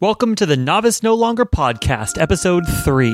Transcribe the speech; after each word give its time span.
Welcome 0.00 0.36
to 0.36 0.46
the 0.46 0.56
Novice 0.56 1.02
No 1.02 1.12
Longer 1.12 1.44
podcast, 1.44 2.22
episode 2.22 2.62
3. 2.84 3.10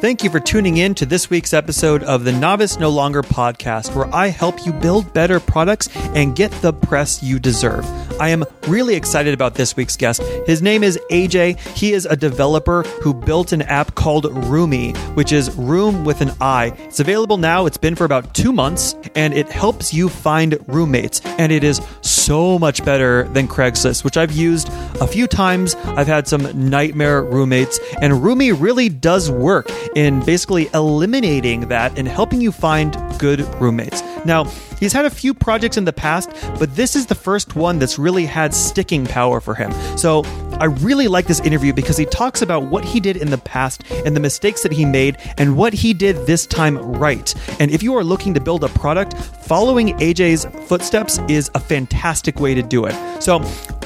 Thank 0.00 0.24
you 0.24 0.30
for 0.30 0.40
tuning 0.40 0.78
in 0.78 0.94
to 0.94 1.04
this 1.04 1.28
week's 1.28 1.52
episode 1.52 2.02
of 2.04 2.24
the 2.24 2.32
Novice 2.32 2.78
No 2.78 2.88
Longer 2.88 3.20
podcast, 3.20 3.94
where 3.94 4.08
I 4.14 4.28
help 4.28 4.64
you 4.64 4.72
build 4.72 5.12
better 5.12 5.38
products 5.38 5.90
and 6.14 6.34
get 6.34 6.50
the 6.62 6.72
press 6.72 7.22
you 7.22 7.38
deserve. 7.38 7.84
I 8.20 8.30
am 8.30 8.44
really 8.66 8.94
excited 8.94 9.34
about 9.34 9.54
this 9.54 9.76
week's 9.76 9.96
guest. 9.96 10.22
His 10.46 10.60
name 10.62 10.82
is 10.82 10.98
AJ. 11.10 11.58
He 11.76 11.92
is 11.92 12.06
a 12.06 12.16
developer 12.16 12.82
who 13.02 13.14
built 13.14 13.52
an 13.52 13.62
app 13.62 13.94
called 13.94 14.24
Roomi, 14.24 14.96
which 15.14 15.32
is 15.32 15.54
Room 15.56 16.04
with 16.04 16.20
an 16.20 16.32
I. 16.40 16.66
It's 16.78 17.00
available 17.00 17.36
now. 17.36 17.66
It's 17.66 17.76
been 17.76 17.94
for 17.94 18.04
about 18.04 18.34
two 18.34 18.52
months, 18.52 18.94
and 19.14 19.34
it 19.34 19.48
helps 19.48 19.94
you 19.94 20.08
find 20.08 20.58
roommates. 20.66 21.20
And 21.38 21.52
it 21.52 21.64
is 21.64 21.80
so 22.00 22.58
much 22.58 22.84
better 22.84 23.24
than 23.28 23.48
Craigslist, 23.48 24.04
which 24.04 24.16
I've 24.16 24.32
used 24.32 24.68
a 25.00 25.06
few 25.06 25.26
times. 25.26 25.74
I've 25.84 26.06
had 26.06 26.26
some 26.26 26.68
nightmare 26.68 27.22
roommates, 27.22 27.78
and 28.00 28.14
Roomi 28.14 28.58
really 28.58 28.88
does 28.88 29.30
work 29.30 29.70
in 29.94 30.20
basically 30.24 30.68
eliminating 30.74 31.68
that 31.68 31.98
and 31.98 32.08
helping 32.08 32.40
you 32.40 32.52
find 32.52 32.96
good 33.18 33.40
roommates. 33.60 34.02
Now, 34.24 34.44
he's 34.80 34.92
had 34.92 35.04
a 35.04 35.10
few 35.10 35.34
projects 35.34 35.76
in 35.76 35.84
the 35.84 35.92
past, 35.92 36.30
but 36.58 36.74
this 36.74 36.96
is 36.96 37.06
the 37.06 37.14
first 37.14 37.56
one 37.56 37.78
that's 37.78 37.98
really 37.98 38.26
had 38.26 38.54
sticking 38.54 39.06
power 39.06 39.40
for 39.40 39.54
him. 39.54 39.72
So 39.96 40.22
I 40.60 40.64
really 40.66 41.06
like 41.06 41.26
this 41.26 41.40
interview 41.40 41.72
because 41.72 41.96
he 41.96 42.04
talks 42.04 42.42
about 42.42 42.64
what 42.64 42.84
he 42.84 42.98
did 42.98 43.16
in 43.16 43.30
the 43.30 43.38
past 43.38 43.84
and 44.04 44.16
the 44.16 44.20
mistakes 44.20 44.62
that 44.64 44.72
he 44.72 44.84
made 44.84 45.16
and 45.38 45.56
what 45.56 45.72
he 45.72 45.94
did 45.94 46.26
this 46.26 46.46
time 46.46 46.78
right. 46.78 47.32
And 47.60 47.70
if 47.70 47.82
you 47.82 47.94
are 47.96 48.02
looking 48.02 48.34
to 48.34 48.40
build 48.40 48.64
a 48.64 48.68
product, 48.68 49.14
following 49.14 49.96
AJ's 49.98 50.46
footsteps 50.66 51.18
is 51.28 51.50
a 51.54 51.60
fantastic 51.60 52.40
way 52.40 52.54
to 52.54 52.62
do 52.62 52.86
it. 52.86 53.22
So 53.22 53.36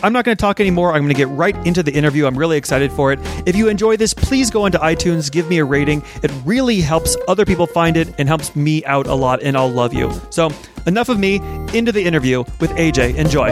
I'm 0.02 0.12
not 0.12 0.24
going 0.24 0.36
to 0.36 0.40
talk 0.40 0.60
anymore. 0.60 0.92
I'm 0.92 1.02
going 1.02 1.14
to 1.14 1.18
get 1.18 1.28
right 1.28 1.54
into 1.66 1.82
the 1.82 1.92
interview. 1.92 2.26
I'm 2.26 2.36
really 2.36 2.56
excited 2.56 2.90
for 2.90 3.12
it. 3.12 3.18
If 3.46 3.54
you 3.54 3.68
enjoy 3.68 3.96
this, 3.96 4.14
please 4.14 4.50
go 4.50 4.66
into 4.66 4.78
iTunes, 4.78 5.30
give 5.30 5.48
me 5.48 5.58
a 5.58 5.64
rating. 5.64 6.02
It 6.22 6.32
really 6.44 6.80
helps 6.80 7.16
other 7.28 7.44
people 7.44 7.66
find 7.66 7.96
it 7.96 8.12
and 8.18 8.28
helps 8.28 8.56
me 8.56 8.84
out 8.84 9.06
a 9.06 9.14
lot, 9.14 9.42
and 9.42 9.56
I'll 9.56 9.70
love 9.70 9.94
you. 9.94 10.10
So, 10.30 10.50
enough 10.86 11.08
of 11.08 11.18
me, 11.18 11.36
into 11.72 11.92
the 11.92 12.04
interview 12.04 12.44
with 12.60 12.70
AJ. 12.72 13.16
Enjoy. 13.16 13.50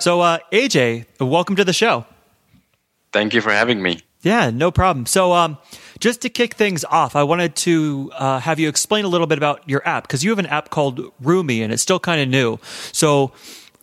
So, 0.00 0.20
uh, 0.20 0.38
AJ, 0.52 1.06
welcome 1.20 1.56
to 1.56 1.64
the 1.64 1.72
show. 1.72 2.06
Thank 3.12 3.34
you 3.34 3.40
for 3.40 3.50
having 3.50 3.82
me. 3.82 4.00
Yeah, 4.22 4.50
no 4.50 4.70
problem. 4.70 5.06
So, 5.06 5.32
um, 5.32 5.58
just 6.00 6.22
to 6.22 6.28
kick 6.28 6.54
things 6.54 6.84
off, 6.84 7.16
I 7.16 7.24
wanted 7.24 7.56
to 7.56 8.10
uh, 8.14 8.38
have 8.40 8.58
you 8.58 8.68
explain 8.68 9.04
a 9.04 9.08
little 9.08 9.26
bit 9.26 9.38
about 9.38 9.68
your 9.68 9.86
app 9.86 10.04
because 10.04 10.24
you 10.24 10.30
have 10.30 10.38
an 10.38 10.46
app 10.46 10.70
called 10.70 11.00
Roomi 11.22 11.62
and 11.62 11.72
it's 11.72 11.82
still 11.82 12.00
kind 12.00 12.20
of 12.20 12.28
new. 12.28 12.58
So, 12.92 13.32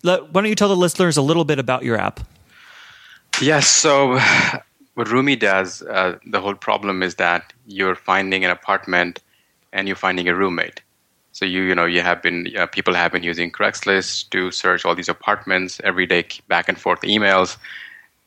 let, 0.03 0.33
why 0.33 0.41
don't 0.41 0.49
you 0.49 0.55
tell 0.55 0.69
the 0.69 0.75
listeners 0.75 1.17
a 1.17 1.21
little 1.21 1.45
bit 1.45 1.59
about 1.59 1.83
your 1.83 1.97
app? 1.97 2.21
Yes. 3.41 3.67
So, 3.67 4.17
what 4.95 5.07
Roomi 5.07 5.39
does, 5.39 5.81
uh, 5.83 6.17
the 6.25 6.41
whole 6.41 6.55
problem 6.55 7.03
is 7.03 7.15
that 7.15 7.53
you're 7.67 7.95
finding 7.95 8.43
an 8.43 8.51
apartment 8.51 9.21
and 9.73 9.87
you're 9.87 9.95
finding 9.97 10.27
a 10.27 10.35
roommate. 10.35 10.81
So 11.33 11.45
you 11.45 11.63
you 11.63 11.75
know 11.75 11.85
you 11.85 12.01
have 12.01 12.21
been 12.21 12.47
uh, 12.57 12.65
people 12.65 12.93
have 12.93 13.11
been 13.11 13.23
using 13.23 13.51
Craigslist 13.51 14.29
to 14.29 14.51
search 14.51 14.85
all 14.85 14.95
these 14.95 15.09
apartments 15.09 15.81
every 15.83 16.05
day, 16.07 16.25
back 16.47 16.69
and 16.69 16.79
forth 16.79 17.01
emails, 17.01 17.57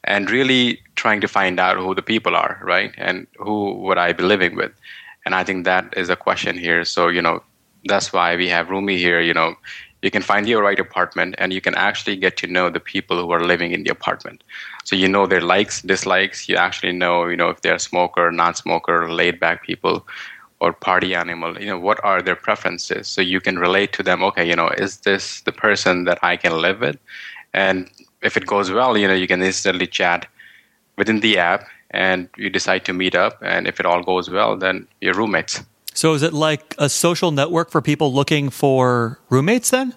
and 0.05 0.31
really 0.31 0.81
trying 0.95 1.23
to 1.23 1.29
find 1.29 1.59
out 1.59 1.79
who 1.79 1.95
the 1.95 2.03
people 2.03 2.37
are, 2.37 2.61
right? 2.63 2.93
And 2.99 3.27
who 3.39 3.75
would 3.77 3.97
I 3.99 4.13
be 4.13 4.25
living 4.25 4.57
with? 4.57 4.73
And 5.25 5.35
I 5.35 5.43
think 5.43 5.65
that 5.65 5.95
is 5.97 6.11
a 6.11 6.17
question 6.17 6.59
here. 6.59 6.85
So 6.85 7.09
you 7.09 7.23
know 7.23 7.43
that's 7.87 8.13
why 8.13 8.37
we 8.37 8.49
have 8.49 8.69
Roomi 8.69 8.99
here. 8.99 9.21
You 9.23 9.33
know 9.33 9.55
you 10.03 10.11
can 10.11 10.23
find 10.23 10.49
your 10.49 10.63
right 10.63 10.79
apartment 10.79 11.35
and 11.39 11.53
you 11.53 11.61
can 11.61 11.75
actually 11.75 12.17
get 12.17 12.37
to 12.39 12.47
know 12.47 12.71
the 12.71 12.81
people 12.81 13.21
who 13.21 13.31
are 13.33 13.45
living 13.45 13.73
in 13.73 13.83
the 13.83 13.91
apartment. 13.91 14.45
So 14.85 14.95
you 14.95 15.09
know 15.09 15.27
their 15.27 15.41
likes 15.41 15.83
dislikes. 15.83 16.49
You 16.49 16.57
actually 16.57 16.93
know 16.93 17.27
you 17.27 17.37
know 17.37 17.49
if 17.49 17.63
they're 17.63 17.79
smoker 17.79 18.31
non-smoker 18.31 19.11
laid 19.13 19.41
back 19.41 19.65
people 19.65 20.07
or 20.61 20.73
party 20.73 21.15
animal. 21.15 21.61
You 21.61 21.67
know 21.67 21.79
what 21.79 22.03
are 22.05 22.23
their 22.23 22.37
preferences? 22.37 23.09
So 23.09 23.21
you 23.21 23.41
can 23.41 23.59
relate 23.59 23.93
to 23.95 24.03
them. 24.03 24.23
Okay 24.23 24.49
you 24.49 24.55
know 24.55 24.69
is 24.69 24.99
this 24.99 25.41
the 25.43 25.53
person 25.53 26.05
that 26.05 26.19
i 26.23 26.37
can 26.37 26.61
live 26.61 26.81
with? 26.81 26.99
And 27.53 27.91
if 28.23 28.37
it 28.37 28.47
goes 28.47 28.71
well 28.71 28.97
you 28.97 29.09
know 29.09 29.15
you 29.15 29.27
can 29.27 29.43
instantly 29.43 29.87
chat 29.87 30.27
within 30.97 31.21
the 31.21 31.39
app 31.39 31.67
and 31.91 32.29
you 32.37 32.51
decide 32.51 32.85
to 32.85 32.93
meet 32.93 33.15
up. 33.15 33.39
And 33.43 33.67
if 33.67 33.81
it 33.81 33.87
all 33.87 34.03
goes 34.03 34.31
well 34.31 34.57
then 34.57 34.87
you're 35.01 35.15
roommates 35.15 35.65
so 35.99 36.15
is 36.15 36.23
it 36.23 36.33
like 36.33 36.77
a 36.79 36.89
social 36.89 37.33
network 37.33 37.73
for 37.73 37.83
people 37.83 38.15
looking 38.15 38.51
for 38.51 39.19
roommates 39.31 39.71
then? 39.71 39.97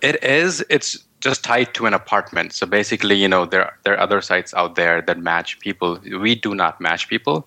It 0.00 0.24
is. 0.24 0.64
It's 0.68 0.98
just 1.20 1.44
tied 1.44 1.72
to 1.74 1.86
an 1.86 1.94
apartment. 1.94 2.52
So 2.52 2.66
basically, 2.66 3.14
you 3.14 3.28
know, 3.28 3.46
there 3.46 3.78
there 3.84 3.94
are 3.94 4.00
other 4.00 4.20
sites 4.22 4.52
out 4.54 4.74
there 4.74 5.00
that 5.02 5.18
match 5.18 5.60
people. 5.60 6.00
We 6.20 6.34
do 6.34 6.56
not 6.56 6.80
match 6.80 7.06
people, 7.06 7.46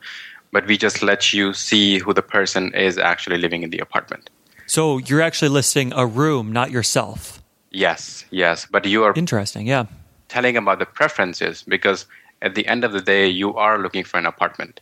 but 0.53 0.65
we 0.65 0.77
just 0.77 1.03
let 1.03 1.33
you 1.33 1.51
see 1.51 1.99
who 1.99 2.13
the 2.13 2.21
person 2.21 2.73
is 2.73 2.97
actually 2.97 3.37
living 3.37 3.63
in 3.63 3.69
the 3.69 3.79
apartment. 3.79 4.29
So 4.65 4.99
you're 4.99 5.21
actually 5.21 5.49
listing 5.49 5.91
a 5.91 6.05
room, 6.05 6.53
not 6.53 6.71
yourself. 6.71 7.43
Yes, 7.71 8.23
yes, 8.29 8.65
but 8.65 8.85
you 8.85 9.03
are 9.03 9.13
interesting. 9.13 9.67
Yeah, 9.67 9.87
telling 10.29 10.55
about 10.55 10.79
the 10.79 10.85
preferences 10.85 11.63
because 11.67 12.05
at 12.41 12.55
the 12.55 12.65
end 12.65 12.85
of 12.85 12.93
the 12.93 13.01
day, 13.01 13.27
you 13.27 13.53
are 13.55 13.77
looking 13.77 14.05
for 14.05 14.17
an 14.17 14.25
apartment 14.25 14.79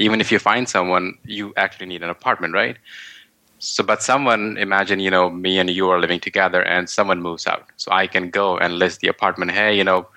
even 0.00 0.20
if 0.20 0.32
you 0.32 0.38
find 0.38 0.66
someone, 0.66 1.18
you 1.26 1.52
actually 1.58 1.86
need 1.86 2.02
an 2.02 2.08
apartment, 2.08 2.54
right? 2.54 2.76
So, 3.58 3.84
but 3.84 4.02
someone, 4.02 4.56
imagine, 4.56 4.98
you 4.98 5.10
know, 5.10 5.28
me 5.28 5.58
and 5.58 5.68
you 5.68 5.90
are 5.90 6.00
living 6.00 6.20
together 6.20 6.62
and 6.62 6.88
someone 6.88 7.20
moves 7.20 7.46
out. 7.46 7.66
So 7.76 7.92
I 7.92 8.06
can 8.06 8.30
go 8.30 8.56
and 8.56 8.78
list 8.78 9.00
the 9.00 9.08
apartment. 9.08 9.50
Hey, 9.50 9.76
you 9.76 9.84
know, 9.84 10.08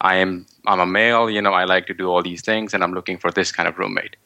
I 0.00 0.16
am, 0.16 0.46
I'm 0.66 0.80
a 0.80 0.86
male, 0.86 1.30
you 1.30 1.40
know, 1.40 1.52
I 1.52 1.64
like 1.64 1.86
to 1.86 1.94
do 1.94 2.08
all 2.08 2.22
these 2.24 2.42
things 2.42 2.74
and 2.74 2.82
I'm 2.82 2.92
looking 2.92 3.16
for 3.16 3.30
this 3.30 3.52
kind 3.52 3.68
of 3.68 3.78
roommate. 3.78 4.16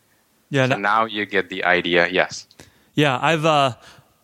Yeah. 0.49 0.67
So 0.67 0.79
now 0.79 1.05
you 1.05 1.27
get 1.27 1.51
the 1.51 1.63
idea. 1.65 2.09
Yes. 2.09 2.47
Yeah. 2.95 3.19
I've, 3.21 3.45
uh, 3.45 3.75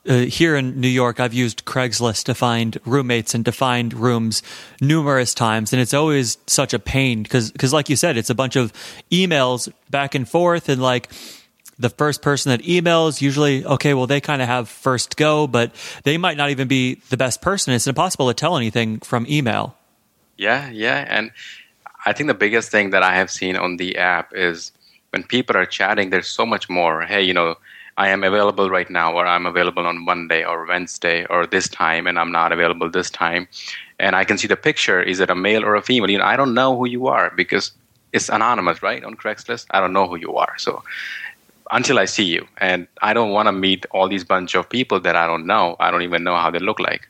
uh, 0.06 0.18
here 0.18 0.56
in 0.56 0.80
New 0.80 0.88
York, 0.88 1.20
I've 1.20 1.34
used 1.34 1.64
Craigslist 1.64 2.24
to 2.24 2.34
find 2.34 2.78
roommates 2.84 3.34
and 3.34 3.44
to 3.44 3.52
find 3.52 3.92
rooms 3.94 4.42
numerous 4.80 5.34
times, 5.34 5.72
and 5.72 5.80
it's 5.80 5.94
always 5.94 6.38
such 6.46 6.74
a 6.74 6.78
pain 6.78 7.22
because, 7.22 7.50
because 7.50 7.72
like 7.72 7.88
you 7.88 7.96
said, 7.96 8.16
it's 8.16 8.30
a 8.30 8.34
bunch 8.34 8.56
of 8.56 8.72
emails 9.10 9.72
back 9.90 10.14
and 10.14 10.28
forth, 10.28 10.68
and 10.68 10.82
like 10.82 11.10
the 11.78 11.88
first 11.88 12.22
person 12.22 12.50
that 12.50 12.62
emails 12.62 13.20
usually 13.20 13.64
okay, 13.64 13.94
well 13.94 14.06
they 14.06 14.20
kind 14.20 14.42
of 14.42 14.48
have 14.48 14.68
first 14.68 15.16
go, 15.16 15.46
but 15.46 15.72
they 16.04 16.18
might 16.18 16.36
not 16.36 16.50
even 16.50 16.68
be 16.68 16.96
the 17.08 17.16
best 17.16 17.40
person. 17.40 17.72
It's 17.72 17.86
impossible 17.86 18.28
to 18.28 18.34
tell 18.34 18.56
anything 18.56 19.00
from 19.00 19.26
email. 19.28 19.76
Yeah, 20.36 20.68
yeah, 20.70 21.06
and 21.08 21.30
I 22.04 22.12
think 22.12 22.26
the 22.26 22.34
biggest 22.34 22.70
thing 22.70 22.90
that 22.90 23.02
I 23.02 23.14
have 23.14 23.30
seen 23.30 23.56
on 23.56 23.78
the 23.78 23.96
app 23.96 24.32
is 24.34 24.72
when 25.10 25.22
people 25.22 25.56
are 25.56 25.66
chatting, 25.66 26.10
there's 26.10 26.26
so 26.26 26.44
much 26.44 26.68
more. 26.68 27.02
Hey, 27.02 27.22
you 27.22 27.32
know 27.32 27.56
I 27.96 28.08
am 28.08 28.24
available 28.24 28.70
right 28.70 28.90
now, 28.90 29.14
or 29.14 29.26
I'm 29.26 29.46
available 29.46 29.86
on 29.86 30.04
Monday 30.04 30.44
or 30.44 30.66
Wednesday 30.66 31.26
or 31.26 31.46
this 31.46 31.68
time, 31.68 32.06
and 32.06 32.18
I'm 32.18 32.32
not 32.32 32.52
available 32.52 32.90
this 32.90 33.10
time. 33.10 33.46
And 33.98 34.16
I 34.16 34.24
can 34.24 34.36
see 34.38 34.48
the 34.48 34.56
picture. 34.56 35.00
Is 35.00 35.20
it 35.20 35.30
a 35.30 35.34
male 35.34 35.64
or 35.64 35.76
a 35.76 35.82
female? 35.82 36.10
You 36.10 36.18
know, 36.18 36.24
I 36.24 36.36
don't 36.36 36.54
know 36.54 36.76
who 36.76 36.86
you 36.86 37.06
are 37.06 37.32
because 37.36 37.70
it's 38.12 38.28
anonymous, 38.28 38.82
right? 38.82 39.04
On 39.04 39.14
Craigslist, 39.14 39.66
I 39.70 39.80
don't 39.80 39.92
know 39.92 40.08
who 40.08 40.16
you 40.16 40.34
are. 40.36 40.54
So 40.58 40.82
until 41.70 41.98
I 41.98 42.04
see 42.04 42.24
you, 42.24 42.46
and 42.58 42.86
I 43.02 43.14
don't 43.14 43.30
want 43.30 43.46
to 43.46 43.52
meet 43.52 43.86
all 43.92 44.08
these 44.08 44.24
bunch 44.24 44.54
of 44.54 44.68
people 44.68 45.00
that 45.00 45.16
I 45.16 45.26
don't 45.26 45.46
know. 45.46 45.76
I 45.80 45.90
don't 45.90 46.02
even 46.02 46.24
know 46.24 46.36
how 46.36 46.50
they 46.50 46.58
look 46.58 46.80
like. 46.80 47.08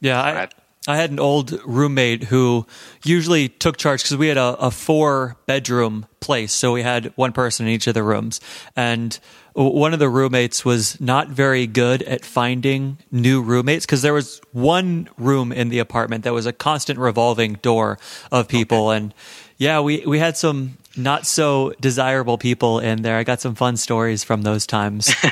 Yeah, 0.00 0.22
I, 0.22 0.48
I 0.86 0.96
had 0.96 1.10
an 1.10 1.18
old 1.18 1.58
roommate 1.64 2.24
who 2.24 2.66
usually 3.04 3.48
took 3.48 3.78
charge 3.78 4.02
because 4.02 4.16
we 4.16 4.28
had 4.28 4.36
a, 4.36 4.56
a 4.58 4.70
four 4.70 5.36
bedroom 5.46 6.06
place, 6.20 6.52
so 6.52 6.72
we 6.72 6.82
had 6.82 7.12
one 7.16 7.32
person 7.32 7.66
in 7.66 7.72
each 7.72 7.86
of 7.86 7.94
the 7.94 8.02
rooms, 8.02 8.40
and 8.76 9.18
one 9.54 9.92
of 9.92 10.00
the 10.00 10.08
roommates 10.08 10.64
was 10.64 11.00
not 11.00 11.28
very 11.28 11.66
good 11.66 12.02
at 12.02 12.24
finding 12.24 12.98
new 13.12 13.40
roommates 13.40 13.86
because 13.86 14.02
there 14.02 14.12
was 14.12 14.40
one 14.52 15.08
room 15.16 15.52
in 15.52 15.68
the 15.68 15.78
apartment 15.78 16.24
that 16.24 16.32
was 16.32 16.44
a 16.44 16.52
constant 16.52 16.98
revolving 16.98 17.54
door 17.54 17.98
of 18.32 18.48
people. 18.48 18.88
Okay. 18.88 18.96
and 18.96 19.14
yeah 19.56 19.80
we 19.80 20.04
we 20.06 20.18
had 20.18 20.36
some 20.36 20.76
not 20.96 21.24
so 21.24 21.72
desirable 21.80 22.36
people 22.36 22.80
in 22.80 23.02
there. 23.02 23.16
I 23.16 23.22
got 23.24 23.40
some 23.40 23.54
fun 23.54 23.76
stories 23.76 24.24
from 24.24 24.42
those 24.42 24.66
times. 24.66 25.14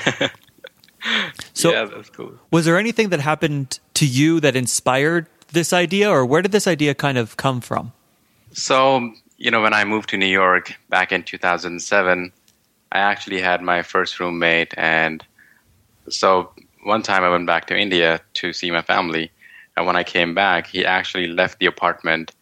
So 1.52 1.72
yeah 1.72 1.84
that's 1.86 2.10
cool. 2.10 2.34
was 2.52 2.64
there 2.64 2.78
anything 2.78 3.08
that 3.08 3.18
happened 3.18 3.80
to 3.94 4.06
you 4.06 4.38
that 4.38 4.54
inspired 4.54 5.26
this 5.52 5.72
idea 5.72 6.10
or 6.10 6.24
where 6.24 6.42
did 6.42 6.52
this 6.52 6.66
idea 6.66 6.94
kind 6.94 7.18
of 7.18 7.36
come 7.36 7.60
from 7.60 7.92
so 8.52 9.10
you 9.36 9.50
know 9.50 9.62
when 9.62 9.74
i 9.74 9.84
moved 9.84 10.08
to 10.08 10.16
new 10.16 10.26
york 10.26 10.74
back 10.88 11.12
in 11.12 11.22
2007 11.22 12.32
I 12.92 12.98
actually 12.98 13.40
had 13.40 13.62
my 13.62 13.82
first 13.82 14.20
roommate, 14.20 14.74
and 14.76 15.24
so 16.10 16.52
one 16.84 17.02
time 17.02 17.24
I 17.24 17.30
went 17.30 17.46
back 17.46 17.66
to 17.68 17.76
India 17.76 18.20
to 18.34 18.52
see 18.52 18.70
my 18.70 18.82
family, 18.82 19.30
and 19.76 19.86
when 19.86 19.96
I 19.96 20.04
came 20.04 20.34
back, 20.34 20.66
he 20.66 20.84
actually 20.84 21.26
left 21.26 21.58
the 21.58 21.66
apartment 21.66 22.32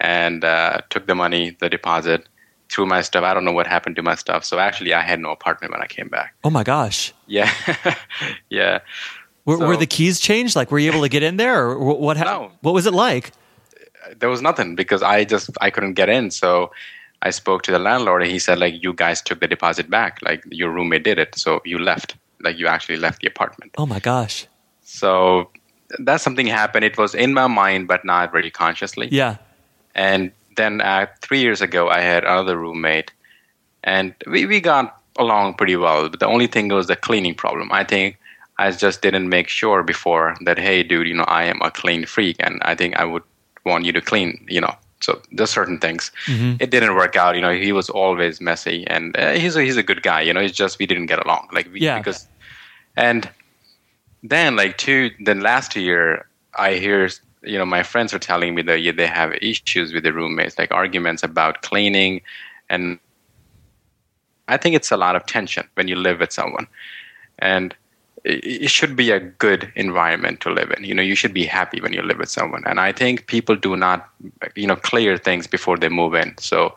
and 0.00 0.44
uh, 0.44 0.78
took 0.88 1.06
the 1.06 1.14
money, 1.14 1.56
the 1.60 1.68
deposit, 1.68 2.26
threw 2.70 2.86
my 2.86 3.02
stuff. 3.02 3.22
I 3.22 3.34
don't 3.34 3.44
know 3.44 3.52
what 3.52 3.66
happened 3.66 3.96
to 3.96 4.02
my 4.02 4.14
stuff. 4.14 4.44
So 4.44 4.58
actually, 4.58 4.94
I 4.94 5.02
had 5.02 5.20
no 5.20 5.30
apartment 5.30 5.72
when 5.72 5.82
I 5.82 5.86
came 5.86 6.08
back. 6.08 6.34
Oh 6.42 6.50
my 6.50 6.64
gosh. 6.64 7.12
Yeah, 7.26 7.52
yeah. 8.48 8.78
Were, 9.44 9.56
So- 9.58 9.66
were 9.66 9.76
the 9.76 9.86
keys 9.86 10.20
changed? 10.20 10.54
Like, 10.56 10.70
were 10.70 10.78
you 10.78 10.90
able 10.90 11.02
to 11.02 11.08
get 11.08 11.22
in 11.22 11.36
there, 11.36 11.66
or 11.70 11.74
wh- 11.76 12.00
what? 12.00 12.16
Ha- 12.16 12.24
No. 12.24 12.52
What 12.60 12.74
was 12.74 12.86
it 12.86 12.94
like? 12.94 13.32
There 14.18 14.28
was 14.28 14.42
nothing 14.42 14.74
because 14.76 15.02
I 15.02 15.24
just 15.24 15.50
I 15.60 15.70
couldn't 15.70 15.94
get 15.94 16.08
in. 16.08 16.30
So 16.30 16.70
I 17.22 17.30
spoke 17.30 17.62
to 17.62 17.70
the 17.70 17.78
landlord, 17.78 18.22
and 18.22 18.30
he 18.30 18.38
said 18.38 18.58
like, 18.58 18.82
"You 18.82 18.92
guys 18.92 19.22
took 19.22 19.40
the 19.40 19.48
deposit 19.48 19.88
back. 19.90 20.18
Like 20.22 20.42
your 20.50 20.70
roommate 20.70 21.04
did 21.04 21.18
it. 21.18 21.36
So 21.36 21.60
you 21.64 21.78
left. 21.78 22.16
Like 22.40 22.58
you 22.58 22.66
actually 22.66 22.96
left 22.98 23.20
the 23.22 23.28
apartment." 23.28 23.72
Oh 23.78 23.86
my 23.86 23.98
gosh. 24.00 24.46
So 24.82 25.50
that's 25.98 26.22
something 26.22 26.46
happened. 26.46 26.84
It 26.84 26.96
was 26.98 27.14
in 27.14 27.32
my 27.34 27.46
mind, 27.46 27.86
but 27.88 28.04
not 28.04 28.32
very 28.32 28.50
consciously. 28.50 29.08
Yeah. 29.10 29.36
And 29.94 30.32
then 30.56 30.80
uh, 30.80 31.06
three 31.22 31.40
years 31.40 31.60
ago, 31.60 31.88
I 31.88 32.00
had 32.00 32.24
another 32.24 32.56
roommate, 32.58 33.12
and 33.84 34.14
we, 34.26 34.46
we 34.46 34.60
got 34.60 35.00
along 35.18 35.54
pretty 35.54 35.76
well. 35.76 36.08
But 36.08 36.20
the 36.20 36.26
only 36.26 36.46
thing 36.46 36.68
was 36.68 36.86
the 36.88 36.96
cleaning 36.96 37.34
problem. 37.34 37.70
I 37.72 37.84
think 37.84 38.18
I 38.58 38.70
just 38.70 39.02
didn't 39.02 39.28
make 39.28 39.48
sure 39.48 39.82
before 39.82 40.36
that, 40.42 40.58
hey, 40.58 40.82
dude, 40.82 41.08
you 41.08 41.14
know, 41.14 41.24
I 41.24 41.44
am 41.44 41.60
a 41.62 41.70
clean 41.70 42.06
freak, 42.06 42.36
and 42.40 42.60
I 42.62 42.74
think 42.74 42.96
I 42.96 43.04
would 43.04 43.22
want 43.64 43.84
you 43.84 43.92
to 43.92 44.00
clean, 44.00 44.44
you 44.48 44.60
know. 44.60 44.74
So 45.00 45.20
there's 45.32 45.50
certain 45.50 45.78
things. 45.78 46.12
It 46.60 46.70
didn't 46.70 46.94
work 46.94 47.16
out. 47.16 47.34
You 47.34 47.40
know, 47.40 47.52
he 47.52 47.72
was 47.72 47.90
always 47.90 48.40
messy, 48.40 48.86
and 48.86 49.16
uh, 49.16 49.32
he's 49.32 49.56
a, 49.56 49.62
he's 49.62 49.76
a 49.76 49.82
good 49.82 50.02
guy. 50.02 50.20
You 50.20 50.32
know, 50.32 50.40
it's 50.40 50.56
just 50.56 50.78
we 50.78 50.86
didn't 50.86 51.06
get 51.06 51.24
along. 51.24 51.48
Like 51.52 51.72
we, 51.72 51.80
Yeah. 51.80 51.98
because, 51.98 52.28
and 52.96 53.28
then 54.22 54.56
like 54.56 54.78
two 54.78 55.10
then 55.20 55.40
last 55.40 55.74
year 55.74 56.26
i 56.56 56.74
hear 56.74 57.08
you 57.42 57.58
know 57.58 57.66
my 57.66 57.82
friends 57.82 58.14
are 58.14 58.18
telling 58.18 58.54
me 58.54 58.62
that 58.62 58.80
yeah, 58.80 58.92
they 58.92 59.06
have 59.06 59.32
issues 59.42 59.92
with 59.92 60.04
the 60.04 60.12
roommates 60.12 60.58
like 60.58 60.70
arguments 60.70 61.22
about 61.22 61.62
cleaning 61.62 62.20
and 62.70 62.98
i 64.48 64.56
think 64.56 64.76
it's 64.76 64.92
a 64.92 64.96
lot 64.96 65.16
of 65.16 65.26
tension 65.26 65.66
when 65.74 65.88
you 65.88 65.96
live 65.96 66.20
with 66.20 66.32
someone 66.32 66.66
and 67.38 67.74
it, 68.24 68.70
should 68.70 68.96
be 68.96 69.10
a 69.10 69.20
good 69.20 69.72
environment 69.74 70.40
to 70.40 70.50
live 70.50 70.70
in. 70.70 70.84
You 70.84 70.94
know 70.94 71.02
you 71.02 71.14
should 71.14 71.34
be 71.34 71.44
happy 71.44 71.80
when 71.80 71.92
you 71.92 72.02
live 72.02 72.18
with 72.18 72.28
someone. 72.28 72.62
And 72.66 72.80
i 72.80 72.92
think 72.92 73.26
people 73.26 73.56
do 73.56 73.76
not 73.76 74.08
you 74.54 74.66
know 74.66 74.76
clear 74.76 75.16
things 75.16 75.46
before 75.46 75.76
they 75.76 75.88
move 75.88 76.14
in. 76.14 76.36
So 76.38 76.74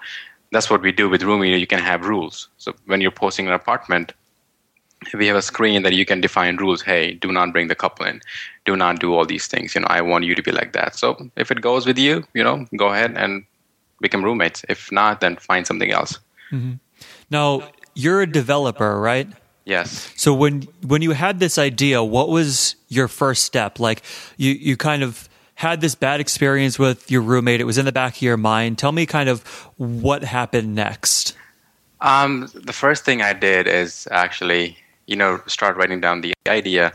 that's 0.52 0.70
what 0.70 0.82
we 0.82 0.92
do 0.92 1.10
with 1.10 1.24
rooming 1.24 1.52
you 1.52 1.68
can 1.68 1.80
have 1.80 2.06
rules. 2.06 2.48
So 2.58 2.74
when 2.86 3.02
you're 3.02 3.12
posting 3.12 3.48
an 3.48 3.54
apartment 3.54 4.14
we 5.14 5.28
have 5.28 5.36
a 5.36 5.42
screen 5.42 5.84
that 5.84 5.94
you 5.94 6.06
can 6.06 6.20
define 6.20 6.56
rules 6.56 6.82
hey 6.82 7.14
do 7.14 7.32
not 7.32 7.52
bring 7.52 7.68
the 7.68 7.76
couple 7.76 8.06
in. 8.06 8.22
Do 8.66 8.76
not 8.76 9.00
do 9.00 9.14
all 9.14 9.26
these 9.26 9.48
things. 9.48 9.76
You 9.76 9.82
know 9.82 9.88
i 9.90 10.02
want 10.02 10.26
you 10.26 10.36
to 10.36 10.44
be 10.44 10.52
like 10.52 10.74
that. 10.74 10.96
So 10.96 11.30
if 11.36 11.52
it 11.52 11.62
goes 11.62 11.86
with 11.86 11.98
you 11.98 12.24
you 12.34 12.44
know 12.44 12.66
go 12.76 12.88
ahead 12.90 13.16
and 13.16 13.46
become 14.02 14.24
roommates. 14.24 14.66
If 14.68 14.92
not 14.92 15.22
then 15.22 15.36
find 15.36 15.68
something 15.68 15.92
else. 15.92 16.20
Mm-hmm. 16.52 16.74
Now 17.30 17.70
you're 17.94 18.22
a 18.22 18.28
developer, 18.28 19.00
right? 19.00 19.28
Yes 19.66 20.12
So 20.16 20.34
when 20.34 20.64
when 20.86 21.02
you 21.02 21.12
had 21.12 21.40
this 21.40 21.58
idea, 21.58 22.04
what 22.04 22.30
was 22.30 22.76
your 22.88 23.08
first 23.08 23.44
step? 23.44 23.80
Like 23.80 24.02
you 24.38 24.52
you 24.52 24.78
kind 24.78 25.04
of 25.04 25.28
had 25.56 25.82
this 25.82 25.96
bad 25.96 26.20
experience 26.20 26.78
with 26.80 27.10
your 27.12 27.22
roommate. 27.22 27.62
It 27.62 27.66
was 27.66 27.78
in 27.78 27.86
the 27.86 27.92
back 27.92 28.16
of 28.18 28.22
your 28.22 28.38
mind. 28.38 28.78
Tell 28.78 28.92
me 28.92 29.06
kind 29.06 29.30
of 29.30 29.42
what 29.78 30.24
happened 30.24 30.76
next. 30.76 31.36
um, 32.02 32.50
the 32.54 32.74
first 32.74 33.06
thing 33.06 33.22
i 33.22 33.34
did 33.34 33.68
is 33.68 34.08
actually 34.12 34.78
you 35.08 35.16
know 35.16 35.40
start 35.48 35.78
writing 35.78 36.02
down 36.02 36.22
the 36.22 36.34
idea 36.48 36.92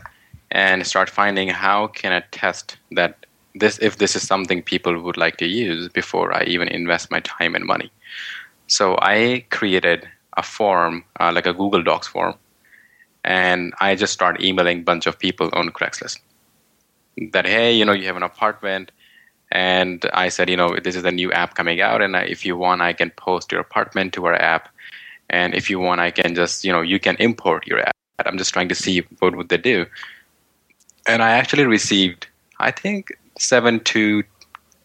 and 0.51 0.85
start 0.85 1.09
finding 1.09 1.49
how 1.49 1.87
can 1.87 2.11
i 2.13 2.21
test 2.31 2.77
that 2.91 3.25
this 3.55 3.79
if 3.81 3.97
this 3.97 4.15
is 4.15 4.23
something 4.27 4.61
people 4.63 4.93
would 5.01 5.17
like 5.17 5.37
to 5.37 5.47
use 5.47 5.89
before 5.89 6.27
i 6.33 6.43
even 6.43 6.67
invest 6.67 7.11
my 7.11 7.19
time 7.21 7.55
and 7.55 7.65
money 7.65 7.89
so 8.67 8.97
i 9.01 9.43
created 9.49 10.07
a 10.37 10.43
form 10.43 11.03
uh, 11.19 11.31
like 11.33 11.47
a 11.47 11.53
google 11.53 11.83
docs 11.83 12.07
form 12.07 12.33
and 13.23 13.73
I 13.79 13.95
just 13.95 14.13
start 14.13 14.41
emailing 14.41 14.79
a 14.79 14.83
bunch 14.83 15.05
of 15.05 15.19
people 15.19 15.49
on 15.53 15.69
Craigslist 15.69 16.19
that 17.31 17.45
hey, 17.45 17.73
you 17.73 17.85
know, 17.85 17.91
you 17.91 18.05
have 18.05 18.15
an 18.15 18.23
apartment, 18.23 18.91
and 19.51 20.05
I 20.13 20.29
said, 20.29 20.49
you 20.49 20.57
know, 20.57 20.77
this 20.81 20.95
is 20.95 21.03
a 21.03 21.11
new 21.11 21.31
app 21.31 21.55
coming 21.55 21.81
out, 21.81 22.01
and 22.01 22.15
if 22.15 22.45
you 22.45 22.57
want, 22.57 22.81
I 22.81 22.93
can 22.93 23.11
post 23.11 23.51
your 23.51 23.61
apartment 23.61 24.13
to 24.13 24.25
our 24.25 24.35
app, 24.35 24.69
and 25.29 25.53
if 25.53 25.69
you 25.69 25.79
want, 25.79 26.01
I 26.01 26.11
can 26.11 26.35
just, 26.35 26.63
you 26.63 26.71
know, 26.71 26.81
you 26.81 26.99
can 26.99 27.15
import 27.17 27.67
your 27.67 27.79
app. 27.79 27.95
I'm 28.25 28.37
just 28.37 28.53
trying 28.53 28.69
to 28.69 28.75
see 28.75 28.99
what 29.19 29.35
would 29.35 29.49
they 29.49 29.57
do, 29.57 29.85
and 31.07 31.21
I 31.21 31.31
actually 31.31 31.65
received, 31.65 32.27
I 32.59 32.71
think, 32.71 33.11
seven 33.37 33.79
to 33.85 34.23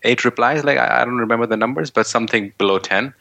eight 0.03 0.25
replies. 0.25 0.65
Like 0.65 0.79
I 0.79 1.05
don't 1.05 1.19
remember 1.19 1.47
the 1.47 1.57
numbers, 1.57 1.91
but 1.91 2.07
something 2.07 2.53
below 2.59 2.79
ten, 2.79 3.13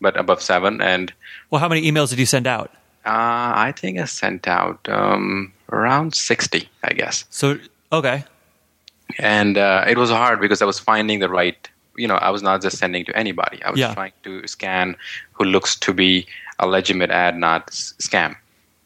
but 0.00 0.16
above 0.16 0.42
seven, 0.42 0.80
and 0.80 1.12
Well, 1.50 1.60
how 1.60 1.68
many 1.68 1.90
emails 1.90 2.10
did 2.10 2.18
you 2.18 2.26
send 2.26 2.46
out? 2.46 2.70
Uh, 3.04 3.52
I 3.68 3.72
think 3.76 3.98
I 3.98 4.04
sent 4.06 4.46
out 4.48 4.88
um, 4.88 5.52
around 5.70 6.14
60, 6.14 6.68
I 6.84 6.92
guess. 6.92 7.24
So 7.30 7.58
okay, 7.92 8.24
And 9.18 9.58
uh, 9.58 9.84
it 9.86 9.98
was 9.98 10.10
hard 10.10 10.40
because 10.40 10.62
I 10.62 10.64
was 10.66 10.78
finding 10.78 11.18
the 11.20 11.28
right, 11.28 11.68
you 11.96 12.08
know, 12.08 12.16
I 12.16 12.30
was 12.30 12.42
not 12.42 12.62
just 12.62 12.78
sending 12.78 13.04
to 13.06 13.16
anybody. 13.16 13.62
I 13.64 13.70
was 13.70 13.80
Yeah. 13.80 13.92
trying 13.94 14.12
to 14.24 14.46
scan 14.46 14.96
who 15.32 15.44
looks 15.44 15.76
to 15.80 15.92
be 15.92 16.26
a 16.58 16.66
legitimate 16.66 17.10
ad, 17.10 17.36
not 17.36 17.68
s- 17.68 17.94
scam. 17.98 18.36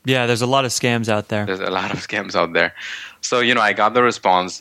yeah. 0.05 0.27
There's 0.27 0.43
a 0.43 0.47
lot 0.47 0.65
of 0.65 0.71
scams 0.73 1.09
out 1.09 1.29
there. 1.29 1.45
There's 1.47 1.61
a 1.61 1.71
lot 1.71 1.93
of 1.93 1.99
scams 2.09 2.35
out 2.35 2.53
there. 2.55 2.73
So, 3.21 3.41
you 3.41 3.55
know, 3.55 3.61
I 3.61 3.73
got 3.73 3.95
the 3.95 4.03
response. 4.03 4.61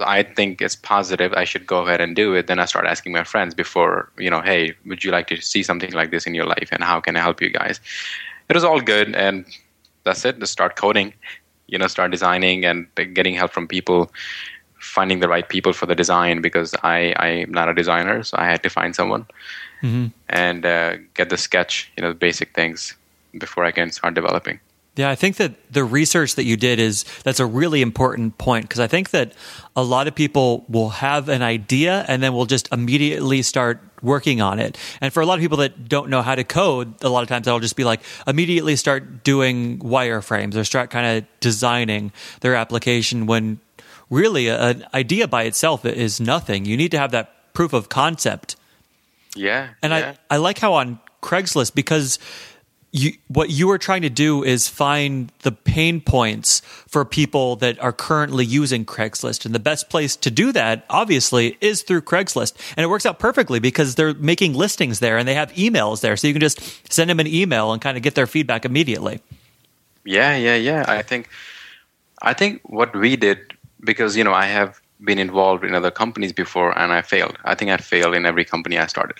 I 0.00 0.22
think 0.24 0.60
it's 0.60 0.76
positive. 0.76 1.32
I 1.32 1.44
should 1.44 1.66
go 1.66 1.86
ahead 1.86 2.00
and 2.00 2.14
do 2.16 2.34
it. 2.34 2.46
Then 2.48 2.58
I 2.58 2.66
start 2.66 2.86
asking 2.86 3.12
my 3.12 3.24
friends 3.24 3.54
before, 3.54 4.10
you 4.18 4.30
know, 4.30 4.40
hey, 4.42 4.74
would 4.86 5.02
you 5.04 5.10
like 5.10 5.26
to 5.28 5.40
see 5.40 5.62
something 5.62 5.92
like 5.92 6.10
this 6.10 6.26
in 6.26 6.34
your 6.34 6.44
life? 6.46 6.68
And 6.72 6.82
how 6.84 7.00
can 7.00 7.16
I 7.16 7.20
help 7.20 7.40
you 7.40 7.50
guys? 7.50 7.80
It 8.48 8.54
was 8.54 8.64
all 8.64 8.80
good. 8.80 9.14
And 9.14 9.44
that's 10.04 10.24
it. 10.24 10.38
Just 10.38 10.52
start 10.52 10.76
coding, 10.76 11.14
you 11.66 11.78
know, 11.78 11.86
start 11.86 12.10
designing 12.10 12.64
and 12.64 12.86
getting 12.94 13.34
help 13.34 13.52
from 13.52 13.66
people, 13.66 14.12
finding 14.78 15.20
the 15.20 15.28
right 15.28 15.48
people 15.48 15.72
for 15.72 15.86
the 15.86 15.94
design 15.94 16.40
because 16.40 16.74
I, 16.82 17.14
I'm 17.18 17.52
not 17.52 17.68
a 17.68 17.74
designer. 17.74 18.22
So 18.22 18.36
I 18.38 18.46
had 18.46 18.62
to 18.62 18.70
find 18.70 18.94
someone 18.94 19.26
and 20.28 20.64
uh, 20.64 20.96
get 21.14 21.28
the 21.30 21.36
sketch, 21.36 21.90
you 21.96 22.02
know, 22.02 22.10
the 22.10 22.14
basic 22.18 22.54
things 22.54 22.94
before 23.38 23.64
I 23.64 23.72
can 23.72 23.90
start 23.90 24.14
developing. 24.14 24.60
Yeah, 24.96 25.10
I 25.10 25.14
think 25.14 25.36
that 25.36 25.52
the 25.70 25.84
research 25.84 26.36
that 26.36 26.44
you 26.44 26.56
did 26.56 26.78
is 26.78 27.04
that's 27.22 27.38
a 27.38 27.44
really 27.44 27.82
important 27.82 28.38
point 28.38 28.64
because 28.64 28.80
I 28.80 28.86
think 28.86 29.10
that 29.10 29.34
a 29.74 29.82
lot 29.82 30.08
of 30.08 30.14
people 30.14 30.64
will 30.70 30.88
have 30.88 31.28
an 31.28 31.42
idea 31.42 32.06
and 32.08 32.22
then 32.22 32.32
will 32.32 32.46
just 32.46 32.72
immediately 32.72 33.42
start 33.42 33.82
working 34.02 34.40
on 34.40 34.58
it. 34.58 34.78
And 35.00 35.12
for 35.12 35.20
a 35.20 35.26
lot 35.26 35.34
of 35.34 35.40
people 35.40 35.58
that 35.58 35.88
don't 35.88 36.10
know 36.10 36.22
how 36.22 36.34
to 36.34 36.44
code, 36.44 37.02
a 37.02 37.08
lot 37.08 37.22
of 37.22 37.28
times 37.28 37.44
that'll 37.44 37.60
just 37.60 37.76
be 37.76 37.84
like 37.84 38.00
immediately 38.26 38.76
start 38.76 39.24
doing 39.24 39.78
wireframes 39.78 40.54
or 40.54 40.64
start 40.64 40.90
kind 40.90 41.18
of 41.18 41.40
designing 41.40 42.12
their 42.40 42.54
application 42.54 43.26
when 43.26 43.60
really 44.10 44.48
an 44.48 44.86
idea 44.94 45.26
by 45.26 45.44
itself 45.44 45.84
is 45.84 46.20
nothing. 46.20 46.64
You 46.64 46.76
need 46.76 46.90
to 46.92 46.98
have 46.98 47.10
that 47.12 47.52
proof 47.54 47.72
of 47.72 47.88
concept. 47.88 48.56
Yeah. 49.34 49.70
And 49.82 49.92
yeah. 49.92 50.14
I, 50.30 50.34
I 50.34 50.38
like 50.38 50.58
how 50.58 50.74
on 50.74 51.00
Craigslist 51.22 51.74
because 51.74 52.18
you 52.98 53.12
what 53.28 53.50
you 53.50 53.70
are 53.70 53.78
trying 53.78 54.02
to 54.02 54.10
do 54.10 54.42
is 54.42 54.68
find 54.68 55.30
the 55.42 55.52
pain 55.52 56.00
points 56.00 56.60
for 56.86 57.04
people 57.04 57.56
that 57.56 57.78
are 57.80 57.92
currently 57.92 58.44
using 58.44 58.84
Craigslist. 58.84 59.44
And 59.44 59.54
the 59.54 59.60
best 59.60 59.88
place 59.90 60.16
to 60.16 60.30
do 60.30 60.52
that, 60.52 60.84
obviously, 60.90 61.56
is 61.60 61.82
through 61.82 62.02
Craigslist. 62.02 62.54
And 62.76 62.84
it 62.84 62.88
works 62.88 63.06
out 63.06 63.18
perfectly 63.18 63.58
because 63.58 63.94
they're 63.94 64.14
making 64.14 64.54
listings 64.54 65.00
there 65.00 65.18
and 65.18 65.26
they 65.26 65.34
have 65.34 65.52
emails 65.52 66.00
there. 66.00 66.16
So 66.16 66.26
you 66.26 66.34
can 66.34 66.40
just 66.40 66.92
send 66.92 67.10
them 67.10 67.20
an 67.20 67.26
email 67.26 67.72
and 67.72 67.80
kind 67.82 67.96
of 67.96 68.02
get 68.02 68.14
their 68.14 68.26
feedback 68.26 68.64
immediately. 68.64 69.20
Yeah, 70.04 70.36
yeah, 70.36 70.56
yeah. 70.56 70.84
I 70.86 71.02
think, 71.02 71.28
I 72.22 72.32
think 72.32 72.60
what 72.64 72.94
we 72.94 73.16
did 73.16 73.52
because 73.86 74.16
you 74.16 74.24
know 74.24 74.34
I 74.34 74.46
have 74.46 74.80
been 75.02 75.18
involved 75.18 75.64
in 75.64 75.74
other 75.74 75.90
companies 75.90 76.32
before 76.32 76.76
and 76.78 76.92
I 76.92 77.02
failed. 77.02 77.36
I 77.44 77.54
think 77.54 77.70
I 77.70 77.76
failed 77.76 78.14
in 78.14 78.26
every 78.26 78.44
company 78.44 78.78
I 78.78 78.86
started, 78.86 79.18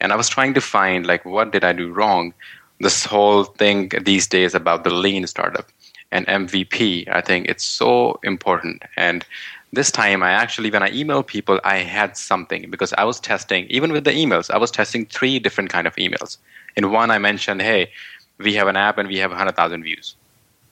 and 0.00 0.12
I 0.12 0.16
was 0.16 0.28
trying 0.28 0.54
to 0.54 0.60
find 0.60 1.06
like 1.06 1.24
what 1.24 1.52
did 1.52 1.62
I 1.62 1.72
do 1.72 1.92
wrong. 1.92 2.34
This 2.80 3.04
whole 3.04 3.44
thing 3.44 3.90
these 4.02 4.26
days 4.26 4.54
about 4.54 4.84
the 4.84 4.90
lean 4.90 5.26
startup 5.26 5.68
and 6.10 6.26
MVP, 6.26 7.08
I 7.08 7.20
think 7.20 7.48
it's 7.48 7.64
so 7.64 8.18
important. 8.22 8.82
And 8.96 9.24
this 9.72 9.90
time, 9.90 10.22
I 10.22 10.30
actually 10.30 10.70
when 10.70 10.82
I 10.82 10.90
emailed 10.90 11.26
people, 11.26 11.60
I 11.64 11.78
had 11.78 12.16
something 12.16 12.70
because 12.70 12.92
I 12.94 13.04
was 13.04 13.20
testing 13.20 13.66
even 13.68 13.92
with 13.92 14.04
the 14.04 14.12
emails. 14.12 14.50
I 14.50 14.58
was 14.58 14.70
testing 14.70 15.06
three 15.06 15.38
different 15.38 15.70
kind 15.70 15.86
of 15.86 15.94
emails. 15.96 16.38
In 16.76 16.90
one, 16.90 17.10
I 17.10 17.18
mentioned, 17.18 17.60
hey, 17.62 17.90
we 18.38 18.54
have 18.54 18.68
an 18.68 18.76
app 18.76 18.98
and 18.98 19.08
we 19.08 19.18
have 19.18 19.30
100,000 19.30 19.82
views 19.82 20.14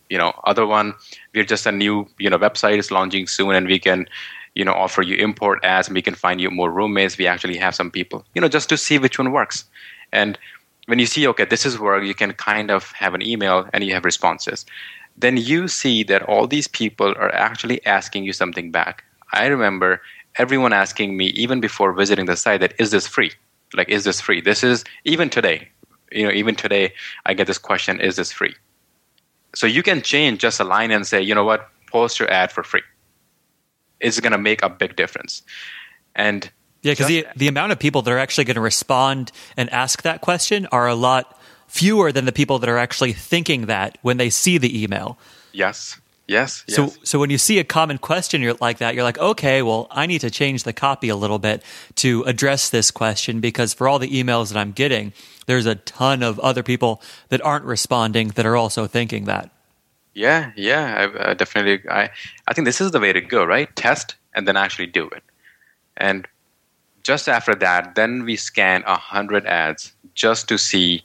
you 0.08 0.18
know 0.18 0.32
other 0.44 0.66
one 0.66 0.94
we're 1.34 1.44
just 1.44 1.66
a 1.66 1.72
new 1.72 2.06
you 2.18 2.30
know 2.30 2.38
website 2.38 2.78
is 2.78 2.90
launching 2.90 3.26
soon 3.26 3.54
and 3.54 3.66
we 3.66 3.78
can 3.78 4.06
you 4.54 4.64
know 4.64 4.72
offer 4.72 5.02
you 5.02 5.16
import 5.16 5.64
ads 5.64 5.88
and 5.88 5.94
we 5.94 6.02
can 6.02 6.14
find 6.14 6.40
you 6.40 6.50
more 6.50 6.70
roommates 6.70 7.18
we 7.18 7.26
actually 7.26 7.56
have 7.56 7.74
some 7.74 7.90
people 7.90 8.24
you 8.34 8.40
know 8.40 8.48
just 8.48 8.68
to 8.68 8.76
see 8.76 8.98
which 8.98 9.18
one 9.18 9.32
works 9.32 9.64
and 10.12 10.38
when 10.86 10.98
you 10.98 11.06
see 11.06 11.26
okay 11.26 11.44
this 11.44 11.66
is 11.66 11.78
work 11.78 12.04
you 12.04 12.14
can 12.14 12.32
kind 12.32 12.70
of 12.70 12.90
have 12.92 13.14
an 13.14 13.22
email 13.22 13.68
and 13.72 13.84
you 13.84 13.92
have 13.92 14.04
responses 14.04 14.64
then 15.18 15.36
you 15.36 15.66
see 15.68 16.02
that 16.02 16.22
all 16.22 16.46
these 16.46 16.68
people 16.68 17.08
are 17.16 17.34
actually 17.34 17.84
asking 17.86 18.24
you 18.24 18.32
something 18.32 18.70
back 18.70 19.04
i 19.32 19.46
remember 19.46 20.00
everyone 20.38 20.72
asking 20.72 21.16
me 21.16 21.26
even 21.28 21.60
before 21.60 21.92
visiting 21.92 22.26
the 22.26 22.36
site 22.36 22.60
that 22.60 22.74
is 22.78 22.90
this 22.90 23.06
free? 23.06 23.32
Like, 23.74 23.88
is 23.88 24.04
this 24.04 24.20
free? 24.20 24.40
This 24.40 24.62
is 24.62 24.84
even 25.04 25.30
today. 25.30 25.68
You 26.12 26.26
know, 26.26 26.32
even 26.32 26.54
today, 26.54 26.92
I 27.24 27.34
get 27.34 27.46
this 27.46 27.58
question: 27.58 28.00
Is 28.00 28.16
this 28.16 28.32
free? 28.32 28.54
So 29.54 29.66
you 29.66 29.82
can 29.82 30.02
change 30.02 30.40
just 30.40 30.60
a 30.60 30.64
line 30.64 30.90
and 30.90 31.06
say, 31.06 31.20
you 31.20 31.34
know 31.34 31.44
what, 31.44 31.68
post 31.90 32.20
your 32.20 32.30
ad 32.30 32.52
for 32.52 32.62
free. 32.62 32.82
It's 34.00 34.20
going 34.20 34.32
to 34.32 34.38
make 34.38 34.62
a 34.62 34.68
big 34.68 34.96
difference. 34.96 35.42
And 36.14 36.50
yeah, 36.86 36.92
because 36.92 37.08
the 37.08 37.26
the 37.36 37.48
amount 37.48 37.72
of 37.72 37.78
people 37.78 38.02
that 38.02 38.10
are 38.10 38.18
actually 38.18 38.44
going 38.44 38.54
to 38.54 38.60
respond 38.60 39.32
and 39.56 39.68
ask 39.70 40.02
that 40.02 40.20
question 40.20 40.66
are 40.72 40.86
a 40.86 40.94
lot 40.94 41.38
fewer 41.66 42.12
than 42.12 42.24
the 42.24 42.32
people 42.32 42.58
that 42.60 42.68
are 42.68 42.78
actually 42.78 43.12
thinking 43.12 43.66
that 43.66 43.98
when 44.02 44.16
they 44.16 44.30
see 44.30 44.56
the 44.58 44.82
email. 44.82 45.18
Yes. 45.52 46.00
Yes, 46.28 46.64
So 46.68 46.82
yes. 46.82 46.98
so 47.04 47.20
when 47.20 47.30
you 47.30 47.38
see 47.38 47.60
a 47.60 47.64
common 47.64 47.98
question 47.98 48.42
you're 48.42 48.56
like 48.60 48.78
that, 48.78 48.96
you're 48.96 49.04
like, 49.04 49.18
okay, 49.18 49.62
well, 49.62 49.86
I 49.92 50.06
need 50.06 50.22
to 50.22 50.30
change 50.30 50.64
the 50.64 50.72
copy 50.72 51.08
a 51.08 51.14
little 51.14 51.38
bit 51.38 51.62
to 51.96 52.24
address 52.24 52.68
this 52.68 52.90
question 52.90 53.38
because 53.38 53.72
for 53.72 53.86
all 53.86 54.00
the 54.00 54.10
emails 54.10 54.52
that 54.52 54.58
I'm 54.58 54.72
getting, 54.72 55.12
there's 55.46 55.66
a 55.66 55.76
ton 55.76 56.24
of 56.24 56.40
other 56.40 56.64
people 56.64 57.00
that 57.28 57.40
aren't 57.42 57.64
responding 57.64 58.28
that 58.34 58.44
are 58.44 58.56
also 58.56 58.88
thinking 58.88 59.26
that. 59.26 59.50
Yeah, 60.14 60.50
yeah, 60.56 61.08
I, 61.14 61.18
uh, 61.18 61.34
definitely. 61.34 61.88
I 61.88 62.10
I 62.48 62.54
think 62.54 62.64
this 62.64 62.80
is 62.80 62.90
the 62.90 62.98
way 62.98 63.12
to 63.12 63.20
go, 63.20 63.44
right? 63.44 63.70
Test 63.76 64.16
and 64.34 64.48
then 64.48 64.56
actually 64.56 64.86
do 64.86 65.08
it. 65.10 65.22
And 65.96 66.26
just 67.06 67.28
after 67.28 67.54
that, 67.54 67.94
then 67.94 68.24
we 68.24 68.34
scan 68.34 68.82
a 68.84 68.96
hundred 68.96 69.46
ads 69.46 69.92
just 70.14 70.48
to 70.48 70.58
see 70.58 71.04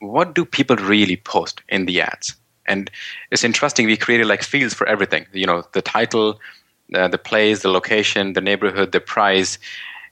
what 0.00 0.34
do 0.34 0.42
people 0.42 0.76
really 0.76 1.18
post 1.18 1.60
in 1.68 1.84
the 1.84 2.00
ads. 2.00 2.34
And 2.64 2.90
it's 3.30 3.44
interesting. 3.44 3.84
We 3.84 3.98
created 3.98 4.26
like 4.26 4.42
fields 4.42 4.72
for 4.72 4.86
everything. 4.86 5.26
You 5.34 5.44
know, 5.44 5.62
the 5.72 5.82
title, 5.82 6.40
uh, 6.94 7.08
the 7.08 7.18
place, 7.18 7.60
the 7.60 7.68
location, 7.68 8.32
the 8.32 8.40
neighborhood, 8.40 8.92
the 8.92 9.00
price. 9.00 9.58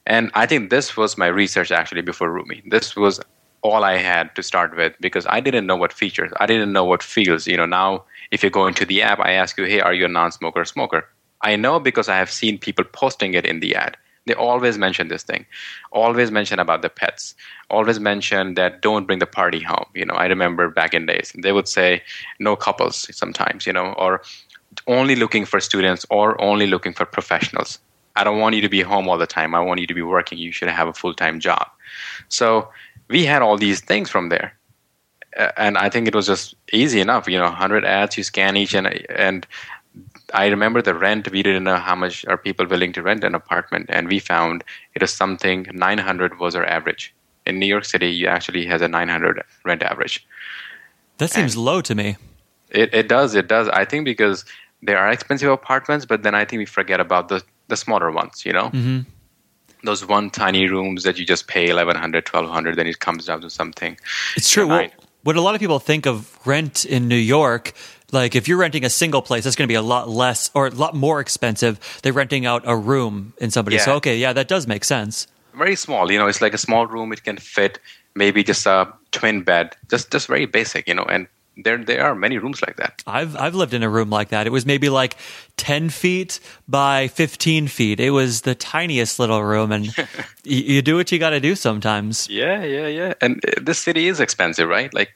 And 0.07 0.31
I 0.35 0.45
think 0.45 0.69
this 0.69 0.99
was 0.99 1.17
my 1.17 1.29
research 1.29 1.73
actually 1.73 2.03
before 2.03 2.29
Roomi. 2.29 2.61
This 2.71 2.95
was 2.95 3.19
all 3.63 3.85
I 3.85 3.97
had 3.97 4.35
to 4.35 4.43
start 4.43 4.77
with 4.77 4.93
because 5.01 5.27
I 5.31 5.41
didn't 5.41 5.67
know 5.67 5.77
what 5.77 5.95
features. 5.95 6.31
I 6.41 6.45
didn't 6.45 6.75
know 6.75 6.85
what 6.85 7.03
fields. 7.03 7.47
You 7.47 7.57
know, 7.57 7.65
now 7.65 8.05
if 8.33 8.45
you 8.45 8.51
go 8.51 8.67
into 8.67 8.85
the 8.85 9.01
app, 9.01 9.19
I 9.19 9.33
ask 9.33 9.57
you, 9.57 9.65
hey, 9.65 9.81
are 9.81 9.95
you 9.95 10.05
a 10.05 10.09
non-smoker 10.09 10.61
or 10.61 10.67
smoker? 10.67 11.09
I 11.41 11.57
know 11.57 11.81
because 11.81 12.11
I 12.11 12.19
have 12.19 12.31
seen 12.31 12.59
people 12.59 12.85
posting 12.85 13.33
it 13.33 13.47
in 13.47 13.61
the 13.61 13.75
ad. 13.75 13.97
They 14.27 14.35
always 14.35 14.79
mention 14.79 15.09
this 15.09 15.25
thing, 15.25 15.47
always 15.91 16.31
mention 16.31 16.61
about 16.61 16.83
the 16.83 16.89
pets, 16.89 17.35
always 17.71 17.99
mention 17.99 18.55
that 18.55 18.81
don't 18.81 19.07
bring 19.07 19.19
the 19.19 19.27
party 19.27 19.61
home. 19.61 19.87
You 19.95 20.05
know, 20.05 20.15
I 20.15 20.27
remember 20.27 20.69
back 20.69 20.95
in 20.95 21.07
days, 21.07 21.33
they 21.37 21.53
would 21.53 21.67
say 21.67 22.03
no 22.39 22.55
couples 22.55 23.09
sometimes, 23.17 23.67
you 23.67 23.73
know, 23.73 23.95
or 23.95 24.23
only 24.87 25.17
looking 25.17 25.45
for 25.45 25.61
students 25.61 26.07
or 26.09 26.41
only 26.41 26.67
looking 26.67 26.93
for 26.93 27.05
professionals. 27.05 27.79
I 28.17 28.25
don't 28.25 28.39
want 28.39 28.55
you 28.55 28.63
to 28.63 28.69
be 28.69 28.83
home 28.83 29.09
all 29.09 29.19
the 29.19 29.27
time. 29.27 29.55
I 29.55 29.61
want 29.61 29.81
you 29.81 29.87
to 29.87 29.95
be 29.95 30.03
working. 30.03 30.39
You 30.39 30.53
should 30.53 30.69
have 30.69 30.89
a 30.89 30.93
full 30.93 31.15
time 31.15 31.41
job. 31.41 31.67
So 32.29 32.69
we 33.09 33.25
had 33.25 33.43
all 33.43 33.57
these 33.57 33.81
things 33.81 34.11
from 34.11 34.29
there. 34.29 34.55
Uh, 35.37 35.51
and 35.57 35.79
I 35.79 35.89
think 35.89 36.07
it 36.07 36.15
was 36.15 36.27
just 36.27 36.55
easy 36.73 37.01
enough. 37.01 37.29
You 37.29 37.39
know, 37.39 37.45
100 37.45 37.85
ads, 37.85 38.19
you 38.19 38.23
scan 38.23 38.57
each, 38.57 38.75
and 38.75 38.87
and 39.11 39.47
I 40.33 40.47
remember 40.47 40.83
the 40.83 40.95
rent. 40.95 41.31
We 41.31 41.43
didn't 41.43 41.65
know 41.65 41.77
how 41.77 41.95
much 41.95 42.25
are 42.27 42.37
people 42.37 42.67
willing 42.67 42.93
to 42.95 43.03
rent 43.03 43.25
an 43.25 43.35
apartment, 43.35 43.87
and 43.89 44.09
we 44.09 44.19
found 44.19 44.65
it 44.95 45.03
is 45.03 45.13
something 45.13 45.67
900 45.73 46.39
was 46.39 46.55
our 46.55 46.65
average. 46.65 47.15
In 47.45 47.59
New 47.59 47.67
York 47.67 47.85
City, 47.85 48.11
you 48.11 48.29
actually 48.29 48.65
has 48.67 48.83
a 48.83 48.89
900 48.89 49.43
rent 49.65 49.83
average. 49.83 50.27
That 51.19 51.31
seems 51.31 51.57
low 51.57 51.81
to 51.83 51.95
me. 51.95 52.17
It 52.71 52.93
it 52.95 53.09
does 53.09 53.35
it 53.35 53.49
does. 53.49 53.69
I 53.69 53.85
think 53.85 54.05
because 54.05 54.45
there 54.83 54.99
are 54.99 55.11
expensive 55.11 55.51
apartments, 55.51 56.07
but 56.07 56.23
then 56.23 56.35
I 56.35 56.45
think 56.45 56.59
we 56.59 56.67
forget 56.67 57.01
about 57.01 57.29
the 57.29 57.43
the 57.69 57.77
smaller 57.77 58.11
ones. 58.11 58.45
You 58.45 58.53
know, 58.53 58.69
hmm 58.69 59.01
those 59.85 60.07
one 60.07 60.31
tiny 60.31 60.69
rooms 60.69 61.03
that 61.03 61.19
you 61.19 61.27
just 61.27 61.49
pay 61.49 61.67
1100 61.67 62.29
1200 62.29 62.77
then 62.77 62.87
it 62.87 63.01
comes 63.01 63.27
down 63.27 63.41
to 63.41 63.51
something 63.51 63.99
It's 64.37 64.49
true. 64.49 64.69
Well, 64.69 64.89
what 65.25 65.37
a 65.37 65.41
lot 65.41 65.55
of 65.55 65.61
people 65.61 65.79
think 65.79 66.07
of 66.07 66.39
rent 66.47 66.85
in 66.85 67.09
New 67.09 67.15
York, 67.17 67.73
like 68.13 68.37
if 68.37 68.47
you're 68.47 68.59
renting 68.59 68.85
a 68.85 68.91
single 68.91 69.23
place, 69.23 69.45
that's 69.45 69.57
going 69.57 69.67
to 69.67 69.73
be 69.73 69.75
a 69.77 69.83
lot 69.83 70.09
less 70.09 70.51
or 70.55 70.67
a 70.67 70.71
lot 70.71 70.95
more 70.95 71.19
expensive 71.21 71.81
than 72.03 72.15
renting 72.15 72.47
out 72.47 72.63
a 72.67 72.77
room 72.77 73.33
in 73.39 73.51
somebody. 73.51 73.79
So, 73.79 73.95
okay, 73.97 74.17
yeah, 74.19 74.33
that 74.35 74.49
does 74.49 74.67
make 74.67 74.85
sense. 74.85 75.27
very 75.55 75.77
small 75.77 76.11
you 76.11 76.19
know 76.19 76.29
it's 76.29 76.41
like 76.41 76.55
a 76.55 76.59
small 76.59 76.87
room 76.87 77.13
it 77.13 77.25
can 77.25 77.37
fit 77.37 77.79
maybe 78.15 78.43
just 78.43 78.65
a 78.65 78.89
twin 79.11 79.43
bed 79.45 79.77
just 79.91 80.11
just 80.11 80.27
very 80.27 80.47
basic 80.47 80.89
you 80.89 80.95
know 80.95 81.05
and 81.05 81.27
there 81.65 81.77
there 81.77 82.03
are 82.03 82.15
many 82.15 82.39
rooms 82.39 82.63
like 82.63 82.77
that 82.77 83.03
I've 83.07 83.37
I've 83.37 83.55
lived 83.55 83.75
in 83.75 83.83
a 83.83 83.89
room 83.91 84.09
like 84.09 84.31
that. 84.31 84.47
It 84.47 84.51
was 84.51 84.65
maybe 84.65 84.89
like 84.89 85.17
ten 85.59 85.91
feet 85.91 86.41
by 86.67 87.09
fifteen 87.09 87.69
feet. 87.69 88.01
It 88.01 88.13
was 88.13 88.41
the 88.49 88.55
tiniest 88.55 89.19
little 89.21 89.45
room, 89.45 89.71
and 89.73 89.85
you, 90.45 90.77
you 90.77 90.81
do 90.81 90.97
what 90.97 91.13
you 91.13 91.19
got 91.21 91.37
to 91.37 91.41
do 91.41 91.53
sometimes. 91.55 92.27
yeah 92.31 92.65
yeah 92.65 92.87
yeah 92.89 93.13
and 93.21 93.45
uh, 93.45 93.61
this 93.61 93.79
city 93.79 94.09
is 94.09 94.21
expensive 94.21 94.67
right 94.67 94.89
like 94.95 95.13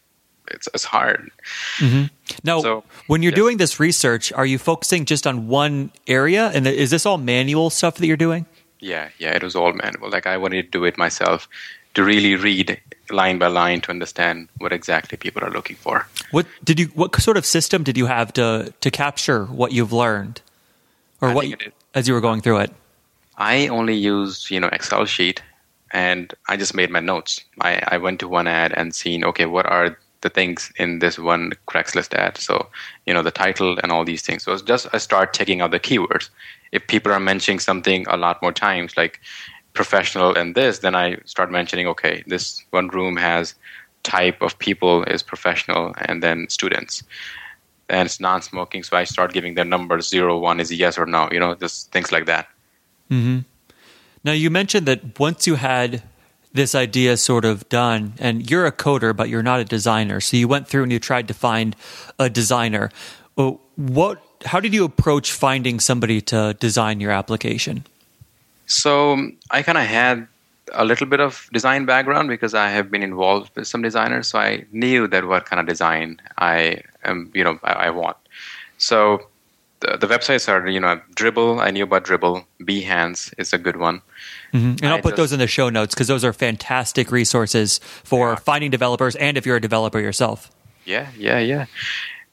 it's, 0.50 0.68
it's 0.74 0.84
hard 0.84 1.30
mm-hmm. 1.78 2.04
Now, 2.42 2.60
So, 2.60 2.84
when 3.06 3.22
you're 3.22 3.32
doing 3.32 3.56
this 3.56 3.78
research, 3.78 4.32
are 4.32 4.44
you 4.46 4.58
focusing 4.58 5.04
just 5.04 5.26
on 5.26 5.46
one 5.48 5.90
area? 6.08 6.50
And 6.52 6.66
is 6.66 6.90
this 6.90 7.06
all 7.06 7.18
manual 7.18 7.70
stuff 7.70 7.96
that 7.98 8.06
you're 8.06 8.16
doing? 8.16 8.46
yeah 8.78 9.08
yeah 9.18 9.32
it 9.34 9.42
was 9.42 9.56
all 9.56 9.72
manual 9.72 10.10
like 10.10 10.26
i 10.26 10.36
wanted 10.36 10.62
to 10.70 10.78
do 10.78 10.84
it 10.84 10.98
myself 10.98 11.48
to 11.94 12.04
really 12.04 12.36
read 12.36 12.78
line 13.10 13.38
by 13.38 13.46
line 13.46 13.80
to 13.80 13.90
understand 13.90 14.48
what 14.58 14.70
exactly 14.70 15.16
people 15.16 15.42
are 15.42 15.50
looking 15.50 15.76
for 15.76 16.06
What 16.30 16.46
did 16.62 16.78
you? 16.78 16.86
What 16.94 17.16
sort 17.22 17.38
of 17.38 17.46
system 17.46 17.84
did 17.84 17.96
you 17.96 18.04
have 18.06 18.32
to 18.34 18.74
to 18.80 18.90
capture 18.90 19.46
what 19.46 19.72
you've 19.72 19.94
learned, 19.94 20.42
or 21.22 21.30
I 21.30 21.34
what 21.34 21.44
is- 21.46 21.72
as 21.94 22.06
you 22.06 22.12
were 22.14 22.20
going 22.20 22.42
through 22.42 22.58
it? 22.64 22.70
I 23.38 23.68
only 23.68 23.94
used 23.94 24.50
you 24.50 24.60
know 24.60 24.68
Excel 24.68 25.06
sheet, 25.06 25.40
and 25.92 26.34
I 26.52 26.56
just 26.58 26.74
made 26.74 26.90
my 26.90 27.00
notes. 27.00 27.40
I, 27.60 27.80
I 27.94 27.96
went 27.96 28.20
to 28.20 28.28
one 28.28 28.46
ad 28.46 28.72
and 28.76 28.94
seen 28.94 29.24
okay 29.24 29.46
what 29.46 29.64
are 29.66 29.96
the 30.22 30.30
things 30.30 30.72
in 30.76 30.98
this 31.00 31.18
one 31.18 31.52
Craigslist 31.68 32.14
ad. 32.14 32.38
So 32.38 32.68
you 33.06 33.14
know 33.14 33.22
the 33.22 33.30
title 33.30 33.78
and 33.82 33.92
all 33.92 34.04
these 34.04 34.22
things. 34.22 34.44
So 34.44 34.52
it's 34.52 34.62
just 34.62 34.86
I 34.92 34.98
start 34.98 35.32
checking 35.32 35.60
out 35.60 35.70
the 35.70 35.80
keywords. 35.80 36.30
If 36.72 36.86
people 36.86 37.12
are 37.12 37.20
mentioning 37.20 37.60
something 37.60 38.06
a 38.08 38.16
lot 38.16 38.42
more 38.42 38.52
times, 38.52 38.96
like 38.96 39.20
professional 39.72 40.34
and 40.34 40.54
this, 40.54 40.80
then 40.80 40.94
I 40.94 41.18
start 41.24 41.50
mentioning 41.50 41.86
okay 41.88 42.24
this 42.26 42.64
one 42.70 42.88
room 42.88 43.16
has 43.16 43.54
type 44.02 44.40
of 44.40 44.58
people 44.58 45.02
is 45.04 45.22
professional 45.22 45.92
and 46.02 46.22
then 46.22 46.48
students 46.48 47.02
and 47.88 48.06
it's 48.06 48.20
non-smoking 48.20 48.84
so 48.84 48.96
i 48.96 49.02
start 49.02 49.32
giving 49.32 49.54
their 49.54 49.64
numbers 49.64 50.08
zero 50.08 50.38
one 50.38 50.60
is 50.60 50.72
yes 50.72 50.96
or 50.96 51.06
no 51.06 51.28
you 51.32 51.40
know 51.40 51.56
just 51.56 51.90
things 51.90 52.12
like 52.12 52.24
that 52.26 52.46
Mm-hmm. 53.10 53.38
Now, 54.24 54.32
you 54.32 54.50
mentioned 54.50 54.86
that 54.86 55.18
once 55.18 55.46
you 55.46 55.54
had 55.54 56.02
this 56.52 56.74
idea 56.74 57.16
sort 57.16 57.44
of 57.44 57.68
done, 57.68 58.14
and 58.18 58.50
you're 58.50 58.66
a 58.66 58.72
coder, 58.72 59.14
but 59.14 59.28
you're 59.28 59.42
not 59.42 59.60
a 59.60 59.64
designer. 59.64 60.20
So 60.20 60.36
you 60.36 60.48
went 60.48 60.68
through 60.68 60.84
and 60.84 60.92
you 60.92 60.98
tried 60.98 61.28
to 61.28 61.34
find 61.34 61.76
a 62.18 62.30
designer. 62.30 62.90
What? 63.76 64.22
How 64.44 64.60
did 64.60 64.72
you 64.74 64.84
approach 64.84 65.32
finding 65.32 65.80
somebody 65.80 66.20
to 66.22 66.54
design 66.60 67.00
your 67.00 67.10
application? 67.10 67.84
So 68.66 69.12
um, 69.12 69.36
I 69.50 69.62
kind 69.62 69.78
of 69.78 69.84
had 69.84 70.26
a 70.72 70.84
little 70.84 71.06
bit 71.06 71.20
of 71.20 71.48
design 71.52 71.84
background 71.86 72.28
because 72.28 72.54
I 72.54 72.68
have 72.70 72.90
been 72.90 73.02
involved 73.02 73.54
with 73.54 73.66
some 73.66 73.82
designers, 73.82 74.28
so 74.28 74.38
I 74.38 74.64
knew 74.72 75.06
that 75.08 75.26
what 75.26 75.46
kind 75.46 75.60
of 75.60 75.66
design 75.66 76.20
I 76.38 76.82
am, 77.04 77.30
you 77.34 77.44
know, 77.44 77.58
I, 77.62 77.72
I 77.72 77.90
want. 77.90 78.16
So 78.78 79.28
the, 79.80 79.96
the 79.96 80.06
websites 80.06 80.48
are, 80.48 80.66
you 80.68 80.80
know, 80.80 81.00
Dribbble. 81.14 81.60
I 81.60 81.70
knew 81.70 81.84
about 81.84 82.04
Dribbble. 82.04 82.44
Behance 82.60 83.32
is 83.38 83.52
a 83.52 83.58
good 83.58 83.76
one. 83.76 84.02
Mm-hmm. 84.52 84.84
And 84.84 84.86
I'll 84.86 85.02
put 85.02 85.10
just- 85.10 85.16
those 85.16 85.32
in 85.32 85.38
the 85.38 85.46
show 85.46 85.68
notes 85.68 85.94
because 85.94 86.08
those 86.08 86.24
are 86.24 86.32
fantastic 86.32 87.10
resources 87.10 87.78
for 88.04 88.36
finding 88.36 88.70
developers 88.70 89.16
and 89.16 89.36
if 89.36 89.46
you're 89.46 89.56
a 89.56 89.60
developer 89.60 90.00
yourself. 90.00 90.50
Yeah, 90.84 91.08
yeah, 91.18 91.38
yeah. 91.38 91.66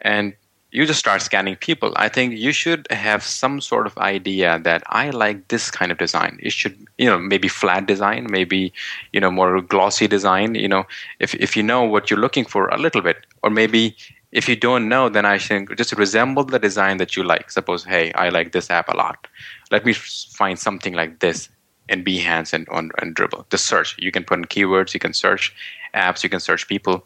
And 0.01 0.33
you 0.73 0.87
just 0.87 0.99
start 0.99 1.21
scanning 1.21 1.55
people. 1.55 1.93
I 1.95 2.09
think 2.09 2.33
you 2.35 2.51
should 2.51 2.87
have 2.89 3.23
some 3.23 3.61
sort 3.61 3.85
of 3.85 3.95
idea 3.99 4.59
that 4.63 4.81
I 4.87 5.11
like 5.11 5.47
this 5.49 5.69
kind 5.69 5.91
of 5.91 5.99
design. 5.99 6.39
It 6.41 6.51
should, 6.51 6.75
you 6.97 7.05
know, 7.05 7.19
maybe 7.19 7.47
flat 7.47 7.85
design, 7.85 8.25
maybe, 8.29 8.73
you 9.11 9.19
know, 9.19 9.29
more 9.29 9.61
glossy 9.61 10.07
design. 10.07 10.55
You 10.55 10.67
know, 10.67 10.85
if 11.19 11.35
if 11.35 11.55
you 11.55 11.61
know 11.61 11.83
what 11.83 12.09
you're 12.09 12.19
looking 12.19 12.43
for 12.43 12.69
a 12.69 12.77
little 12.77 13.01
bit, 13.01 13.17
or 13.43 13.51
maybe 13.51 13.95
if 14.31 14.49
you 14.49 14.55
don't 14.55 14.89
know, 14.89 15.09
then 15.09 15.25
I 15.25 15.37
think 15.37 15.75
just 15.77 15.93
resemble 15.93 16.43
the 16.43 16.57
design 16.57 16.97
that 16.97 17.15
you 17.15 17.23
like. 17.23 17.51
Suppose, 17.51 17.83
hey, 17.83 18.11
I 18.13 18.29
like 18.29 18.51
this 18.51 18.71
app 18.71 18.89
a 18.89 18.97
lot. 18.97 19.27
Let 19.69 19.85
me 19.85 19.93
find 19.93 20.57
something 20.57 20.93
like 20.95 21.19
this 21.19 21.49
in 21.89 22.03
Behance 22.03 22.53
and 22.53 22.67
on 22.69 22.91
and 22.99 23.15
Dribbble. 23.15 23.49
The 23.49 23.57
search 23.57 23.95
you 23.99 24.11
can 24.11 24.23
put 24.23 24.39
in 24.39 24.45
keywords, 24.45 24.93
you 24.93 24.99
can 24.99 25.13
search 25.13 25.53
apps, 25.93 26.23
you 26.23 26.29
can 26.29 26.39
search 26.39 26.67
people, 26.67 27.05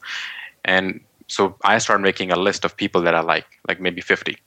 and 0.66 1.00
so 1.28 1.56
I 1.64 1.78
start 1.78 2.02
making 2.02 2.32
a 2.32 2.36
list 2.36 2.66
of 2.66 2.76
people 2.76 3.02
that 3.02 3.14
I 3.14 3.20
like, 3.20 3.46
like 3.68 3.80
maybe 3.80 4.02
50. 4.02 4.38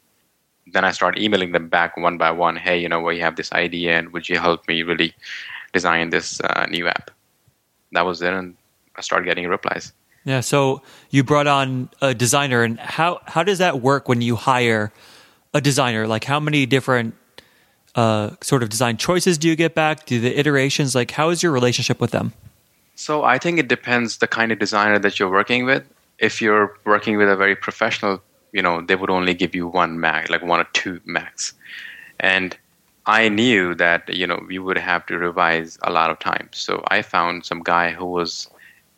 Then 0.73 0.85
I 0.85 0.93
start 0.93 1.19
emailing 1.19 1.53
them 1.53 1.69
back 1.69 1.97
one 1.97 2.17
by 2.17 2.31
one. 2.31 2.57
Hey, 2.57 2.79
you 2.79 2.89
know, 2.89 3.01
we 3.01 3.19
have 3.19 3.37
this 3.37 3.53
idea, 3.53 3.99
and 3.99 4.13
would 4.13 4.29
you 4.29 4.39
help 4.39 4.67
me 4.69 4.83
really 4.83 5.15
design 5.73 6.11
this 6.11 6.41
uh, 6.41 6.67
new 6.71 6.87
app? 6.89 7.11
That 7.93 8.03
was 8.03 8.23
it, 8.23 8.33
and 8.33 8.57
I 8.97 9.01
started 9.01 9.27
getting 9.27 9.49
replies. 9.49 9.93
Yeah. 10.25 10.41
So 10.41 10.83
you 11.11 11.25
brought 11.25 11.47
on 11.47 11.91
a 12.01 12.15
designer, 12.15 12.63
and 12.63 12.79
how 12.79 13.21
how 13.27 13.43
does 13.43 13.59
that 13.59 13.81
work 13.81 14.09
when 14.09 14.21
you 14.21 14.37
hire 14.37 14.93
a 15.53 15.61
designer? 15.61 16.07
Like, 16.07 16.25
how 16.25 16.39
many 16.39 16.67
different 16.67 17.15
uh, 17.95 18.31
sort 18.41 18.63
of 18.63 18.69
design 18.69 18.97
choices 18.97 19.39
do 19.39 19.49
you 19.49 19.57
get 19.57 19.75
back? 19.75 20.07
Do 20.07 20.21
the 20.21 20.39
iterations 20.39 20.95
like 20.95 21.11
how 21.13 21.31
is 21.31 21.43
your 21.43 21.53
relationship 21.53 22.01
with 22.01 22.11
them? 22.11 22.33
So 22.95 23.25
I 23.25 23.39
think 23.39 23.59
it 23.59 23.69
depends 23.69 24.19
the 24.19 24.27
kind 24.27 24.53
of 24.53 24.59
designer 24.59 24.99
that 24.99 25.19
you're 25.19 25.31
working 25.31 25.65
with. 25.65 25.85
If 26.19 26.43
you're 26.43 26.79
working 26.85 27.17
with 27.17 27.31
a 27.31 27.37
very 27.37 27.57
professional, 27.57 28.23
you 28.53 28.63
know, 28.63 28.83
they 28.83 28.95
would 28.95 29.11
only 29.11 29.33
give 29.33 29.55
you 29.55 29.67
one 29.67 30.01
max, 30.01 30.29
like 30.29 30.43
one 30.43 30.61
or 30.61 30.69
two 30.73 31.01
max. 31.07 31.55
And 32.19 32.57
I 33.07 33.29
knew 33.29 33.75
that, 33.77 34.15
you 34.15 34.27
know, 34.27 34.45
we 34.47 34.59
would 34.59 34.77
have 34.77 35.07
to 35.07 35.17
revise 35.19 35.79
a 35.83 35.91
lot 35.91 36.11
of 36.11 36.19
times. 36.19 36.59
So 36.59 36.85
I 36.89 37.03
found 37.03 37.47
some 37.47 37.63
guy 37.63 37.93
who 37.93 38.05
was 38.05 38.51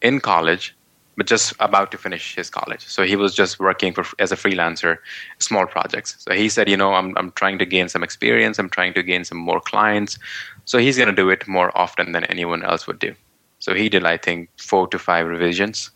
in 0.03 0.21
college 0.21 0.75
but 1.17 1.27
just 1.27 1.53
about 1.61 1.91
to 1.93 1.99
finish 1.99 2.35
his 2.35 2.49
college. 2.49 2.87
So 2.87 3.05
he 3.05 3.17
was 3.17 3.35
just 3.35 3.61
working 3.61 3.93
for 3.93 4.05
as 4.19 4.33
a 4.33 4.37
freelancer, 4.37 4.99
small 5.39 5.67
projects. 5.67 6.17
So 6.19 6.35
he 6.35 6.49
said, 6.49 6.69
you 6.69 6.77
know, 6.77 6.95
I'm 6.95 7.17
I'm 7.19 7.33
trying 7.33 7.59
to 7.59 7.67
gain 7.67 7.89
some 7.89 8.03
experience. 8.03 8.59
I'm 8.59 8.71
trying 8.71 8.95
to 8.95 9.03
gain 9.03 9.25
some 9.25 9.39
more 9.39 9.61
clients. 9.61 10.19
So 10.65 10.79
he's 10.79 10.97
going 10.97 11.09
to 11.09 11.15
do 11.15 11.29
it 11.31 11.47
more 11.47 11.77
often 11.77 12.13
than 12.13 12.25
anyone 12.25 12.63
else 12.63 12.87
would 12.87 12.99
do. 12.99 13.15
So 13.59 13.75
he 13.75 13.89
did, 13.89 14.05
I 14.05 14.17
think, 14.17 14.49
four 14.57 14.89
to 14.89 14.99
five 14.99 15.27
revisions. 15.27 15.91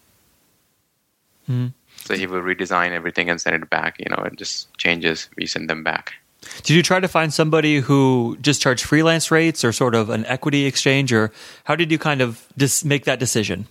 Mm. 1.49 1.73
So 1.97 2.15
he 2.15 2.27
will 2.27 2.43
redesign 2.43 2.91
everything 2.91 3.31
and 3.31 3.41
send 3.41 3.61
it 3.63 3.71
back. 3.71 3.97
You 3.99 4.07
know, 4.11 4.23
it 4.23 4.37
just 4.37 4.77
changes. 4.79 5.29
We 5.37 5.47
send 5.47 5.69
them 5.71 5.83
back. 5.83 6.15
Did 6.63 6.71
you 6.71 6.83
try 6.83 7.01
to 7.01 7.09
find 7.09 7.35
somebody 7.35 7.81
who 7.81 8.37
just 8.41 8.63
charged 8.63 8.85
freelance 8.85 9.31
rates 9.31 9.65
or 9.65 9.73
sort 9.73 9.95
of 9.95 10.11
an 10.11 10.25
equity 10.27 10.67
exchange, 10.67 11.13
or 11.13 11.33
how 11.65 11.75
did 11.75 11.91
you 11.91 11.99
kind 11.99 12.21
of 12.21 12.47
just 12.57 12.85
make 12.85 13.05
that 13.05 13.19
decision? 13.19 13.67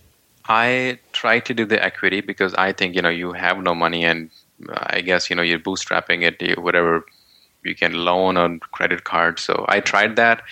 I 0.48 0.98
try 1.12 1.40
to 1.40 1.54
do 1.54 1.64
the 1.64 1.82
equity 1.82 2.20
because 2.20 2.54
I 2.54 2.72
think 2.72 2.94
you 2.94 3.02
know 3.02 3.08
you 3.08 3.32
have 3.32 3.62
no 3.62 3.74
money 3.74 4.04
and 4.04 4.30
I 4.72 5.00
guess 5.00 5.28
you 5.30 5.36
know 5.36 5.42
you're 5.42 5.58
bootstrapping 5.58 6.22
it 6.22 6.60
whatever 6.60 7.04
you 7.64 7.74
can 7.74 7.92
loan 8.04 8.36
on 8.36 8.60
credit 8.60 9.04
card. 9.04 9.38
So 9.38 9.64
I 9.68 9.80
tried 9.80 10.16
that, 10.16 10.42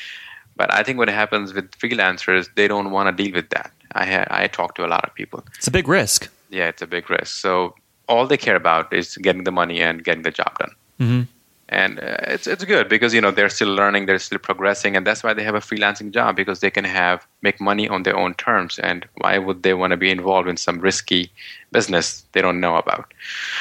but 0.57 0.73
I 0.73 0.83
think 0.83 0.99
what 0.99 1.09
happens 1.09 1.55
with 1.55 1.71
freelancers 1.73 2.49
they 2.57 2.69
don't 2.69 2.91
want 2.91 3.17
to 3.17 3.25
deal 3.25 3.35
with 3.35 3.51
that. 3.51 3.71
I 3.93 4.05
ha- 4.05 4.27
I 4.31 4.49
talk 4.49 4.75
to 4.77 4.87
a 4.87 4.89
lot 4.89 5.05
of 5.05 5.15
people. 5.15 5.45
It's 5.57 5.69
a 5.69 5.71
big 5.71 5.89
risk. 5.89 6.29
Yeah, 6.51 6.69
it's 6.69 6.83
a 6.83 6.87
big 6.87 7.09
risk. 7.09 7.37
So 7.41 7.75
all 8.09 8.27
they 8.27 8.37
care 8.37 8.57
about 8.57 8.93
is 8.93 9.17
getting 9.17 9.45
the 9.45 9.53
money 9.53 9.81
and 9.81 10.05
getting 10.05 10.23
the 10.23 10.31
job 10.31 10.59
done. 10.59 10.75
Mm-hmm 11.01 11.34
and 11.69 11.99
uh, 11.99 12.17
it's 12.23 12.47
it's 12.47 12.65
good 12.65 12.89
because 12.89 13.15
you 13.15 13.21
know 13.21 13.31
they're 13.31 13.49
still 13.49 13.75
learning 13.75 14.07
they're 14.07 14.19
still 14.19 14.39
progressing 14.39 14.97
and 14.97 15.07
that's 15.07 15.23
why 15.23 15.33
they 15.33 15.43
have 15.43 15.55
a 15.55 15.61
freelancing 15.61 16.13
job 16.13 16.37
because 16.37 16.61
they 16.61 16.71
can 16.71 16.85
have 16.85 17.27
make 17.43 17.61
money 17.61 17.89
on 17.89 18.03
their 18.03 18.17
own 18.17 18.35
terms 18.35 18.79
and 18.79 19.07
why 19.17 19.39
would 19.39 19.63
they 19.63 19.73
want 19.73 19.91
to 19.91 19.97
be 19.97 20.11
involved 20.11 20.49
in 20.49 20.57
some 20.57 20.79
risky 20.79 21.31
business 21.73 22.25
they 22.33 22.43
don't 22.43 22.61
know 22.61 22.77
about? 22.77 23.13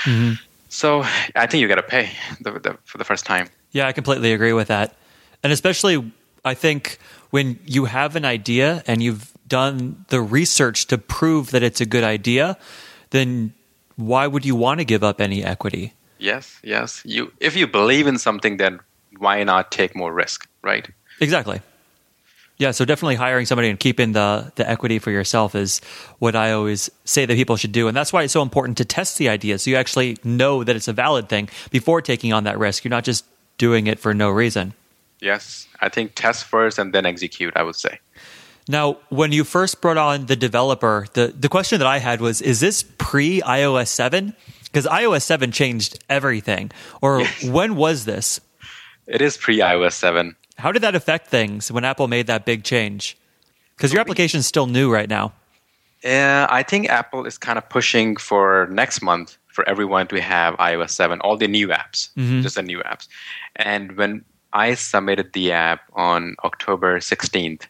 Mm-hmm. 0.03 0.33
so 0.69 1.03
i 1.35 1.47
think 1.47 1.61
you 1.61 1.67
got 1.67 1.75
to 1.75 1.83
pay 1.83 2.11
the, 2.41 2.51
the, 2.51 2.77
for 2.83 2.97
the 2.97 3.05
first 3.05 3.25
time. 3.25 3.49
Yeah 3.71 3.87
i 3.87 3.91
completely 3.93 4.33
agree 4.33 4.53
with 4.53 4.67
that. 4.67 4.95
And 5.41 5.53
especially 5.53 6.11
i 6.43 6.53
think 6.53 6.99
when 7.29 7.59
you 7.65 7.85
have 7.85 8.15
an 8.15 8.25
idea 8.25 8.83
and 8.85 9.01
you've 9.01 9.31
done 9.47 10.05
the 10.09 10.21
research 10.21 10.87
to 10.87 10.97
prove 10.97 11.51
that 11.51 11.63
it's 11.63 11.79
a 11.79 11.85
good 11.85 12.03
idea 12.03 12.57
then 13.11 13.53
why 13.95 14.25
would 14.25 14.45
you 14.45 14.55
want 14.55 14.79
to 14.79 14.85
give 14.85 15.03
up 15.03 15.21
any 15.21 15.43
equity 15.43 15.93
Yes, 16.23 16.57
yes. 16.63 17.01
You 17.03 17.33
if 17.41 17.57
you 17.57 17.67
believe 17.67 18.07
in 18.07 18.17
something, 18.17 18.55
then 18.55 18.79
why 19.17 19.43
not 19.43 19.71
take 19.71 19.93
more 19.93 20.13
risk, 20.13 20.47
right? 20.61 20.87
Exactly. 21.19 21.59
Yeah, 22.57 22.71
so 22.71 22.85
definitely 22.85 23.15
hiring 23.15 23.45
somebody 23.45 23.69
and 23.69 23.77
keeping 23.77 24.13
the 24.13 24.53
the 24.55 24.67
equity 24.69 24.99
for 24.99 25.11
yourself 25.11 25.53
is 25.53 25.81
what 26.19 26.33
I 26.33 26.53
always 26.53 26.89
say 27.03 27.25
that 27.25 27.35
people 27.35 27.57
should 27.57 27.73
do, 27.73 27.89
and 27.89 27.97
that's 27.97 28.13
why 28.13 28.23
it's 28.23 28.31
so 28.31 28.41
important 28.41 28.77
to 28.77 28.85
test 28.85 29.17
the 29.17 29.27
idea 29.27 29.59
so 29.59 29.69
you 29.69 29.75
actually 29.75 30.17
know 30.23 30.63
that 30.63 30.77
it's 30.77 30.87
a 30.87 30.93
valid 30.93 31.27
thing 31.27 31.49
before 31.71 32.01
taking 32.01 32.31
on 32.31 32.45
that 32.45 32.57
risk. 32.57 32.85
You're 32.85 32.97
not 32.97 33.03
just 33.03 33.25
doing 33.57 33.87
it 33.87 33.99
for 33.99 34.13
no 34.13 34.29
reason. 34.29 34.73
Yes, 35.19 35.67
I 35.81 35.89
think 35.89 36.15
test 36.15 36.45
first 36.45 36.79
and 36.79 36.93
then 36.93 37.05
execute. 37.05 37.51
I 37.57 37.63
would 37.63 37.75
say. 37.75 37.99
Now, 38.69 38.95
when 39.09 39.33
you 39.33 39.43
first 39.43 39.81
brought 39.81 39.97
on 39.97 40.27
the 40.27 40.37
developer, 40.37 41.05
the 41.15 41.33
the 41.37 41.49
question 41.49 41.79
that 41.79 41.87
I 41.87 41.99
had 41.99 42.21
was: 42.21 42.41
Is 42.41 42.61
this 42.61 42.81
pre 42.97 43.41
iOS 43.41 43.89
seven? 43.89 44.35
Because 44.73 44.87
iOS 44.87 45.21
7 45.21 45.51
changed 45.51 46.03
everything. 46.09 46.71
Or 46.99 47.21
yes. 47.21 47.43
when 47.43 47.75
was 47.75 48.05
this? 48.05 48.41
It 49.05 49.21
is 49.21 49.37
pre 49.37 49.59
iOS 49.59 49.93
7. 49.93 50.35
How 50.57 50.71
did 50.71 50.81
that 50.81 50.95
affect 50.95 51.27
things 51.27 51.71
when 51.71 51.85
Apple 51.85 52.07
made 52.07 52.25
that 52.25 52.43
big 52.43 52.63
change? 52.63 53.15
Because 53.77 53.93
your 53.93 54.01
application 54.01 54.39
is 54.39 54.47
still 54.47 54.65
new 54.65 54.91
right 54.91 55.09
now. 55.09 55.33
Yeah, 56.03 56.47
I 56.49 56.63
think 56.63 56.89
Apple 56.89 57.25
is 57.25 57.37
kind 57.37 57.57
of 57.57 57.69
pushing 57.69 58.17
for 58.17 58.67
next 58.71 59.01
month 59.01 59.37
for 59.47 59.67
everyone 59.69 60.07
to 60.07 60.19
have 60.19 60.55
iOS 60.55 60.89
7, 60.89 61.21
all 61.21 61.37
the 61.37 61.47
new 61.47 61.67
apps, 61.67 62.09
mm-hmm. 62.17 62.41
just 62.41 62.55
the 62.55 62.63
new 62.63 62.79
apps. 62.79 63.07
And 63.55 63.95
when 63.95 64.25
I 64.51 64.73
submitted 64.73 65.33
the 65.33 65.51
app 65.51 65.81
on 65.93 66.35
October 66.43 66.99
16th, 66.99 67.67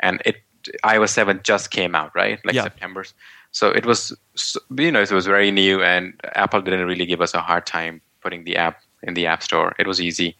and 0.00 0.20
it 0.26 0.36
iOS 0.84 1.10
7 1.10 1.40
just 1.42 1.70
came 1.70 1.94
out, 1.94 2.14
right? 2.14 2.38
Like 2.44 2.54
yeah. 2.54 2.64
September. 2.64 3.04
So 3.52 3.68
it 3.68 3.84
was, 3.84 4.16
you 4.76 4.90
know, 4.90 5.02
it 5.02 5.12
was 5.12 5.26
very 5.26 5.50
new, 5.50 5.82
and 5.82 6.14
Apple 6.34 6.62
didn't 6.62 6.86
really 6.86 7.06
give 7.06 7.20
us 7.20 7.34
a 7.34 7.40
hard 7.40 7.66
time 7.66 8.00
putting 8.22 8.44
the 8.44 8.56
app 8.56 8.80
in 9.02 9.14
the 9.14 9.26
App 9.26 9.42
Store. 9.42 9.74
It 9.78 9.86
was 9.86 10.00
easy, 10.00 10.36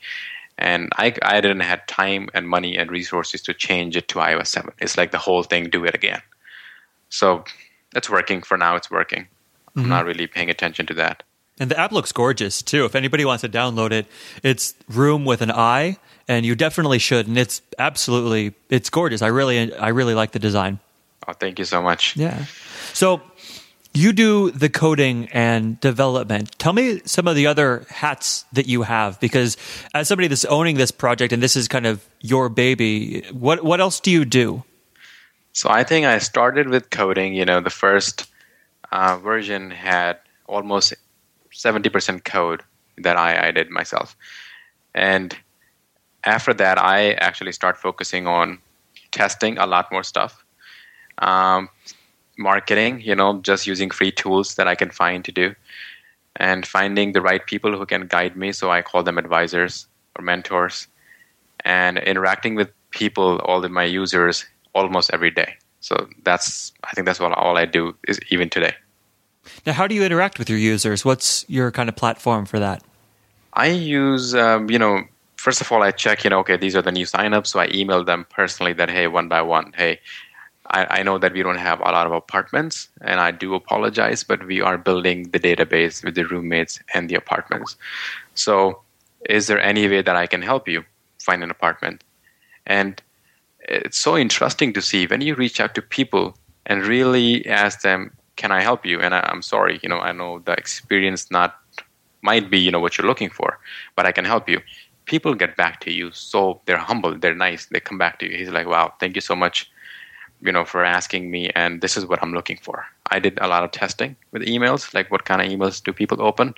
and 0.58 0.90
I, 0.96 1.14
I 1.22 1.40
didn't 1.40 1.60
have 1.60 1.86
time 1.86 2.28
and 2.32 2.48
money 2.48 2.76
and 2.76 2.90
resources 2.90 3.42
to 3.42 3.54
change 3.54 3.96
it 3.96 4.08
to 4.08 4.18
iOS 4.18 4.48
7. 4.48 4.72
It's 4.78 4.96
like 4.96 5.10
the 5.10 5.18
whole 5.18 5.42
thing, 5.42 5.68
do 5.68 5.84
it 5.84 5.94
again. 5.94 6.22
So 7.10 7.44
it's 7.94 8.08
working 8.08 8.42
for 8.42 8.56
now. 8.56 8.76
It's 8.76 8.90
working. 8.90 9.22
Mm-hmm. 9.22 9.80
I'm 9.80 9.88
not 9.88 10.06
really 10.06 10.26
paying 10.26 10.48
attention 10.48 10.86
to 10.86 10.94
that. 10.94 11.22
And 11.60 11.70
the 11.70 11.78
app 11.78 11.92
looks 11.92 12.12
gorgeous 12.12 12.62
too. 12.62 12.86
If 12.86 12.94
anybody 12.94 13.24
wants 13.24 13.42
to 13.42 13.48
download 13.48 13.92
it, 13.92 14.06
it's 14.42 14.74
Room 14.88 15.24
with 15.24 15.42
an 15.42 15.50
I, 15.50 15.98
and 16.26 16.46
you 16.46 16.54
definitely 16.54 16.98
should. 16.98 17.26
And 17.26 17.36
it's 17.36 17.60
absolutely 17.78 18.54
it's 18.70 18.88
gorgeous. 18.88 19.20
I 19.20 19.28
really 19.28 19.74
I 19.74 19.88
really 19.88 20.14
like 20.14 20.32
the 20.32 20.38
design. 20.38 20.80
Oh, 21.26 21.32
thank 21.32 21.58
you 21.58 21.64
so 21.64 21.80
much. 21.80 22.16
Yeah. 22.16 22.46
So 22.92 23.22
you 23.94 24.12
do 24.12 24.50
the 24.50 24.68
coding 24.68 25.28
and 25.32 25.78
development. 25.80 26.58
Tell 26.58 26.72
me 26.72 27.00
some 27.04 27.28
of 27.28 27.36
the 27.36 27.46
other 27.46 27.84
hats 27.90 28.44
that 28.52 28.66
you 28.66 28.82
have, 28.82 29.20
because 29.20 29.56
as 29.94 30.08
somebody 30.08 30.28
that's 30.28 30.44
owning 30.46 30.76
this 30.76 30.90
project 30.90 31.32
and 31.32 31.42
this 31.42 31.56
is 31.56 31.68
kind 31.68 31.86
of 31.86 32.04
your 32.20 32.48
baby, 32.48 33.22
what 33.30 33.62
what 33.62 33.80
else 33.80 34.00
do 34.00 34.10
you 34.10 34.24
do? 34.24 34.64
So 35.52 35.68
I 35.68 35.84
think 35.84 36.06
I 36.06 36.18
started 36.18 36.68
with 36.68 36.90
coding. 36.90 37.34
You 37.34 37.44
know, 37.44 37.60
the 37.60 37.70
first 37.70 38.26
uh, 38.90 39.18
version 39.18 39.70
had 39.70 40.18
almost 40.46 40.94
seventy 41.52 41.90
percent 41.90 42.24
code 42.24 42.62
that 42.98 43.16
I, 43.16 43.48
I 43.48 43.50
did 43.50 43.70
myself, 43.70 44.16
and 44.94 45.36
after 46.24 46.54
that, 46.54 46.78
I 46.78 47.12
actually 47.12 47.52
start 47.52 47.76
focusing 47.76 48.26
on 48.26 48.58
testing 49.10 49.58
a 49.58 49.66
lot 49.66 49.92
more 49.92 50.02
stuff. 50.02 50.41
Um, 51.18 51.68
marketing, 52.38 53.00
you 53.00 53.14
know, 53.14 53.40
just 53.40 53.66
using 53.66 53.90
free 53.90 54.12
tools 54.12 54.54
that 54.56 54.66
I 54.66 54.74
can 54.74 54.90
find 54.90 55.24
to 55.24 55.32
do 55.32 55.54
and 56.36 56.66
finding 56.66 57.12
the 57.12 57.20
right 57.20 57.44
people 57.46 57.76
who 57.76 57.86
can 57.86 58.06
guide 58.06 58.36
me. 58.36 58.52
So 58.52 58.70
I 58.70 58.82
call 58.82 59.02
them 59.02 59.18
advisors 59.18 59.86
or 60.16 60.24
mentors 60.24 60.88
and 61.64 61.98
interacting 61.98 62.54
with 62.54 62.70
people, 62.90 63.38
all 63.40 63.64
of 63.64 63.70
my 63.70 63.84
users, 63.84 64.46
almost 64.74 65.10
every 65.12 65.30
day. 65.30 65.54
So 65.80 66.08
that's, 66.24 66.72
I 66.84 66.92
think 66.92 67.06
that's 67.06 67.20
what 67.20 67.32
all 67.32 67.56
I 67.56 67.66
do 67.66 67.94
is 68.08 68.18
even 68.30 68.48
today. 68.48 68.74
Now, 69.66 69.72
how 69.72 69.86
do 69.86 69.94
you 69.94 70.04
interact 70.04 70.38
with 70.38 70.48
your 70.48 70.58
users? 70.58 71.04
What's 71.04 71.44
your 71.48 71.70
kind 71.72 71.88
of 71.88 71.96
platform 71.96 72.46
for 72.46 72.58
that? 72.58 72.82
I 73.54 73.66
use, 73.66 74.34
um, 74.34 74.70
you 74.70 74.78
know, 74.78 75.02
first 75.36 75.60
of 75.60 75.70
all, 75.70 75.82
I 75.82 75.90
check, 75.90 76.24
you 76.24 76.30
know, 76.30 76.38
okay, 76.40 76.56
these 76.56 76.76
are 76.76 76.82
the 76.82 76.92
new 76.92 77.04
signups. 77.04 77.48
So 77.48 77.60
I 77.60 77.68
email 77.74 78.04
them 78.04 78.26
personally 78.30 78.72
that, 78.74 78.88
hey, 78.88 79.08
one 79.08 79.28
by 79.28 79.42
one, 79.42 79.72
hey, 79.76 80.00
I, 80.72 81.00
I, 81.00 81.02
know 81.02 81.18
that 81.18 81.34
we 81.34 81.42
don't 81.42 81.58
have 81.58 81.80
a 81.80 81.92
lot 81.92 82.06
of 82.06 82.12
apartments, 82.12 82.88
and 83.02 83.20
I 83.20 83.30
do 83.30 83.54
apologize, 83.54 84.24
but 84.24 84.46
we 84.46 84.60
are 84.60 84.78
building 84.78 85.24
the 85.30 85.38
database 85.38 86.02
with 86.02 86.14
the 86.14 86.24
roommates 86.24 86.80
and 86.94 87.08
the 87.08 87.14
apartments. 87.14 87.76
So, 88.34 88.80
is 89.28 89.46
there 89.46 89.60
any 89.60 89.86
way 89.86 90.02
that 90.02 90.16
I 90.16 90.26
can 90.26 90.42
help 90.42 90.66
you 90.68 90.84
find 91.20 91.42
an 91.42 91.50
apartment? 91.50 92.02
And 92.66 93.00
it's 93.60 93.98
so 93.98 94.16
interesting 94.16 94.72
to 94.72 94.82
see 94.82 95.06
when 95.06 95.20
you 95.20 95.34
reach 95.34 95.60
out 95.60 95.74
to 95.74 95.82
people 95.82 96.36
and 96.66 96.86
really 96.86 97.46
ask 97.46 97.82
them, 97.82 98.10
"Can 98.36 98.50
I 98.50 98.62
help 98.62 98.86
you?" 98.86 99.00
And 99.00 99.14
I, 99.14 99.20
I'm 99.30 99.42
sorry, 99.42 99.78
you 99.82 99.88
know, 99.88 100.00
I 100.00 100.12
know 100.12 100.38
the 100.40 100.52
experience 100.52 101.30
not 101.30 101.58
might 102.22 102.50
be 102.50 102.58
you 102.58 102.70
know 102.70 102.80
what 102.80 102.96
you're 102.96 103.06
looking 103.06 103.30
for, 103.30 103.58
but 103.96 104.06
I 104.06 104.12
can 104.12 104.24
help 104.24 104.48
you. 104.48 104.60
People 105.04 105.34
get 105.34 105.56
back 105.56 105.80
to 105.80 105.92
you, 105.92 106.12
so 106.12 106.60
they're 106.64 106.78
humble, 106.78 107.18
they're 107.18 107.34
nice. 107.34 107.66
They 107.66 107.80
come 107.80 107.98
back 107.98 108.18
to 108.20 108.30
you. 108.30 108.38
He's 108.38 108.50
like, 108.50 108.66
"Wow, 108.66 108.94
thank 109.00 109.16
you 109.16 109.20
so 109.20 109.36
much." 109.36 109.70
You 110.42 110.52
know, 110.52 110.64
for 110.64 110.84
asking 110.84 111.30
me, 111.30 111.50
and 111.50 111.80
this 111.80 111.96
is 111.96 112.04
what 112.06 112.22
I'm 112.22 112.32
looking 112.32 112.58
for. 112.60 112.84
I 113.10 113.18
did 113.18 113.38
a 113.40 113.46
lot 113.48 113.62
of 113.62 113.70
testing 113.70 114.16
with 114.32 114.42
emails, 114.42 114.92
like 114.92 115.10
what 115.10 115.24
kind 115.24 115.40
of 115.40 115.48
emails 115.48 115.82
do 115.82 115.92
people 115.92 116.20
open. 116.20 116.54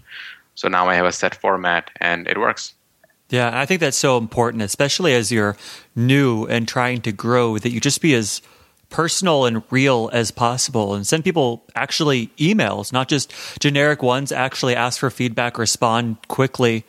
So 0.55 0.69
now 0.69 0.89
I 0.89 0.95
have 0.95 1.07
a 1.07 1.13
set 1.13 1.35
format, 1.35 1.91
and 2.01 2.27
it 2.27 2.39
works. 2.39 2.75
Yeah, 3.29 3.59
I 3.59 3.67
think 3.67 3.81
that's 3.81 3.97
so 3.97 4.17
important, 4.19 4.63
especially 4.63 5.15
as 5.15 5.33
you're 5.33 5.57
new 5.97 6.45
and 6.47 6.69
trying 6.69 7.01
to 7.03 7.13
grow, 7.13 7.59
that 7.59 7.71
you 7.71 7.81
just 7.81 8.01
be 8.01 8.15
as 8.15 8.41
personal 8.91 9.45
and 9.45 9.63
real 9.71 10.09
as 10.13 10.31
possible 10.31 10.95
and 10.95 11.07
send 11.07 11.25
people 11.25 11.65
actually 11.75 12.29
emails, 12.39 12.93
not 12.93 13.09
just 13.09 13.33
generic 13.59 14.03
ones, 14.03 14.31
actually 14.31 14.77
ask 14.77 15.01
for 15.01 15.11
feedback, 15.11 15.59
respond 15.59 16.17
quickly. 16.29 16.85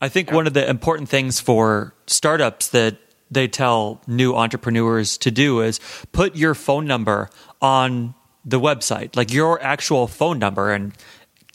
I 0.00 0.08
think 0.08 0.32
one 0.32 0.46
of 0.46 0.54
the 0.54 0.68
important 0.68 1.08
things 1.08 1.38
for 1.38 1.94
startups 2.06 2.68
that 2.68 2.96
they 3.30 3.48
tell 3.48 4.00
new 4.06 4.34
entrepreneurs 4.34 5.18
to 5.18 5.30
do 5.30 5.60
is 5.60 5.80
put 6.12 6.36
your 6.36 6.54
phone 6.54 6.86
number 6.86 7.30
on 7.60 8.14
the 8.44 8.60
website, 8.60 9.16
like 9.16 9.32
your 9.32 9.60
actual 9.62 10.06
phone 10.06 10.38
number, 10.38 10.72
and 10.72 10.92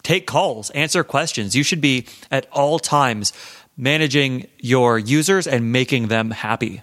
take 0.03 0.27
calls, 0.27 0.69
answer 0.71 1.03
questions. 1.03 1.55
You 1.55 1.63
should 1.63 1.81
be 1.81 2.05
at 2.29 2.47
all 2.51 2.79
times 2.79 3.33
managing 3.75 4.47
your 4.59 4.99
users 4.99 5.47
and 5.47 5.71
making 5.71 6.07
them 6.07 6.31
happy. 6.31 6.81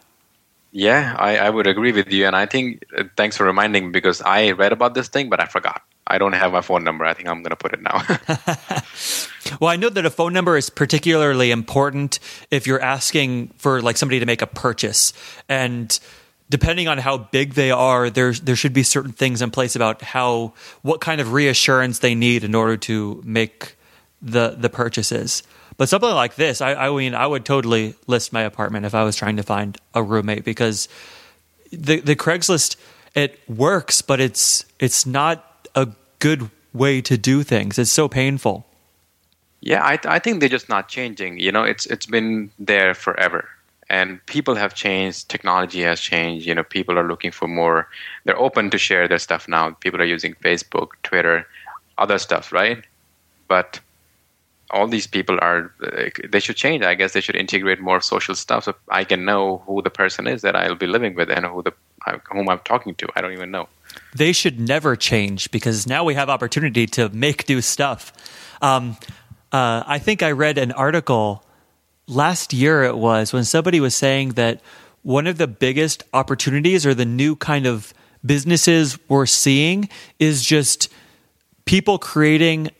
Yeah, 0.72 1.16
I, 1.18 1.36
I 1.36 1.50
would 1.50 1.66
agree 1.66 1.92
with 1.92 2.12
you. 2.12 2.26
And 2.26 2.36
I 2.36 2.46
think, 2.46 2.84
uh, 2.96 3.04
thanks 3.16 3.36
for 3.36 3.44
reminding 3.44 3.86
me 3.86 3.90
because 3.90 4.22
I 4.22 4.52
read 4.52 4.72
about 4.72 4.94
this 4.94 5.08
thing, 5.08 5.28
but 5.28 5.40
I 5.40 5.46
forgot. 5.46 5.82
I 6.10 6.18
don't 6.18 6.32
have 6.32 6.52
my 6.52 6.60
phone 6.60 6.82
number. 6.82 7.04
I 7.04 7.14
think 7.14 7.28
I'm 7.28 7.42
going 7.42 7.50
to 7.50 7.56
put 7.56 7.72
it 7.72 7.80
now. 7.80 8.02
well, 9.60 9.70
I 9.70 9.76
know 9.76 9.88
that 9.88 10.04
a 10.04 10.10
phone 10.10 10.32
number 10.32 10.56
is 10.56 10.68
particularly 10.68 11.52
important 11.52 12.18
if 12.50 12.66
you're 12.66 12.80
asking 12.80 13.48
for 13.58 13.80
like 13.80 13.96
somebody 13.96 14.18
to 14.18 14.26
make 14.26 14.42
a 14.42 14.46
purchase. 14.48 15.12
And 15.48 15.98
depending 16.48 16.88
on 16.88 16.98
how 16.98 17.16
big 17.16 17.54
they 17.54 17.70
are, 17.70 18.10
there 18.10 18.32
there 18.32 18.56
should 18.56 18.72
be 18.72 18.82
certain 18.82 19.12
things 19.12 19.40
in 19.40 19.52
place 19.52 19.76
about 19.76 20.02
how 20.02 20.52
what 20.82 21.00
kind 21.00 21.20
of 21.20 21.32
reassurance 21.32 22.00
they 22.00 22.16
need 22.16 22.42
in 22.42 22.56
order 22.56 22.76
to 22.76 23.22
make 23.24 23.76
the 24.20 24.56
the 24.58 24.68
purchases. 24.68 25.44
But 25.76 25.88
something 25.88 26.10
like 26.10 26.34
this, 26.34 26.60
I, 26.60 26.74
I 26.74 26.90
mean, 26.90 27.14
I 27.14 27.26
would 27.26 27.46
totally 27.46 27.94
list 28.06 28.34
my 28.34 28.42
apartment 28.42 28.84
if 28.84 28.94
I 28.94 29.04
was 29.04 29.16
trying 29.16 29.36
to 29.36 29.42
find 29.42 29.78
a 29.94 30.02
roommate 30.02 30.44
because 30.44 30.88
the 31.70 32.00
the 32.00 32.16
Craigslist 32.16 32.76
it 33.14 33.38
works, 33.48 34.02
but 34.02 34.20
it's 34.20 34.64
it's 34.78 35.06
not 35.06 35.68
a 35.74 35.88
good 36.20 36.50
way 36.72 37.00
to 37.02 37.18
do 37.18 37.42
things. 37.42 37.78
It's 37.78 37.90
so 37.90 38.08
painful. 38.08 38.64
Yeah, 39.60 39.84
I, 39.84 39.98
I 40.04 40.18
think 40.18 40.40
they're 40.40 40.48
just 40.48 40.68
not 40.68 40.88
changing. 40.88 41.38
You 41.38 41.52
know, 41.52 41.64
it's 41.64 41.84
it's 41.86 42.06
been 42.06 42.50
there 42.58 42.94
forever 42.94 43.48
and 43.90 44.24
people 44.26 44.54
have 44.54 44.72
changed 44.72 45.28
technology 45.28 45.82
has 45.82 46.00
changed 46.00 46.46
you 46.46 46.54
know 46.54 46.62
people 46.62 46.98
are 46.98 47.06
looking 47.06 47.32
for 47.32 47.48
more 47.48 47.88
they're 48.24 48.38
open 48.38 48.70
to 48.70 48.78
share 48.78 49.06
their 49.08 49.18
stuff 49.18 49.48
now 49.48 49.70
people 49.80 50.00
are 50.00 50.12
using 50.16 50.32
facebook 50.34 50.90
twitter 51.02 51.46
other 51.98 52.18
stuff 52.18 52.52
right 52.52 52.84
but 53.48 53.80
all 54.70 54.86
these 54.86 55.06
people 55.06 55.38
are 55.40 55.72
they 56.28 56.40
should 56.40 56.56
change. 56.56 56.84
I 56.84 56.94
guess 56.94 57.12
they 57.12 57.20
should 57.20 57.36
integrate 57.36 57.80
more 57.80 58.00
social 58.00 58.34
stuff 58.34 58.64
so 58.64 58.74
i 58.88 59.04
can 59.04 59.24
know 59.24 59.62
who 59.66 59.82
the 59.82 59.90
person 59.90 60.26
is 60.26 60.42
that 60.42 60.56
i'll 60.56 60.74
be 60.74 60.86
living 60.86 61.14
with 61.14 61.30
and 61.30 61.46
who 61.46 61.62
the 61.62 61.72
whom 62.32 62.48
i'm 62.48 62.60
talking 62.60 62.94
to. 62.96 63.08
I 63.16 63.20
don't 63.20 63.32
even 63.32 63.50
know. 63.50 63.68
They 64.14 64.32
should 64.32 64.60
never 64.60 64.96
change 64.96 65.50
because 65.50 65.86
now 65.86 66.04
we 66.04 66.14
have 66.14 66.28
opportunity 66.28 66.86
to 66.88 67.08
make 67.10 67.48
new 67.48 67.60
stuff. 67.60 68.12
Um, 68.62 68.96
uh, 69.52 69.82
i 69.86 69.98
think 69.98 70.22
i 70.22 70.30
read 70.30 70.58
an 70.58 70.72
article 70.72 71.44
last 72.06 72.52
year 72.52 72.84
it 72.84 72.96
was 72.96 73.32
when 73.32 73.44
somebody 73.44 73.80
was 73.80 73.94
saying 73.94 74.30
that 74.30 74.60
one 75.02 75.26
of 75.26 75.38
the 75.38 75.46
biggest 75.46 76.02
opportunities 76.12 76.84
or 76.84 76.94
the 76.94 77.04
new 77.04 77.34
kind 77.34 77.66
of 77.66 77.94
businesses 78.24 78.98
we're 79.08 79.26
seeing 79.26 79.88
is 80.18 80.44
just 80.44 80.88
people 81.64 81.98
creating 81.98 82.70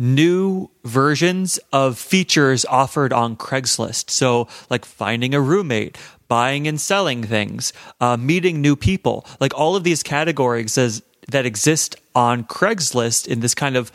new 0.00 0.70
versions 0.82 1.60
of 1.72 1.98
features 1.98 2.64
offered 2.64 3.12
on 3.12 3.36
Craigslist. 3.36 4.10
So, 4.10 4.48
like 4.70 4.84
finding 4.84 5.34
a 5.34 5.40
roommate, 5.40 5.98
buying 6.26 6.66
and 6.66 6.80
selling 6.80 7.22
things, 7.22 7.72
uh, 8.00 8.16
meeting 8.16 8.62
new 8.62 8.74
people, 8.76 9.26
like 9.40 9.54
all 9.54 9.76
of 9.76 9.84
these 9.84 10.02
categories 10.02 10.78
as, 10.78 11.02
that 11.28 11.44
exist 11.44 11.96
on 12.14 12.44
Craigslist 12.44 13.28
in 13.28 13.40
this 13.40 13.54
kind 13.54 13.76
of 13.76 13.92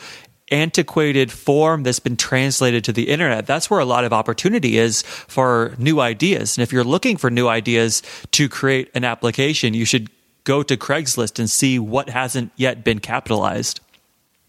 antiquated 0.51 1.31
form 1.31 1.81
that's 1.81 1.99
been 1.99 2.15
translated 2.15 2.83
to 2.83 2.93
the 2.93 3.09
internet. 3.09 3.47
That's 3.47 3.69
where 3.69 3.79
a 3.79 3.85
lot 3.85 4.05
of 4.05 4.13
opportunity 4.13 4.77
is 4.77 5.01
for 5.01 5.73
new 5.79 5.99
ideas. 5.99 6.55
And 6.55 6.61
if 6.61 6.71
you're 6.71 6.83
looking 6.83 7.17
for 7.17 7.31
new 7.31 7.47
ideas 7.47 8.03
to 8.31 8.47
create 8.47 8.91
an 8.93 9.03
application, 9.03 9.73
you 9.73 9.85
should 9.85 10.09
go 10.43 10.61
to 10.61 10.77
Craigslist 10.77 11.39
and 11.39 11.49
see 11.49 11.79
what 11.79 12.09
hasn't 12.09 12.51
yet 12.55 12.83
been 12.83 12.99
capitalized. 12.99 13.79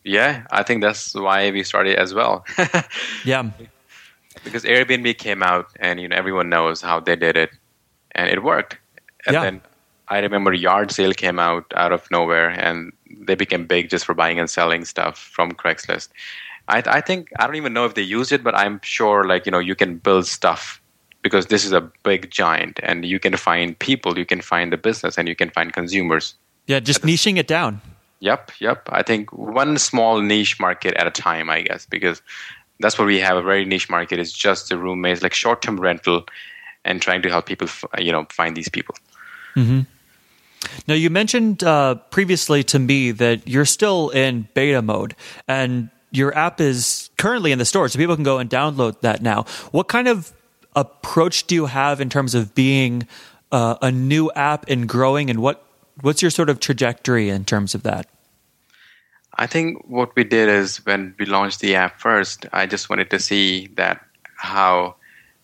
Yeah, 0.07 0.47
I 0.53 0.63
think 0.63 0.83
that's 0.83 1.15
why 1.15 1.51
we 1.51 1.65
started 1.65 1.99
as 1.99 2.15
well. 2.15 2.45
yeah. 3.25 3.51
Because 4.45 4.63
Airbnb 4.63 5.19
came 5.19 5.43
out 5.43 5.67
and 5.81 6.01
you 6.01 6.07
know 6.07 6.15
everyone 6.15 6.49
knows 6.49 6.81
how 6.81 7.01
they 7.01 7.17
did 7.17 7.37
it 7.37 7.51
and 8.13 8.31
it 8.31 8.45
worked. 8.45 8.79
And 9.27 9.35
yeah. 9.35 9.43
then 9.43 9.61
I 10.07 10.21
remember 10.21 10.53
Yard 10.53 10.93
Sale 10.93 11.13
came 11.13 11.41
out 11.41 11.65
out 11.75 11.93
of 11.93 12.09
nowhere 12.13 12.51
and 12.51 12.93
they 13.11 13.35
became 13.35 13.67
big 13.67 13.91
just 13.91 14.05
for 14.05 14.15
buying 14.15 14.39
and 14.39 14.49
selling 14.49 14.85
stuff 14.85 15.19
from 15.19 15.51
Craigslist. 15.51 16.09
I, 16.69 16.85
I 16.87 17.01
think 17.01 17.31
I 17.41 17.47
don't 17.47 17.57
even 17.57 17.73
know 17.73 17.85
if 17.85 17.95
they 17.95 18.03
used 18.03 18.31
it, 18.31 18.45
but 18.45 18.55
I'm 18.55 18.81
sure 18.85 19.25
like 19.25 19.45
you 19.45 19.51
know 19.51 19.59
you 19.59 19.75
can 19.75 19.99
build 19.99 20.27
stuff 20.27 20.81
because 21.23 21.47
this 21.47 21.65
is 21.65 21.73
a 21.73 21.81
big 22.05 22.31
giant, 22.31 22.79
and 22.85 23.05
you 23.05 23.19
can 23.19 23.37
find 23.37 23.77
people, 23.77 24.17
you 24.17 24.25
can 24.25 24.41
find 24.41 24.73
the 24.73 24.77
business, 24.77 25.19
and 25.19 25.27
you 25.27 25.35
can 25.35 25.51
find 25.51 25.73
consumers. 25.73 26.37
Yeah, 26.69 26.79
just 26.79 27.03
niching 27.03 27.37
it 27.37 27.49
down. 27.49 27.81
Yep, 28.27 28.51
yep. 28.59 28.89
I 28.91 29.05
think 29.05 29.33
one 29.33 29.79
small 29.79 30.21
niche 30.21 30.59
market 30.59 30.95
at 30.95 31.07
a 31.07 31.13
time, 31.13 31.49
I 31.49 31.63
guess, 31.63 31.87
because 31.87 32.21
that's 32.81 32.99
what 32.99 33.07
we 33.07 33.21
have. 33.21 33.37
A 33.37 33.43
very 33.43 33.65
niche 33.65 33.89
market 33.89 34.19
is 34.19 34.33
just 34.33 34.69
the 34.69 34.77
roommates, 34.77 35.23
like 35.23 35.33
short-term 35.33 35.79
rental, 35.79 36.27
and 36.85 37.01
trying 37.01 37.23
to 37.23 37.29
help 37.29 37.47
people, 37.47 37.69
you 37.99 38.11
know, 38.11 38.27
find 38.31 38.57
these 38.57 38.69
people. 38.69 38.97
Mm-hmm. 39.55 39.83
Now, 40.89 40.95
you 40.95 41.09
mentioned 41.09 41.63
uh, 41.63 41.95
previously 42.11 42.65
to 42.65 42.81
me 42.81 43.13
that 43.13 43.47
you're 43.47 43.65
still 43.65 44.11
in 44.11 44.49
beta 44.55 44.83
mode 44.83 45.15
and 45.47 45.91
your 46.11 46.37
app 46.37 46.61
is 46.61 47.11
currently 47.19 47.53
in 47.53 47.59
the 47.59 47.65
store, 47.65 47.89
so 47.89 47.97
people 47.97 48.17
can 48.17 48.25
go 48.25 48.39
and 48.39 48.51
download 48.51 49.01
that 49.03 49.23
now. 49.23 49.45
What 49.71 49.87
kind 49.87 50.09
of 50.09 50.33
approach 50.75 51.47
do 51.47 51.55
you 51.55 51.67
have 51.67 52.01
in 52.01 52.11
terms 52.11 52.35
of 52.35 52.57
being 52.57 53.07
uh, 53.53 53.77
a 53.81 53.93
new 53.93 54.33
app 54.35 54.69
and 54.69 54.89
growing, 54.89 55.31
and 55.31 55.39
what 55.39 55.63
what's 56.01 56.23
your 56.23 56.33
sort 56.33 56.51
of 56.51 56.59
trajectory 56.59 57.31
in 57.31 57.45
terms 57.45 57.75
of 57.75 57.85
that? 57.85 58.09
I 59.37 59.47
think 59.47 59.85
what 59.87 60.17
we 60.17 60.25
did 60.25 60.49
is 60.49 60.85
when 60.87 61.15
we 61.19 61.27
launched 61.27 61.61
the 61.61 61.77
app 61.77 62.01
first, 62.01 62.47
I 62.53 62.67
just 62.67 62.89
wanted 62.89 63.11
to 63.11 63.19
see 63.19 63.69
that 63.77 64.05
how 64.37 64.97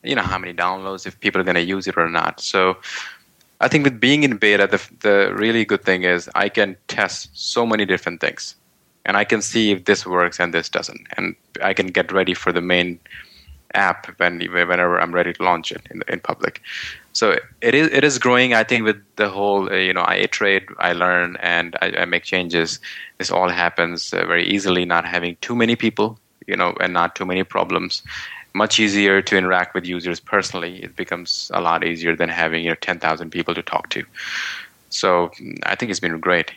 you 0.02 0.16
know 0.16 0.22
how 0.22 0.38
many 0.38 0.52
downloads, 0.52 1.06
if 1.06 1.18
people 1.20 1.40
are 1.40 1.44
going 1.44 1.54
to 1.54 1.62
use 1.62 1.86
it 1.86 1.96
or 1.96 2.08
not. 2.08 2.40
So 2.40 2.78
I 3.60 3.68
think 3.68 3.84
with 3.84 4.00
being 4.00 4.24
in 4.24 4.36
beta, 4.36 4.66
the, 4.66 4.82
the 5.00 5.32
really 5.34 5.64
good 5.64 5.84
thing 5.84 6.02
is 6.02 6.28
I 6.34 6.48
can 6.48 6.76
test 6.88 7.30
so 7.32 7.64
many 7.64 7.84
different 7.84 8.20
things. 8.20 8.56
And 9.04 9.16
I 9.16 9.24
can 9.24 9.42
see 9.42 9.72
if 9.72 9.84
this 9.84 10.06
works 10.06 10.40
and 10.40 10.52
this 10.52 10.68
doesn't. 10.68 11.06
And 11.16 11.34
I 11.62 11.72
can 11.74 11.88
get 11.88 12.12
ready 12.12 12.34
for 12.34 12.52
the 12.52 12.60
main 12.60 12.98
app 13.74 14.06
when 14.18 14.38
whenever 14.38 15.00
I'm 15.00 15.14
ready 15.14 15.32
to 15.32 15.42
launch 15.42 15.72
it 15.72 15.82
in, 15.90 16.02
in 16.08 16.20
public. 16.20 16.60
So 17.12 17.36
it 17.60 17.74
is 17.74 17.88
it 17.88 18.04
is 18.04 18.18
growing. 18.18 18.54
I 18.54 18.64
think 18.64 18.84
with 18.84 18.96
the 19.16 19.28
whole 19.28 19.70
uh, 19.70 19.76
you 19.76 19.92
know 19.92 20.02
I 20.02 20.16
iterate, 20.16 20.66
I 20.78 20.92
learn, 20.92 21.36
and 21.40 21.76
I, 21.82 21.92
I 21.98 22.04
make 22.06 22.24
changes. 22.24 22.80
This 23.18 23.30
all 23.30 23.48
happens 23.48 24.12
uh, 24.12 24.24
very 24.26 24.46
easily, 24.46 24.84
not 24.84 25.04
having 25.04 25.36
too 25.40 25.54
many 25.54 25.76
people, 25.76 26.18
you 26.46 26.56
know, 26.56 26.74
and 26.80 26.92
not 26.92 27.14
too 27.14 27.26
many 27.26 27.44
problems 27.44 28.02
much 28.54 28.78
easier 28.78 29.22
to 29.22 29.36
interact 29.36 29.74
with 29.74 29.86
users 29.86 30.20
personally. 30.20 30.82
It 30.82 30.96
becomes 30.96 31.50
a 31.54 31.60
lot 31.60 31.84
easier 31.84 32.14
than 32.16 32.28
having 32.28 32.64
you 32.64 32.70
know 32.70 32.76
ten 32.76 32.98
thousand 32.98 33.30
people 33.30 33.54
to 33.54 33.62
talk 33.62 33.88
to. 33.90 34.04
So 34.90 35.30
I 35.64 35.74
think 35.74 35.90
it's 35.90 36.00
been 36.00 36.18
great. 36.20 36.52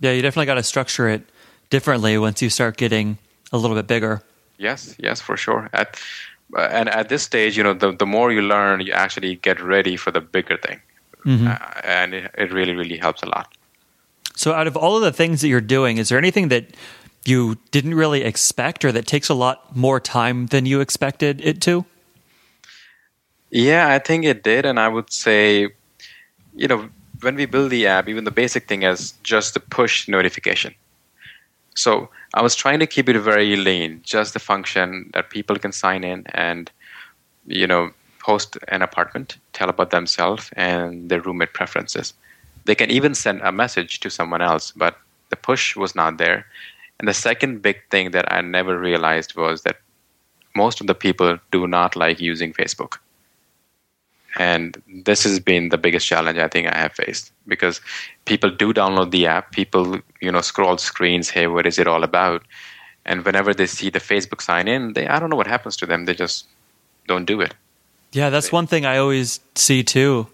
Yeah, 0.00 0.12
you 0.12 0.22
definitely 0.22 0.46
got 0.46 0.54
to 0.54 0.62
structure 0.62 1.08
it 1.08 1.22
differently 1.70 2.18
once 2.18 2.42
you 2.42 2.50
start 2.50 2.76
getting 2.76 3.18
a 3.52 3.58
little 3.58 3.76
bit 3.76 3.86
bigger. 3.86 4.22
Yes, 4.58 4.94
yes, 4.98 5.20
for 5.20 5.36
sure. 5.36 5.70
At 5.72 5.98
and 6.56 6.88
at 6.88 7.08
this 7.08 7.22
stage, 7.22 7.56
you 7.56 7.62
know, 7.62 7.74
the 7.74 7.92
the 7.92 8.06
more 8.06 8.32
you 8.32 8.42
learn, 8.42 8.80
you 8.80 8.92
actually 8.92 9.36
get 9.36 9.60
ready 9.60 9.96
for 9.96 10.10
the 10.10 10.20
bigger 10.20 10.56
thing, 10.56 10.80
mm-hmm. 11.24 11.48
uh, 11.48 11.56
and 11.84 12.14
it, 12.14 12.30
it 12.36 12.52
really 12.52 12.74
really 12.74 12.98
helps 12.98 13.22
a 13.22 13.26
lot. 13.26 13.54
So, 14.34 14.52
out 14.52 14.66
of 14.66 14.76
all 14.76 14.96
of 14.96 15.02
the 15.02 15.12
things 15.12 15.40
that 15.40 15.48
you're 15.48 15.60
doing, 15.60 15.98
is 15.98 16.08
there 16.08 16.18
anything 16.18 16.48
that 16.48 16.74
you 17.24 17.58
didn't 17.70 17.94
really 17.94 18.22
expect 18.22 18.84
or 18.84 18.92
that 18.92 19.06
takes 19.06 19.28
a 19.28 19.34
lot 19.34 19.76
more 19.76 20.00
time 20.00 20.46
than 20.46 20.66
you 20.66 20.80
expected 20.80 21.40
it 21.40 21.60
to? 21.62 21.84
Yeah, 23.50 23.88
I 23.88 23.98
think 23.98 24.24
it 24.24 24.42
did. 24.42 24.64
And 24.64 24.80
I 24.80 24.88
would 24.88 25.12
say, 25.12 25.68
you 26.56 26.68
know, 26.68 26.88
when 27.20 27.36
we 27.36 27.46
build 27.46 27.70
the 27.70 27.86
app, 27.86 28.08
even 28.08 28.24
the 28.24 28.30
basic 28.30 28.66
thing 28.66 28.82
is 28.82 29.12
just 29.22 29.54
the 29.54 29.60
push 29.60 30.08
notification. 30.08 30.74
So 31.74 32.08
I 32.34 32.42
was 32.42 32.54
trying 32.54 32.80
to 32.80 32.86
keep 32.86 33.08
it 33.08 33.18
very 33.18 33.56
lean, 33.56 34.00
just 34.02 34.32
the 34.32 34.38
function 34.38 35.10
that 35.12 35.30
people 35.30 35.56
can 35.56 35.72
sign 35.72 36.02
in 36.02 36.24
and, 36.28 36.70
you 37.46 37.66
know, 37.66 37.90
post 38.20 38.56
an 38.68 38.82
apartment, 38.82 39.36
tell 39.52 39.68
about 39.68 39.90
themselves 39.90 40.50
and 40.56 41.10
their 41.10 41.20
roommate 41.20 41.52
preferences. 41.52 42.14
They 42.64 42.74
can 42.74 42.90
even 42.90 43.14
send 43.14 43.40
a 43.42 43.52
message 43.52 44.00
to 44.00 44.10
someone 44.10 44.40
else, 44.40 44.72
but 44.72 44.96
the 45.30 45.36
push 45.36 45.76
was 45.76 45.94
not 45.94 46.18
there. 46.18 46.46
And 46.98 47.08
the 47.08 47.14
second 47.14 47.62
big 47.62 47.78
thing 47.90 48.12
that 48.12 48.32
I 48.32 48.40
never 48.40 48.78
realized 48.78 49.34
was 49.36 49.62
that 49.62 49.80
most 50.54 50.80
of 50.80 50.86
the 50.86 50.94
people 50.94 51.38
do 51.50 51.66
not 51.66 51.96
like 51.96 52.20
using 52.20 52.52
Facebook. 52.52 52.98
And 54.38 54.80
this 55.04 55.24
has 55.24 55.38
been 55.38 55.68
the 55.68 55.78
biggest 55.78 56.06
challenge 56.06 56.38
I 56.38 56.48
think 56.48 56.66
I 56.66 56.76
have 56.76 56.92
faced 56.92 57.32
because 57.46 57.80
people 58.24 58.50
do 58.50 58.72
download 58.72 59.10
the 59.10 59.26
app, 59.26 59.52
people, 59.52 59.98
you 60.20 60.32
know, 60.32 60.40
scroll 60.40 60.78
screens, 60.78 61.28
hey, 61.28 61.46
what 61.46 61.66
is 61.66 61.78
it 61.78 61.86
all 61.86 62.02
about? 62.02 62.42
And 63.04 63.24
whenever 63.24 63.52
they 63.52 63.66
see 63.66 63.90
the 63.90 63.98
Facebook 63.98 64.40
sign 64.40 64.68
in, 64.68 64.94
they 64.94 65.06
I 65.06 65.18
don't 65.18 65.28
know 65.28 65.36
what 65.36 65.46
happens 65.46 65.76
to 65.78 65.86
them. 65.86 66.06
They 66.06 66.14
just 66.14 66.46
don't 67.06 67.24
do 67.24 67.40
it. 67.40 67.54
Yeah, 68.12 68.30
that's 68.30 68.52
one 68.52 68.66
thing 68.66 68.86
I 68.86 68.98
always 68.98 69.40
see 69.54 69.82
too. 69.82 70.28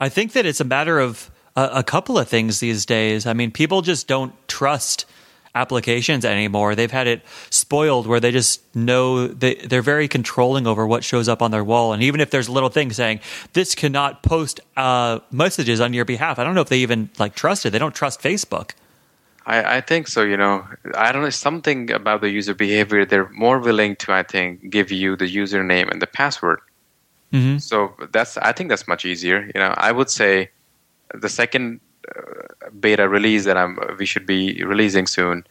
I 0.00 0.08
think 0.08 0.32
that 0.32 0.44
it's 0.44 0.60
a 0.60 0.64
matter 0.64 0.98
of 0.98 1.30
a, 1.56 1.70
a 1.74 1.82
couple 1.82 2.18
of 2.18 2.28
things 2.28 2.60
these 2.60 2.84
days. 2.84 3.26
I 3.26 3.32
mean, 3.32 3.50
people 3.50 3.80
just 3.80 4.06
don't 4.06 4.34
trust 4.48 5.06
applications 5.54 6.24
anymore. 6.24 6.74
They've 6.74 6.90
had 6.90 7.06
it 7.06 7.22
spoiled 7.50 8.06
where 8.06 8.20
they 8.20 8.32
just 8.32 8.62
know 8.74 9.28
they, 9.28 9.54
they're 9.54 9.82
very 9.82 10.08
controlling 10.08 10.66
over 10.66 10.86
what 10.86 11.04
shows 11.04 11.28
up 11.28 11.42
on 11.42 11.50
their 11.50 11.64
wall. 11.64 11.92
And 11.92 12.02
even 12.02 12.20
if 12.20 12.30
there's 12.30 12.48
a 12.48 12.52
little 12.52 12.68
thing 12.68 12.92
saying 12.92 13.20
this 13.52 13.74
cannot 13.74 14.22
post 14.22 14.60
uh, 14.76 15.20
messages 15.30 15.80
on 15.80 15.94
your 15.94 16.04
behalf, 16.04 16.38
I 16.38 16.44
don't 16.44 16.54
know 16.54 16.60
if 16.60 16.68
they 16.68 16.78
even 16.78 17.10
like 17.18 17.34
trust 17.34 17.66
it. 17.66 17.70
They 17.70 17.78
don't 17.78 17.94
trust 17.94 18.20
Facebook. 18.20 18.72
I, 19.46 19.76
I 19.76 19.80
think 19.80 20.08
so. 20.08 20.22
You 20.22 20.36
know, 20.36 20.66
I 20.94 21.12
don't 21.12 21.22
know 21.22 21.30
something 21.30 21.90
about 21.90 22.20
the 22.20 22.30
user 22.30 22.54
behavior. 22.54 23.04
They're 23.04 23.28
more 23.30 23.58
willing 23.58 23.96
to, 23.96 24.12
I 24.12 24.22
think, 24.22 24.70
give 24.70 24.90
you 24.90 25.16
the 25.16 25.26
username 25.26 25.90
and 25.90 26.00
the 26.00 26.06
password. 26.06 26.60
Mm-hmm. 27.32 27.58
So 27.58 27.94
that's 28.12 28.36
I 28.38 28.52
think 28.52 28.70
that's 28.70 28.88
much 28.88 29.04
easier. 29.04 29.50
You 29.54 29.60
know, 29.60 29.74
I 29.76 29.92
would 29.92 30.08
say 30.08 30.50
the 31.12 31.28
second 31.28 31.80
beta 32.78 33.08
release 33.08 33.44
that 33.44 33.56
I'm 33.56 33.78
we 33.98 34.06
should 34.06 34.26
be 34.26 34.62
releasing 34.64 35.06
soon. 35.06 35.46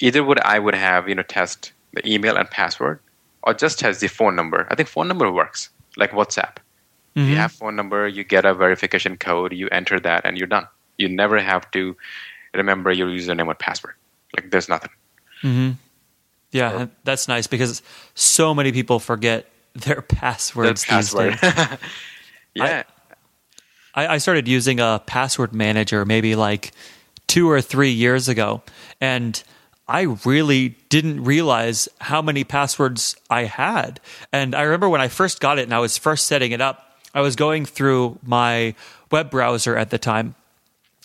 Either 0.00 0.24
would 0.24 0.40
I 0.40 0.58
would 0.58 0.74
have 0.74 1.08
you 1.08 1.14
know 1.14 1.22
test 1.22 1.72
the 1.92 2.06
email 2.08 2.36
and 2.36 2.50
password, 2.50 3.00
or 3.42 3.54
just 3.54 3.78
test 3.78 4.00
the 4.00 4.08
phone 4.08 4.36
number. 4.36 4.66
I 4.70 4.74
think 4.74 4.88
phone 4.88 5.08
number 5.08 5.30
works 5.30 5.70
like 5.96 6.12
WhatsApp. 6.12 6.56
Mm-hmm. 7.16 7.28
You 7.28 7.36
have 7.36 7.52
phone 7.52 7.76
number, 7.76 8.08
you 8.08 8.24
get 8.24 8.44
a 8.44 8.54
verification 8.54 9.18
code, 9.18 9.52
you 9.52 9.68
enter 9.70 10.00
that, 10.00 10.24
and 10.24 10.38
you're 10.38 10.46
done. 10.46 10.66
You 10.96 11.08
never 11.08 11.38
have 11.40 11.70
to 11.72 11.94
remember 12.54 12.90
your 12.90 13.08
username 13.08 13.48
or 13.48 13.54
password. 13.54 13.94
Like 14.34 14.50
there's 14.50 14.68
nothing. 14.68 14.90
Mm-hmm. 15.42 15.70
Yeah, 16.52 16.82
or, 16.82 16.90
that's 17.04 17.28
nice 17.28 17.46
because 17.46 17.82
so 18.14 18.54
many 18.54 18.72
people 18.72 18.98
forget 18.98 19.46
their 19.74 20.02
passwords 20.02 20.84
their 20.84 20.96
password. 20.96 21.32
these 21.34 21.40
days. 21.40 21.78
I, 23.94 24.06
I 24.14 24.18
started 24.18 24.48
using 24.48 24.80
a 24.80 25.02
password 25.06 25.54
manager 25.54 26.04
maybe 26.04 26.34
like 26.34 26.72
two 27.26 27.50
or 27.50 27.60
three 27.60 27.90
years 27.90 28.28
ago, 28.28 28.62
and 29.00 29.42
I 29.88 30.16
really 30.24 30.76
didn't 30.88 31.24
realize 31.24 31.88
how 32.00 32.22
many 32.22 32.44
passwords 32.44 33.16
I 33.28 33.44
had. 33.44 34.00
And 34.32 34.54
I 34.54 34.62
remember 34.62 34.88
when 34.88 35.00
I 35.00 35.08
first 35.08 35.40
got 35.40 35.58
it 35.58 35.62
and 35.62 35.74
I 35.74 35.80
was 35.80 35.98
first 35.98 36.26
setting 36.26 36.52
it 36.52 36.60
up, 36.60 36.98
I 37.14 37.20
was 37.20 37.36
going 37.36 37.66
through 37.66 38.18
my 38.22 38.74
web 39.10 39.30
browser 39.30 39.76
at 39.76 39.90
the 39.90 39.98
time 39.98 40.34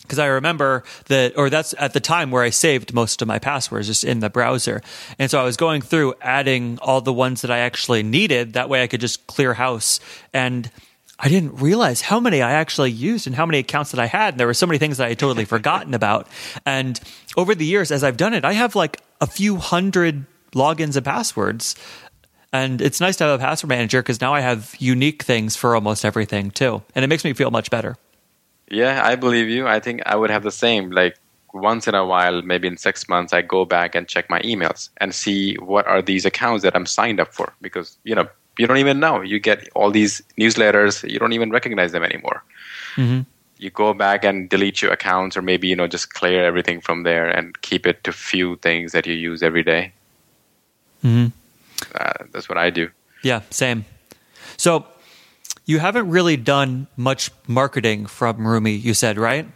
because 0.02 0.18
I 0.18 0.26
remember 0.26 0.84
that, 1.08 1.36
or 1.36 1.50
that's 1.50 1.74
at 1.78 1.92
the 1.92 2.00
time 2.00 2.30
where 2.30 2.42
I 2.42 2.48
saved 2.48 2.94
most 2.94 3.20
of 3.20 3.28
my 3.28 3.38
passwords 3.38 3.88
just 3.88 4.04
in 4.04 4.20
the 4.20 4.30
browser. 4.30 4.80
And 5.18 5.30
so 5.30 5.38
I 5.38 5.44
was 5.44 5.58
going 5.58 5.82
through 5.82 6.14
adding 6.22 6.78
all 6.80 7.02
the 7.02 7.12
ones 7.12 7.42
that 7.42 7.50
I 7.50 7.58
actually 7.58 8.02
needed. 8.02 8.54
That 8.54 8.70
way 8.70 8.82
I 8.82 8.86
could 8.86 9.02
just 9.02 9.26
clear 9.26 9.52
house. 9.52 10.00
And 10.32 10.70
I 11.20 11.28
didn't 11.28 11.56
realize 11.56 12.00
how 12.00 12.20
many 12.20 12.42
I 12.42 12.52
actually 12.52 12.92
used 12.92 13.26
and 13.26 13.34
how 13.34 13.44
many 13.44 13.58
accounts 13.58 13.90
that 13.90 14.00
I 14.00 14.06
had. 14.06 14.34
And 14.34 14.40
there 14.40 14.46
were 14.46 14.54
so 14.54 14.66
many 14.66 14.78
things 14.78 14.98
that 14.98 15.06
I 15.06 15.08
had 15.10 15.18
totally 15.18 15.44
forgotten 15.44 15.92
about. 15.94 16.28
And 16.64 17.00
over 17.36 17.54
the 17.54 17.64
years, 17.64 17.90
as 17.90 18.04
I've 18.04 18.16
done 18.16 18.34
it, 18.34 18.44
I 18.44 18.52
have 18.52 18.76
like 18.76 19.02
a 19.20 19.26
few 19.26 19.56
hundred 19.56 20.26
logins 20.52 20.96
and 20.96 21.04
passwords. 21.04 21.74
And 22.52 22.80
it's 22.80 23.00
nice 23.00 23.16
to 23.16 23.24
have 23.24 23.40
a 23.40 23.42
password 23.42 23.68
manager 23.68 24.00
because 24.00 24.20
now 24.20 24.32
I 24.32 24.40
have 24.40 24.74
unique 24.78 25.24
things 25.24 25.56
for 25.56 25.74
almost 25.74 26.04
everything 26.04 26.50
too. 26.50 26.82
And 26.94 27.04
it 27.04 27.08
makes 27.08 27.24
me 27.24 27.32
feel 27.32 27.50
much 27.50 27.68
better. 27.68 27.96
Yeah, 28.70 29.02
I 29.04 29.16
believe 29.16 29.48
you. 29.48 29.66
I 29.66 29.80
think 29.80 30.02
I 30.06 30.14
would 30.14 30.30
have 30.30 30.44
the 30.44 30.52
same. 30.52 30.90
Like 30.90 31.18
once 31.52 31.88
in 31.88 31.94
a 31.94 32.06
while, 32.06 32.42
maybe 32.42 32.68
in 32.68 32.76
six 32.76 33.08
months, 33.08 33.32
I 33.32 33.42
go 33.42 33.64
back 33.64 33.94
and 33.94 34.06
check 34.06 34.30
my 34.30 34.40
emails 34.42 34.90
and 34.98 35.14
see 35.14 35.54
what 35.56 35.86
are 35.86 36.00
these 36.00 36.24
accounts 36.24 36.62
that 36.62 36.76
I'm 36.76 36.86
signed 36.86 37.18
up 37.18 37.34
for. 37.34 37.52
Because, 37.60 37.98
you 38.04 38.14
know, 38.14 38.28
you 38.58 38.66
don't 38.66 38.78
even 38.78 39.00
know. 39.00 39.22
You 39.22 39.38
get 39.38 39.68
all 39.74 39.90
these 39.90 40.22
newsletters, 40.38 41.08
you 41.08 41.18
don't 41.18 41.32
even 41.32 41.50
recognize 41.50 41.92
them 41.92 42.02
anymore. 42.02 42.42
Mm-hmm. 42.96 43.20
You 43.58 43.70
go 43.70 43.94
back 43.94 44.24
and 44.24 44.48
delete 44.48 44.82
your 44.82 44.92
accounts, 44.92 45.36
or 45.36 45.42
maybe 45.42 45.68
you 45.68 45.76
know 45.76 45.86
just 45.86 46.14
clear 46.14 46.44
everything 46.44 46.80
from 46.80 47.02
there 47.02 47.26
and 47.28 47.60
keep 47.62 47.86
it 47.86 48.04
to 48.04 48.12
few 48.12 48.56
things 48.56 48.92
that 48.92 49.06
you 49.06 49.14
use 49.14 49.42
every 49.42 49.62
day. 49.62 49.92
Mm-hmm. 51.04 51.26
Uh, 51.94 52.12
that's 52.32 52.48
what 52.48 52.58
I 52.58 52.70
do. 52.70 52.90
Yeah, 53.22 53.42
same. 53.50 53.84
So 54.56 54.86
you 55.66 55.78
haven't 55.78 56.08
really 56.10 56.36
done 56.36 56.86
much 56.96 57.30
marketing 57.46 58.06
from 58.06 58.38
Roomi. 58.38 58.80
You 58.80 58.94
said 58.94 59.18
right? 59.18 59.46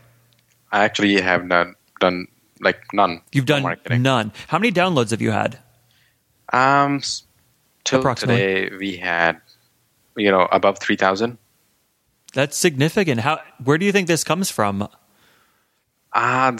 I 0.70 0.84
actually 0.84 1.20
have 1.20 1.44
not 1.44 1.68
done 2.00 2.26
like 2.60 2.92
none. 2.92 3.20
You've 3.32 3.46
done 3.46 3.62
marketing. 3.62 4.02
none. 4.02 4.32
How 4.48 4.58
many 4.58 4.72
downloads 4.72 5.10
have 5.10 5.22
you 5.22 5.30
had? 5.30 5.58
Um, 6.52 7.02
till 7.84 8.14
today 8.14 8.70
we 8.78 8.96
had 8.96 9.40
you 10.16 10.30
know 10.30 10.48
above 10.52 10.78
3000 10.78 11.38
that's 12.32 12.56
significant. 12.56 13.20
How 13.20 13.40
where 13.62 13.78
do 13.78 13.86
you 13.86 13.92
think 13.92 14.08
this 14.08 14.24
comes 14.24 14.50
from? 14.50 14.88
Ah 16.14 16.48
uh, 16.48 16.58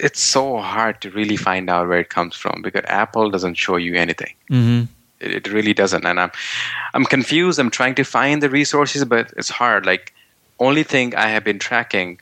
it's 0.00 0.20
so 0.20 0.58
hard 0.58 1.00
to 1.00 1.10
really 1.10 1.36
find 1.36 1.68
out 1.68 1.88
where 1.88 1.98
it 1.98 2.08
comes 2.08 2.36
from 2.36 2.62
because 2.62 2.84
apple 2.86 3.30
doesn't 3.30 3.54
show 3.54 3.76
you 3.76 3.94
anything. 3.96 4.34
Mm-hmm. 4.50 4.84
it, 5.20 5.30
it 5.38 5.52
really 5.52 5.74
doesn't. 5.74 6.04
And 6.04 6.20
i'm 6.20 6.30
i'm 6.94 7.04
confused. 7.04 7.58
I'm 7.58 7.70
trying 7.70 7.94
to 7.96 8.04
find 8.04 8.42
the 8.42 8.50
resources 8.50 9.04
but 9.04 9.32
it's 9.36 9.48
hard. 9.48 9.86
Like 9.86 10.14
only 10.60 10.82
thing 10.82 11.14
i 11.14 11.28
have 11.28 11.44
been 11.44 11.58
tracking 11.58 12.20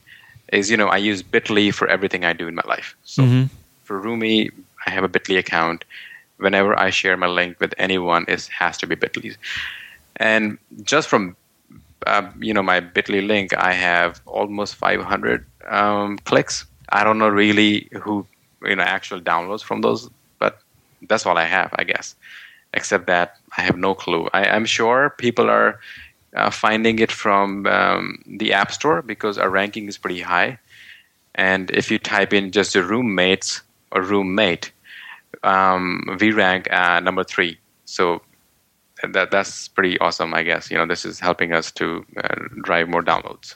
is 0.52 0.70
you 0.70 0.76
know 0.76 0.88
i 0.88 0.96
use 0.96 1.22
bitly 1.22 1.72
for 1.72 1.88
everything 1.88 2.24
i 2.24 2.32
do 2.32 2.46
in 2.46 2.54
my 2.54 2.66
life. 2.66 2.96
So 3.04 3.22
mm-hmm. 3.22 3.44
for 3.82 4.00
Roomi 4.00 4.50
i 4.86 4.90
have 4.90 5.04
a 5.04 5.08
bitly 5.08 5.38
account 5.38 5.84
whenever 6.38 6.78
I 6.78 6.90
share 6.90 7.16
my 7.16 7.26
link 7.26 7.60
with 7.60 7.74
anyone, 7.78 8.24
it 8.28 8.46
has 8.58 8.76
to 8.78 8.86
be 8.86 8.96
Bitly. 8.96 9.36
And 10.16 10.58
just 10.82 11.08
from 11.08 11.36
uh, 12.06 12.30
you 12.40 12.54
know 12.54 12.62
my 12.62 12.80
Bitly 12.80 13.26
link, 13.26 13.54
I 13.56 13.72
have 13.72 14.20
almost 14.26 14.74
500 14.76 15.46
um, 15.66 16.18
clicks. 16.18 16.66
I 16.90 17.04
don't 17.04 17.18
know 17.18 17.28
really 17.28 17.88
who 18.00 18.26
you 18.62 18.76
know 18.76 18.82
actual 18.82 19.20
downloads 19.20 19.62
from 19.62 19.80
those, 19.80 20.08
but 20.38 20.60
that's 21.02 21.26
all 21.26 21.38
I 21.38 21.44
have, 21.44 21.74
I 21.78 21.84
guess. 21.84 22.14
Except 22.74 23.06
that 23.06 23.36
I 23.56 23.62
have 23.62 23.76
no 23.76 23.94
clue. 23.94 24.28
I, 24.34 24.44
am 24.44 24.66
sure 24.66 25.14
people 25.18 25.48
are 25.48 25.80
uh, 26.34 26.50
finding 26.50 26.98
it 26.98 27.10
from 27.10 27.66
um, 27.66 28.22
the 28.26 28.52
App 28.52 28.72
Store 28.72 29.00
because 29.00 29.38
our 29.38 29.48
ranking 29.48 29.88
is 29.88 29.96
pretty 29.96 30.20
high. 30.20 30.58
And 31.34 31.70
if 31.70 31.90
you 31.90 31.98
type 31.98 32.32
in 32.32 32.50
just 32.50 32.74
the 32.74 32.82
roommates 32.82 33.62
or 33.92 34.02
roommate, 34.02 34.72
um, 35.46 36.18
we 36.20 36.32
rank 36.32 36.70
uh, 36.72 37.00
number 37.00 37.24
three. 37.24 37.58
So 37.84 38.20
that 39.12 39.30
that's 39.30 39.68
pretty 39.68 39.98
awesome, 39.98 40.34
I 40.34 40.42
guess. 40.42 40.70
You 40.70 40.76
know, 40.76 40.86
this 40.86 41.04
is 41.04 41.20
helping 41.20 41.52
us 41.52 41.70
to 41.72 42.04
uh, 42.22 42.34
drive 42.62 42.88
more 42.88 43.02
downloads. 43.02 43.54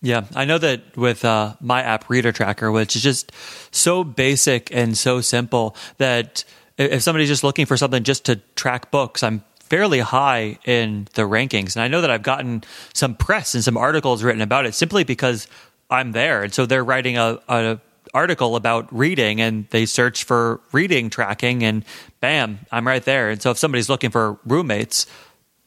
Yeah, 0.00 0.24
I 0.34 0.44
know 0.44 0.58
that 0.58 0.96
with 0.96 1.24
uh, 1.24 1.54
my 1.60 1.82
app 1.82 2.10
Reader 2.10 2.30
Tracker, 2.30 2.70
which 2.70 2.94
is 2.94 3.02
just 3.02 3.32
so 3.70 4.04
basic 4.04 4.72
and 4.72 4.96
so 4.96 5.22
simple 5.22 5.74
that 5.96 6.44
if 6.76 7.02
somebody's 7.02 7.28
just 7.28 7.42
looking 7.42 7.64
for 7.64 7.76
something 7.76 8.02
just 8.02 8.26
to 8.26 8.36
track 8.54 8.90
books, 8.90 9.22
I'm 9.22 9.42
fairly 9.60 10.00
high 10.00 10.58
in 10.66 11.08
the 11.14 11.22
rankings. 11.22 11.74
And 11.74 11.82
I 11.82 11.88
know 11.88 12.02
that 12.02 12.10
I've 12.10 12.22
gotten 12.22 12.64
some 12.92 13.14
press 13.14 13.54
and 13.54 13.64
some 13.64 13.78
articles 13.78 14.22
written 14.22 14.42
about 14.42 14.66
it 14.66 14.74
simply 14.74 15.04
because 15.04 15.48
I'm 15.88 16.12
there. 16.12 16.42
And 16.42 16.52
so 16.52 16.66
they're 16.66 16.84
writing 16.84 17.16
a, 17.16 17.40
a 17.48 17.80
article 18.14 18.56
about 18.56 18.86
reading 18.96 19.40
and 19.40 19.68
they 19.70 19.84
search 19.84 20.24
for 20.24 20.60
reading 20.72 21.10
tracking 21.10 21.62
and 21.64 21.84
bam, 22.20 22.60
I'm 22.72 22.86
right 22.86 23.04
there. 23.04 23.30
And 23.30 23.42
so 23.42 23.50
if 23.50 23.58
somebody's 23.58 23.88
looking 23.88 24.10
for 24.10 24.38
roommates, 24.46 25.06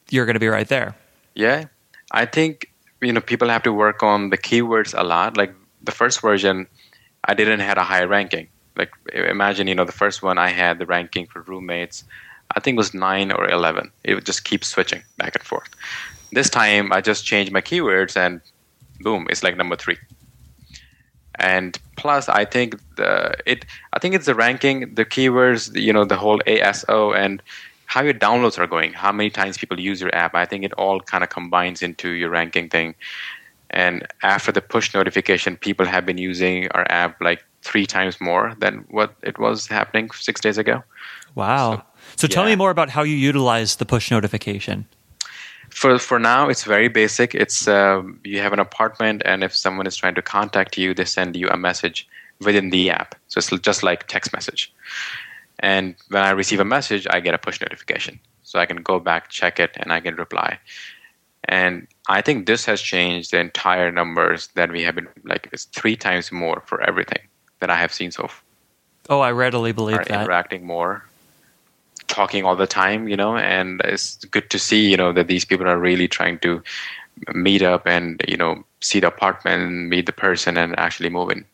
you're 0.10 0.26
going 0.26 0.36
to 0.36 0.40
be 0.40 0.48
right 0.48 0.68
there. 0.68 0.96
Yeah. 1.36 1.66
I 2.12 2.26
think 2.26 2.72
you 3.02 3.14
know 3.14 3.22
people 3.22 3.50
have 3.50 3.64
to 3.64 3.74
work 3.74 4.02
on 4.02 4.30
the 4.30 4.38
keywords 4.38 4.98
a 4.98 5.04
lot. 5.04 5.38
Like 5.38 5.54
the 5.84 5.92
first 5.92 6.22
version 6.22 6.68
I 7.26 7.34
didn't 7.34 7.60
had 7.60 7.78
a 7.78 7.84
high 7.84 8.06
ranking. 8.06 8.48
Like 8.78 8.92
imagine, 9.14 9.68
you 9.68 9.76
know, 9.76 9.86
the 9.86 9.92
first 9.92 10.24
one 10.24 10.38
I 10.38 10.48
had 10.48 10.80
the 10.80 10.86
ranking 10.86 11.28
for 11.28 11.42
roommates 11.42 12.06
I 12.56 12.60
think 12.60 12.78
was 12.78 12.94
9 12.94 13.32
or 13.32 13.50
11. 13.50 13.92
It 14.04 14.16
would 14.16 14.26
just 14.26 14.46
keep 14.46 14.64
switching 14.64 15.04
back 15.18 15.36
and 15.36 15.44
forth. 15.44 15.70
This 16.32 16.50
time 16.50 16.94
I 16.94 17.02
just 17.02 17.26
changed 17.26 17.52
my 17.52 17.62
keywords 17.62 18.16
and 18.16 18.42
boom, 19.02 19.28
it's 19.30 19.44
like 19.44 19.58
number 19.58 19.76
3 19.76 19.98
and 21.40 21.80
plus 21.96 22.30
i 22.30 22.44
think 22.44 22.76
the 22.96 23.34
it 23.46 23.66
i 23.94 24.00
think 24.00 24.16
it's 24.16 24.26
the 24.26 24.36
ranking 24.36 24.94
the 24.96 25.06
keywords 25.06 25.76
you 25.80 25.94
know 25.94 26.06
the 26.06 26.18
whole 26.18 26.40
aso 26.40 27.16
and 27.16 27.42
how 27.88 28.02
your 28.02 28.14
downloads 28.14 28.60
are 28.60 28.68
going 28.68 28.94
how 28.94 29.12
many 29.12 29.30
times 29.30 29.58
people 29.58 29.80
use 29.80 30.00
your 30.00 30.14
app. 30.14 30.36
I 30.36 30.46
think 30.46 30.64
it 30.64 30.74
all 30.74 31.00
kind 31.00 31.24
of 31.24 31.30
combines 31.30 31.82
into 31.82 32.10
your 32.10 32.30
ranking 32.30 32.70
thing. 32.70 32.94
And 33.70 34.06
after 34.22 34.52
the 34.52 34.62
push 34.62 34.94
notification 34.94 35.58
people 35.58 35.86
have 35.86 36.06
been 36.06 36.18
using 36.18 36.70
our 36.72 36.86
app 36.90 37.20
like 37.22 37.44
three 37.64 37.86
times 37.86 38.22
more 38.22 38.54
than 38.60 38.86
what 38.90 39.16
it 39.24 39.40
was 39.40 39.68
happening 39.68 40.12
six 40.12 40.40
days 40.40 40.58
ago. 40.58 40.84
Wow. 41.36 41.84
So, 42.16 42.28
so 42.28 42.28
tell 42.28 42.46
me 42.46 42.56
more 42.56 42.72
about 42.72 42.90
how 42.90 43.04
you 43.04 43.16
utilize 43.16 43.78
the 43.78 43.86
push 43.86 44.12
notification 44.12 44.86
for 45.80 45.92
for 46.00 46.20
now 46.20 46.50
it's 46.52 46.64
very 46.76 46.90
basic 47.02 47.30
it's 47.44 47.68
um, 47.68 48.20
you 48.24 48.40
have 48.46 48.54
an 48.58 48.60
apartment 48.60 49.22
and 49.26 49.44
if 49.44 49.54
someone 49.56 49.88
is 49.88 49.96
trying 49.96 50.16
to 50.16 50.22
contact 50.38 50.78
you 50.78 50.94
they 50.94 51.06
send 51.06 51.36
you 51.36 51.48
a 51.50 51.58
message 51.68 52.08
within 52.48 52.70
the 52.70 52.90
app 52.90 53.16
so 53.28 53.38
it's 53.40 53.50
just 53.70 53.82
like 53.84 54.08
text 54.08 54.34
message 54.34 54.62
and 55.60 55.96
when 56.10 56.24
i 56.24 56.32
receive 56.42 56.60
a 56.60 56.70
message 56.78 57.04
i 57.16 57.20
get 57.20 57.34
a 57.34 57.38
push 57.38 57.60
notification 57.62 58.20
so 58.48 58.60
I 58.60 58.66
can 58.66 58.78
go 58.78 58.98
back, 58.98 59.28
check 59.28 59.60
it, 59.60 59.72
and 59.76 59.92
I 59.92 60.00
can 60.00 60.16
reply. 60.16 60.58
And 61.50 61.86
I 62.08 62.22
think 62.22 62.48
this 62.48 62.64
has 62.64 62.82
changed 62.82 63.32
the 63.32 63.40
entire 63.40 63.92
numbers 63.92 64.48
that 64.56 64.72
we 64.72 64.84
have 64.84 64.96
been 64.96 65.10
like 65.26 65.50
it's 65.52 65.66
three 65.66 65.98
times 65.98 66.32
more 66.32 66.64
for 66.66 66.82
everything 66.82 67.20
that 67.60 67.70
I 67.70 67.76
have 67.76 67.94
seen 67.94 68.10
so 68.10 68.28
far. 68.28 68.42
Oh, 69.10 69.20
I 69.20 69.32
readily 69.32 69.74
believe 69.74 70.00
Are 70.00 70.06
that. 70.06 70.22
interacting 70.22 70.66
more, 70.66 71.04
talking 72.08 72.44
all 72.44 72.56
the 72.56 72.68
time, 72.68 73.08
you 73.08 73.16
know, 73.16 73.38
and 73.38 73.82
it's 73.84 74.16
good 74.26 74.50
to 74.50 74.60
see, 74.60 74.90
you 74.90 74.98
know, 74.98 75.12
that 75.14 75.28
these 75.28 75.46
people 75.46 75.68
are 75.68 75.78
really 75.78 76.08
trying 76.08 76.40
to 76.40 76.62
meet 77.34 77.62
up 77.62 77.88
and 77.88 78.22
you 78.28 78.38
know 78.38 78.64
see 78.80 79.00
the 79.00 79.08
apartment, 79.08 79.90
meet 79.90 80.06
the 80.06 80.14
person, 80.14 80.58
and 80.58 80.78
actually 80.78 81.10
move 81.10 81.32
in. 81.32 81.46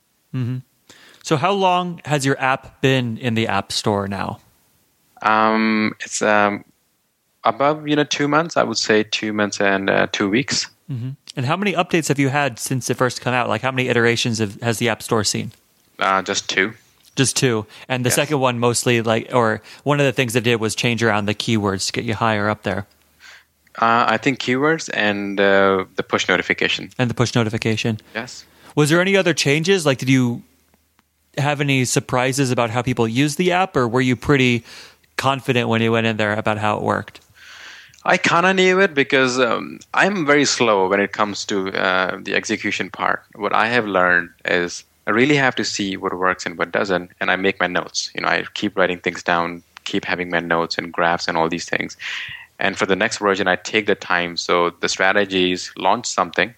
So, 1.24 1.38
how 1.38 1.52
long 1.52 2.02
has 2.06 2.26
your 2.26 2.40
app 2.40 2.82
been 2.82 3.18
in 3.18 3.36
the 3.36 3.48
App 3.48 3.72
Store 3.72 4.08
now? 4.08 4.40
Um, 5.22 5.96
it's 6.02 6.22
um, 6.22 6.66
above 7.44 7.88
you 7.88 7.96
know 7.96 8.04
two 8.04 8.28
months. 8.28 8.58
I 8.58 8.64
would 8.64 8.78
say 8.78 9.04
two 9.04 9.34
months 9.34 9.62
and 9.62 9.90
uh, 9.90 10.08
two 10.12 10.30
weeks. 10.30 10.68
And 11.36 11.46
how 11.46 11.56
many 11.56 11.74
updates 11.74 12.10
have 12.10 12.20
you 12.20 12.30
had 12.30 12.60
since 12.60 12.90
it 12.90 12.96
first 12.96 13.22
came 13.22 13.34
out? 13.34 13.48
Like, 13.50 13.62
how 13.62 13.72
many 13.72 13.88
iterations 13.88 14.40
have, 14.40 14.62
has 14.62 14.78
the 14.80 14.90
App 14.90 15.02
Store 15.02 15.24
seen? 15.24 15.52
Uh, 15.98 16.22
just 16.22 16.50
two. 16.50 16.74
Just 17.16 17.36
two. 17.38 17.66
And 17.88 18.04
the 18.04 18.10
Yes. 18.10 18.16
second 18.16 18.40
one 18.40 18.58
mostly 18.60 19.02
like, 19.02 19.30
or 19.34 19.62
one 19.84 20.00
of 20.00 20.06
the 20.06 20.12
things 20.12 20.36
it 20.36 20.44
did 20.44 20.60
was 20.60 20.74
change 20.76 21.04
around 21.04 21.26
the 21.28 21.36
keywords 21.36 21.86
to 21.88 21.92
get 21.94 22.06
you 22.06 22.16
higher 22.16 22.50
up 22.50 22.64
there 22.64 22.88
Uh, 23.80 24.06
I 24.08 24.18
think 24.18 24.40
keywords 24.40 24.90
and 24.94 25.40
uh, 25.40 25.86
the 25.96 26.04
push 26.04 26.28
notification. 26.28 26.90
and 26.98 27.10
the 27.10 27.14
push 27.16 27.34
notification. 27.36 28.00
Yes. 28.16 28.46
Was 28.76 28.90
there 28.90 29.02
any 29.02 29.16
other 29.18 29.34
changes? 29.34 29.86
Like, 29.86 29.98
did 30.00 30.10
you 30.10 30.42
have 31.38 31.60
any 31.62 31.86
surprises 31.86 32.52
about 32.52 32.70
how 32.70 32.82
people 32.84 33.08
use 33.08 33.36
the 33.36 33.52
app, 33.52 33.76
or 33.76 33.88
were 33.88 34.02
you 34.02 34.16
pretty 34.16 34.64
confident 35.18 35.70
when 35.70 35.82
you 35.82 35.92
went 35.92 36.06
in 36.08 36.18
there 36.18 36.34
about 36.34 36.58
how 36.60 36.78
it 36.78 36.84
worked? 36.84 37.20
I 38.06 38.18
kind 38.18 38.46
of 38.46 38.56
knew 38.56 38.80
it 38.82 38.94
because 38.94 39.40
um, 39.40 39.80
I'm 39.94 40.26
very 40.26 40.46
slow 40.46 40.88
when 40.90 41.00
it 41.00 41.12
comes 41.14 41.46
to 41.46 41.70
uh, 41.74 42.18
the 42.22 42.36
execution 42.36 42.90
part. 42.92 43.24
What 43.36 43.54
I 43.54 43.68
have 43.68 43.86
learned 43.88 44.30
is 44.46 44.84
I 45.06 45.12
really 45.12 45.36
have 45.36 45.56
to 45.56 45.66
see 45.66 45.98
what 45.98 46.18
works 46.18 46.46
and 46.46 46.58
what 46.58 46.72
doesn't, 46.72 47.12
and 47.20 47.30
I 47.30 47.36
make 47.36 47.60
my 47.60 47.68
notes. 47.68 48.12
You 48.16 48.22
know, 48.22 48.30
I 48.30 48.46
keep 48.54 48.78
writing 48.78 49.00
things 49.00 49.22
down, 49.22 49.64
keep 49.84 50.06
having 50.06 50.30
my 50.30 50.40
notes 50.40 50.78
and 50.78 50.94
graphs 50.94 51.28
and 51.28 51.38
all 51.38 51.50
these 51.50 51.66
things. 51.66 51.98
And 52.60 52.78
for 52.78 52.86
the 52.86 52.96
next 52.96 53.18
version, 53.18 53.48
I 53.48 53.58
take 53.58 53.86
the 53.86 53.96
time. 53.96 54.38
So 54.38 54.70
the 54.70 54.88
strategy 54.88 55.52
is 55.52 55.72
launch 55.78 56.06
something 56.06 56.56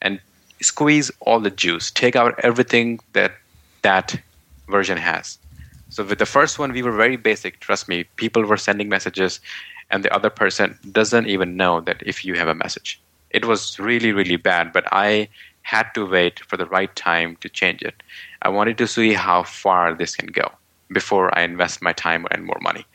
and 0.00 0.20
squeeze 0.62 1.10
all 1.20 1.40
the 1.40 1.50
juice, 1.50 1.90
take 1.90 2.16
out 2.16 2.38
everything 2.42 3.00
that 3.12 3.32
that 3.82 4.18
version 4.68 4.96
has. 4.96 5.38
So 5.90 6.04
with 6.04 6.18
the 6.18 6.26
first 6.26 6.58
one, 6.58 6.72
we 6.72 6.82
were 6.82 6.92
very 6.92 7.16
basic. 7.16 7.60
Trust 7.60 7.88
me, 7.88 8.04
people 8.16 8.44
were 8.44 8.56
sending 8.56 8.88
messages, 8.88 9.40
and 9.90 10.02
the 10.02 10.12
other 10.14 10.30
person 10.30 10.78
doesn't 10.90 11.26
even 11.26 11.56
know 11.56 11.80
that 11.82 12.02
if 12.06 12.24
you 12.24 12.34
have 12.34 12.48
a 12.48 12.54
message. 12.54 13.00
It 13.30 13.44
was 13.44 13.78
really, 13.78 14.12
really 14.12 14.36
bad, 14.36 14.72
but 14.72 14.84
I 14.90 15.28
had 15.64 15.92
to 15.94 16.06
wait 16.06 16.40
for 16.48 16.56
the 16.56 16.66
right 16.66 16.94
time 16.94 17.36
to 17.40 17.48
change 17.48 17.82
it. 17.82 18.02
I 18.42 18.48
wanted 18.48 18.78
to 18.78 18.86
see 18.86 19.12
how 19.12 19.42
far 19.42 19.94
this 19.94 20.14
can 20.14 20.28
go 20.28 20.52
before 20.92 21.36
I 21.36 21.42
invest 21.42 21.82
my 21.82 21.92
time 21.92 22.26
and 22.30 22.44
more 22.44 22.60
money. 22.60 22.86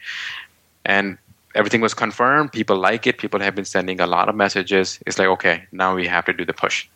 And 0.85 1.17
everything 1.55 1.81
was 1.81 1.93
confirmed. 1.93 2.53
People 2.53 2.77
like 2.77 3.05
it. 3.05 3.17
People 3.17 3.39
have 3.41 3.55
been 3.55 3.65
sending 3.65 3.99
a 3.99 4.07
lot 4.07 4.29
of 4.29 4.35
messages. 4.35 4.99
It's 5.05 5.19
like, 5.19 5.27
okay, 5.27 5.65
now 5.71 5.95
we 5.95 6.07
have 6.07 6.25
to 6.25 6.33
do 6.33 6.45
the 6.45 6.53
push 6.53 6.87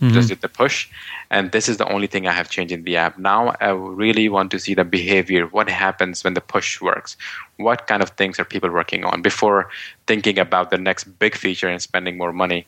mm-hmm. 0.00 0.12
just 0.12 0.28
did 0.28 0.40
the 0.40 0.48
push 0.48 0.88
and 1.30 1.52
this 1.52 1.68
is 1.68 1.76
the 1.76 1.88
only 1.90 2.06
thing 2.06 2.26
i 2.26 2.32
have 2.32 2.50
changed 2.50 2.72
in 2.72 2.82
the 2.84 2.96
app 2.96 3.18
now 3.18 3.54
i 3.60 3.70
really 3.70 4.28
want 4.28 4.50
to 4.50 4.58
see 4.58 4.74
the 4.74 4.84
behavior 4.84 5.46
what 5.46 5.68
happens 5.68 6.22
when 6.24 6.34
the 6.34 6.40
push 6.40 6.80
works 6.80 7.16
what 7.56 7.86
kind 7.86 8.02
of 8.02 8.10
things 8.10 8.38
are 8.38 8.44
people 8.44 8.70
working 8.70 9.04
on 9.04 9.22
before 9.22 9.68
thinking 10.06 10.38
about 10.38 10.70
the 10.70 10.78
next 10.78 11.04
big 11.18 11.34
feature 11.34 11.68
and 11.68 11.80
spending 11.82 12.16
more 12.16 12.32
money 12.32 12.66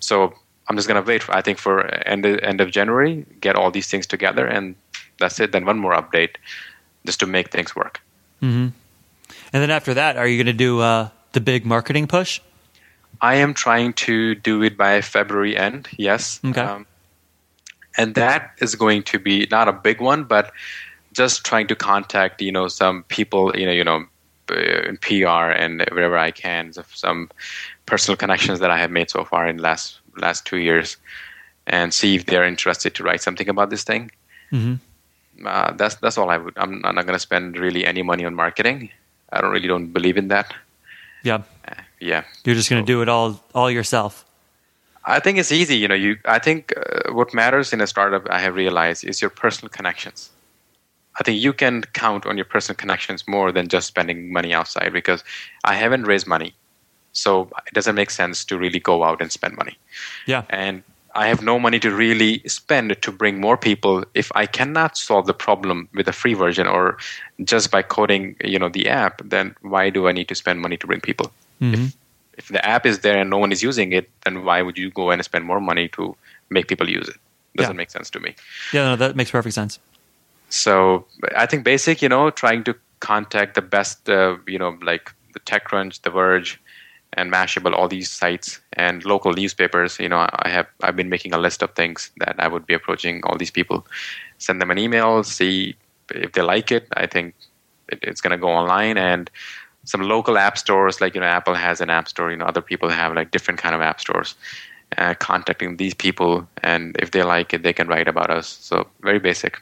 so 0.00 0.34
i'm 0.68 0.76
just 0.76 0.88
going 0.88 1.02
to 1.02 1.06
wait 1.06 1.22
for, 1.22 1.34
i 1.34 1.42
think 1.42 1.58
for 1.58 1.86
end, 2.06 2.24
end 2.26 2.60
of 2.60 2.70
january 2.70 3.24
get 3.40 3.56
all 3.56 3.70
these 3.70 3.88
things 3.88 4.06
together 4.06 4.46
and 4.46 4.74
that's 5.18 5.40
it 5.40 5.52
then 5.52 5.64
one 5.64 5.78
more 5.78 5.92
update 5.92 6.36
just 7.06 7.20
to 7.20 7.26
make 7.26 7.50
things 7.50 7.74
work 7.74 8.00
And 9.52 9.62
then 9.62 9.70
after 9.70 9.94
that, 9.94 10.16
are 10.16 10.26
you 10.26 10.36
going 10.36 10.46
to 10.46 10.52
do 10.52 10.80
uh, 10.80 11.08
the 11.32 11.40
big 11.40 11.64
marketing 11.64 12.06
push? 12.06 12.40
I 13.20 13.36
am 13.36 13.54
trying 13.54 13.94
to 13.94 14.34
do 14.34 14.62
it 14.62 14.76
by 14.76 15.00
February 15.00 15.56
end. 15.56 15.88
Yes. 15.96 16.40
Okay. 16.44 16.60
Um, 16.60 16.86
and 17.96 18.14
that 18.14 18.52
is 18.60 18.74
going 18.76 19.02
to 19.04 19.18
be 19.18 19.48
not 19.50 19.66
a 19.66 19.72
big 19.72 20.00
one, 20.00 20.24
but 20.24 20.52
just 21.12 21.44
trying 21.44 21.66
to 21.66 21.74
contact 21.74 22.40
you 22.40 22.52
know 22.52 22.68
some 22.68 23.02
people 23.04 23.56
you 23.56 23.66
know 23.66 23.72
you 23.72 23.82
know 23.82 24.04
in 24.50 24.96
PR 24.98 25.50
and 25.50 25.84
wherever 25.90 26.16
I 26.16 26.30
can 26.30 26.72
some 26.94 27.28
personal 27.86 28.16
connections 28.16 28.60
that 28.60 28.70
I 28.70 28.78
have 28.78 28.90
made 28.90 29.10
so 29.10 29.24
far 29.24 29.46
in 29.48 29.58
last 29.58 30.00
last 30.18 30.46
two 30.46 30.58
years, 30.58 30.96
and 31.66 31.92
see 31.92 32.14
if 32.14 32.26
they're 32.26 32.44
interested 32.44 32.94
to 32.94 33.02
write 33.02 33.22
something 33.22 33.48
about 33.48 33.70
this 33.70 33.84
thing. 33.84 34.10
Uh, 35.44 35.72
that's 35.74 35.96
that's 35.96 36.18
all 36.18 36.30
I 36.30 36.36
would. 36.36 36.54
I'm, 36.56 36.84
I'm 36.84 36.94
not 36.94 37.06
going 37.06 37.14
to 37.14 37.20
spend 37.20 37.58
really 37.58 37.86
any 37.86 38.02
money 38.02 38.24
on 38.24 38.34
marketing. 38.34 38.90
I 39.32 39.40
don't 39.40 39.52
really 39.52 39.68
don't 39.68 39.92
believe 39.92 40.16
in 40.16 40.28
that. 40.28 40.54
Yeah. 41.22 41.42
Uh, 41.66 41.74
yeah. 42.00 42.24
You're 42.44 42.54
just 42.54 42.70
going 42.70 42.84
to 42.84 42.86
do 42.86 43.02
it 43.02 43.08
all 43.08 43.40
all 43.54 43.70
yourself. 43.70 44.24
I 45.04 45.20
think 45.20 45.38
it's 45.38 45.52
easy. 45.52 45.76
You 45.76 45.88
know, 45.88 45.94
you. 45.94 46.16
I 46.24 46.38
think 46.38 46.74
uh, 46.76 47.12
what 47.12 47.32
matters 47.32 47.72
in 47.72 47.80
a 47.80 47.86
startup, 47.86 48.28
I 48.30 48.40
have 48.40 48.54
realized, 48.54 49.04
is 49.04 49.20
your 49.22 49.30
personal 49.30 49.70
connections. 49.70 50.30
I 51.20 51.24
think 51.24 51.42
you 51.42 51.52
can 51.52 51.82
count 51.94 52.26
on 52.26 52.36
your 52.36 52.44
personal 52.44 52.76
connections 52.76 53.26
more 53.26 53.50
than 53.52 53.68
just 53.68 53.88
spending 53.88 54.32
money 54.32 54.54
outside 54.54 54.92
because 54.92 55.24
I 55.64 55.74
haven't 55.74 56.04
raised 56.04 56.26
money, 56.26 56.54
so 57.18 57.50
it 57.66 57.74
doesn't 57.74 57.94
make 57.94 58.10
sense 58.10 58.44
to 58.44 58.56
really 58.56 58.78
go 58.78 59.02
out 59.04 59.20
and 59.20 59.30
spend 59.32 59.56
money. 59.56 59.76
Yeah. 60.26 60.44
And 60.50 60.82
I 61.14 61.26
have 61.26 61.42
no 61.42 61.58
money 61.58 61.80
to 61.80 61.90
really 61.90 62.42
spend 62.46 62.96
to 63.02 63.10
bring 63.12 63.40
more 63.40 63.56
people. 63.56 64.04
If 64.14 64.30
I 64.34 64.46
cannot 64.46 64.96
solve 64.96 65.26
the 65.26 65.34
problem 65.34 65.88
with 65.94 66.06
a 66.06 66.12
free 66.12 66.34
version 66.34 66.66
or 66.66 66.98
just 67.42 67.70
by 67.70 67.82
coding, 67.82 68.36
you 68.44 68.58
know, 68.58 68.68
the 68.68 68.88
app, 68.88 69.20
then 69.24 69.54
why 69.62 69.90
do 69.90 70.06
I 70.06 70.12
need 70.12 70.28
to 70.28 70.34
spend 70.34 70.60
money 70.60 70.76
to 70.76 70.86
bring 70.86 71.00
people? 71.00 71.32
If, 71.60 71.96
if 72.38 72.48
the 72.48 72.64
app 72.64 72.86
is 72.86 73.00
there 73.00 73.18
and 73.18 73.28
no 73.30 73.38
one 73.38 73.50
is 73.50 73.62
using 73.62 73.92
it, 73.92 74.08
then 74.24 74.44
why 74.44 74.62
would 74.62 74.78
you 74.78 74.90
go 74.90 75.10
and 75.10 75.24
spend 75.24 75.44
more 75.44 75.60
money 75.60 75.88
to 75.88 76.14
make 76.50 76.68
people 76.68 76.88
use 76.88 77.08
it? 77.08 77.16
Doesn't 77.56 77.74
Yeah. 77.74 77.76
make 77.76 77.90
sense 77.90 78.10
to 78.10 78.20
me. 78.20 78.36
Yeah, 78.72 78.84
no, 78.84 78.96
that 78.96 79.16
makes 79.16 79.32
perfect 79.32 79.54
sense. 79.54 79.80
So 80.50 81.06
I 81.36 81.46
think 81.46 81.64
basic, 81.64 82.00
you 82.00 82.08
know, 82.08 82.30
trying 82.30 82.62
to 82.64 82.76
contact 83.00 83.54
the 83.54 83.62
best, 83.62 84.08
uh, 84.08 84.36
you 84.46 84.58
know, 84.58 84.78
like 84.82 85.12
the 85.34 85.40
TechCrunch, 85.40 86.02
The 86.02 86.10
Verge, 86.10 86.60
and 87.14 87.32
Mashable, 87.32 87.74
all 87.74 87.88
these 87.88 88.10
sites 88.10 88.60
and 88.74 89.04
local 89.04 89.32
newspapers. 89.32 89.98
You 89.98 90.08
know, 90.08 90.28
I 90.32 90.48
have 90.48 90.66
I've 90.82 90.96
been 90.96 91.08
making 91.08 91.32
a 91.32 91.38
list 91.38 91.62
of 91.62 91.74
things 91.74 92.10
that 92.18 92.36
I 92.38 92.48
would 92.48 92.66
be 92.66 92.74
approaching 92.74 93.22
all 93.24 93.36
these 93.36 93.50
people, 93.50 93.86
send 94.38 94.60
them 94.60 94.70
an 94.70 94.78
email, 94.78 95.22
see 95.24 95.76
if 96.10 96.32
they 96.32 96.42
like 96.42 96.70
it. 96.70 96.86
I 96.96 97.06
think 97.06 97.34
it, 97.88 97.98
it's 98.02 98.20
going 98.20 98.32
to 98.32 98.38
go 98.38 98.48
online 98.48 98.98
and 98.98 99.30
some 99.84 100.02
local 100.02 100.36
app 100.36 100.58
stores 100.58 101.00
like 101.00 101.14
you 101.14 101.20
know 101.20 101.26
Apple 101.26 101.54
has 101.54 101.80
an 101.80 101.90
app 101.90 102.08
store. 102.08 102.30
You 102.30 102.36
know, 102.36 102.44
other 102.44 102.62
people 102.62 102.88
have 102.88 103.14
like 103.14 103.30
different 103.30 103.60
kind 103.60 103.74
of 103.74 103.80
app 103.80 104.00
stores. 104.00 104.34
Uh, 104.96 105.12
contacting 105.12 105.76
these 105.76 105.92
people, 105.92 106.48
and 106.62 106.96
if 106.98 107.10
they 107.10 107.22
like 107.22 107.52
it, 107.52 107.62
they 107.62 107.74
can 107.74 107.86
write 107.88 108.08
about 108.08 108.30
us. 108.30 108.48
So 108.48 108.88
very 109.02 109.18
basic. 109.18 109.60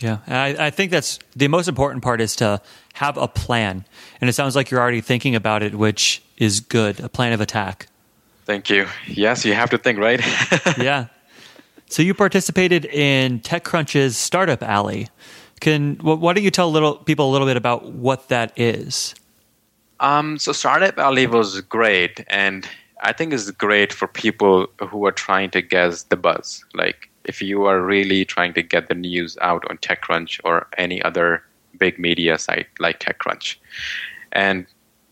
Yeah, 0.00 0.18
I, 0.26 0.66
I 0.66 0.70
think 0.70 0.90
that's 0.90 1.20
the 1.36 1.46
most 1.46 1.68
important 1.68 2.02
part 2.02 2.20
is 2.20 2.34
to 2.36 2.60
have 2.94 3.16
a 3.16 3.28
plan, 3.28 3.84
and 4.20 4.28
it 4.28 4.32
sounds 4.32 4.56
like 4.56 4.68
you're 4.68 4.80
already 4.80 5.02
thinking 5.02 5.36
about 5.36 5.62
it, 5.62 5.76
which 5.76 6.20
is 6.40 6.58
good. 6.58 6.98
A 6.98 7.08
plan 7.08 7.32
of 7.32 7.40
attack. 7.40 7.86
Thank 8.46 8.68
you. 8.68 8.88
Yes, 9.06 9.44
you 9.44 9.54
have 9.54 9.70
to 9.70 9.78
think, 9.78 10.00
right? 10.00 10.20
yeah. 10.78 11.06
So 11.88 12.02
you 12.02 12.14
participated 12.14 12.84
in 12.86 13.38
TechCrunch's 13.40 14.16
Startup 14.16 14.60
Alley. 14.62 15.08
Can 15.60 15.96
why 15.96 16.32
don't 16.32 16.42
you 16.42 16.50
tell 16.50 16.72
little 16.72 16.96
people 16.96 17.30
a 17.30 17.32
little 17.32 17.46
bit 17.46 17.56
about 17.56 17.92
what 17.92 18.28
that 18.28 18.52
is? 18.58 19.14
um, 20.00 20.38
so 20.38 20.52
Startup 20.52 20.98
Alley 20.98 21.26
was 21.26 21.60
great, 21.60 22.24
and 22.28 22.66
I 23.02 23.12
think 23.12 23.32
it's 23.32 23.50
great 23.50 23.92
for 23.92 24.08
people 24.08 24.66
who 24.88 25.06
are 25.06 25.12
trying 25.12 25.50
to 25.50 25.62
guess 25.62 26.04
the 26.04 26.16
buzz. 26.16 26.64
Like 26.74 27.10
if 27.24 27.42
you 27.42 27.66
are 27.66 27.80
really 27.82 28.24
trying 28.24 28.54
to 28.54 28.62
get 28.62 28.88
the 28.88 28.94
news 28.94 29.36
out 29.42 29.64
on 29.70 29.76
TechCrunch 29.78 30.40
or 30.42 30.66
any 30.78 31.02
other 31.02 31.44
big 31.78 31.98
media 31.98 32.38
site 32.38 32.66
like 32.78 32.98
TechCrunch, 33.00 33.56
and 34.32 34.66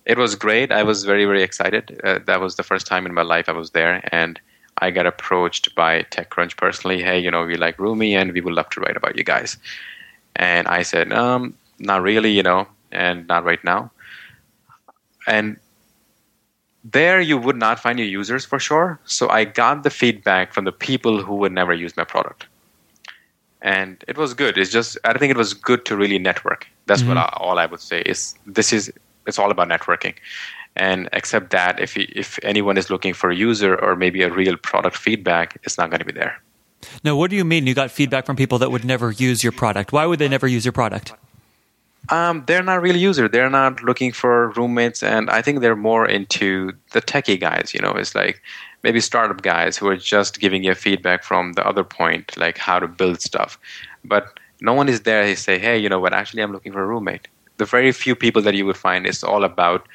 it 0.09 0.17
was 0.17 0.35
great. 0.35 0.73
I 0.73 0.83
was 0.83 1.05
very 1.05 1.27
very 1.27 1.43
excited. 1.43 2.01
Uh, 2.03 2.19
that 2.27 2.41
was 2.41 2.57
the 2.57 2.63
first 2.65 2.87
time 2.87 3.07
in 3.07 3.15
my 3.15 3.23
life 3.23 3.49
I 3.49 3.53
was 3.53 3.71
there, 3.71 4.03
and 4.11 4.41
I 4.79 4.91
got 4.91 5.07
approached 5.07 5.75
by 5.75 6.03
TechCrunch 6.15 6.57
personally. 6.57 7.03
Hey, 7.03 7.19
you 7.21 7.31
know, 7.31 7.45
we 7.45 7.57
like 7.57 7.77
Roomi, 7.77 8.13
and 8.15 8.33
we 8.33 8.41
would 8.41 8.55
love 8.55 8.71
to 8.71 8.81
write 8.81 8.97
about 8.97 9.17
you 9.17 9.25
guys. 9.25 9.59
And 10.37 10.67
I 10.67 10.83
said, 10.83 11.13
um, 11.13 11.55
not 11.79 12.03
really, 12.03 12.31
you 12.31 12.43
know, 12.43 12.67
and 12.91 13.27
not 13.27 13.45
right 13.45 13.63
now. 13.65 13.91
And 15.27 15.59
there 16.85 17.21
you 17.21 17.37
would 17.37 17.57
not 17.57 17.79
find 17.79 17.99
your 17.99 18.09
users 18.09 18.45
for 18.45 18.59
sure. 18.59 18.99
So 19.05 19.29
I 19.29 19.45
got 19.45 19.83
the 19.83 19.91
feedback 19.91 20.55
from 20.55 20.65
the 20.65 20.73
people 20.73 21.23
who 21.23 21.35
would 21.37 21.53
never 21.53 21.75
use 21.75 21.97
my 21.97 22.05
product. 22.05 22.47
And 23.61 24.03
it 24.07 24.17
was 24.17 24.33
good. 24.33 24.57
It's 24.57 24.71
just 24.71 24.97
I 25.05 25.19
think 25.19 25.33
it 25.33 25.37
was 25.37 25.53
good 25.53 25.85
to 25.87 25.97
really 25.97 26.19
network. 26.19 26.67
That's 26.87 27.03
what 27.03 27.19
I, 27.19 27.29
all 27.37 27.59
I 27.59 27.67
would 27.67 27.81
say 27.81 28.01
is 28.03 28.35
this 28.47 28.73
is 28.73 28.93
it's 29.29 29.39
all 29.39 29.51
about 29.51 29.69
networking. 29.69 30.15
And 30.77 31.09
except 31.13 31.51
that, 31.51 31.81
if 31.81 31.97
if 31.97 32.39
anyone 32.43 32.77
is 32.79 32.89
looking 32.91 33.15
for 33.15 33.31
a 33.31 33.35
user 33.35 33.77
or 33.77 33.97
maybe 33.97 34.23
a 34.23 34.31
real 34.31 34.57
product 34.57 34.97
feedback, 34.97 35.59
it's 35.65 35.77
not 35.79 35.91
going 35.91 36.01
to 36.01 36.05
be 36.05 36.13
there. 36.13 36.41
Now, 37.03 37.17
what 37.17 37.31
do 37.31 37.37
you 37.37 37.45
mean 37.45 37.67
you 37.67 37.75
got 37.75 37.91
feedback 37.91 38.27
from 38.27 38.37
people 38.37 38.59
that 38.59 38.71
would 38.71 38.85
never 38.85 39.11
use 39.11 39.43
your 39.43 39.53
product? 39.53 39.93
Why 39.93 40.07
would 40.07 40.19
they 40.19 40.29
never 40.29 40.47
use 40.47 40.65
your 40.65 40.73
product? 40.73 41.13
Um, 42.11 42.45
they're 42.47 42.63
not 42.63 42.81
real 42.81 42.97
user. 42.97 43.29
They're 43.29 43.51
not 43.51 43.83
looking 43.83 44.13
for 44.13 44.51
roommates, 44.51 45.03
and 45.03 45.29
I 45.29 45.43
think 45.43 45.61
they're 45.61 45.77
more 45.77 46.07
into 46.07 46.73
the 46.93 47.03
techie 47.03 47.39
guys. 47.39 47.75
You 47.75 47.81
know, 47.81 47.93
it's 47.93 48.15
like 48.15 48.41
maybe 48.83 49.01
startup 49.01 49.43
guys 49.43 49.77
who 49.77 49.89
are 49.89 49.97
just 49.97 50.41
giving 50.41 50.65
you 50.65 50.75
feedback 50.75 51.23
from 51.25 51.53
the 51.53 51.67
other 51.67 51.85
point, 51.85 52.37
like 52.37 52.57
how 52.57 52.79
to 52.79 52.89
build 52.89 53.21
stuff. 53.21 53.59
But 54.05 54.39
no 54.61 54.73
one 54.73 54.89
is 54.89 55.03
there. 55.03 55.25
They 55.25 55.35
say, 55.35 55.59
"Hey, 55.59 55.77
you 55.77 55.89
know 55.89 56.01
what? 56.01 56.15
Actually, 56.15 56.43
I'm 56.43 56.53
looking 56.53 56.73
for 56.73 56.83
a 56.83 56.87
roommate." 56.87 57.29
The 57.59 57.65
very 57.65 57.93
few 57.93 58.15
people 58.15 58.43
that 58.43 58.55
you 58.55 58.67
would 58.67 58.77
find 58.77 59.07
is 59.07 59.23
all 59.23 59.45
about 59.45 59.87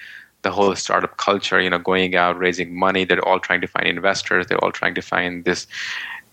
the 0.44 0.52
whole 0.52 0.76
startup 0.76 1.18
culture. 1.18 1.60
You 1.60 1.70
know, 1.70 1.80
going 1.80 2.16
out 2.16 2.38
raising 2.38 2.78
money. 2.78 3.04
They're 3.04 3.28
all 3.28 3.40
trying 3.40 3.62
to 3.62 3.68
find 3.68 3.88
investors. 3.88 4.48
They're 4.48 4.64
all 4.64 4.72
trying 4.72 4.96
to 4.96 5.02
find 5.02 5.44
this 5.44 5.68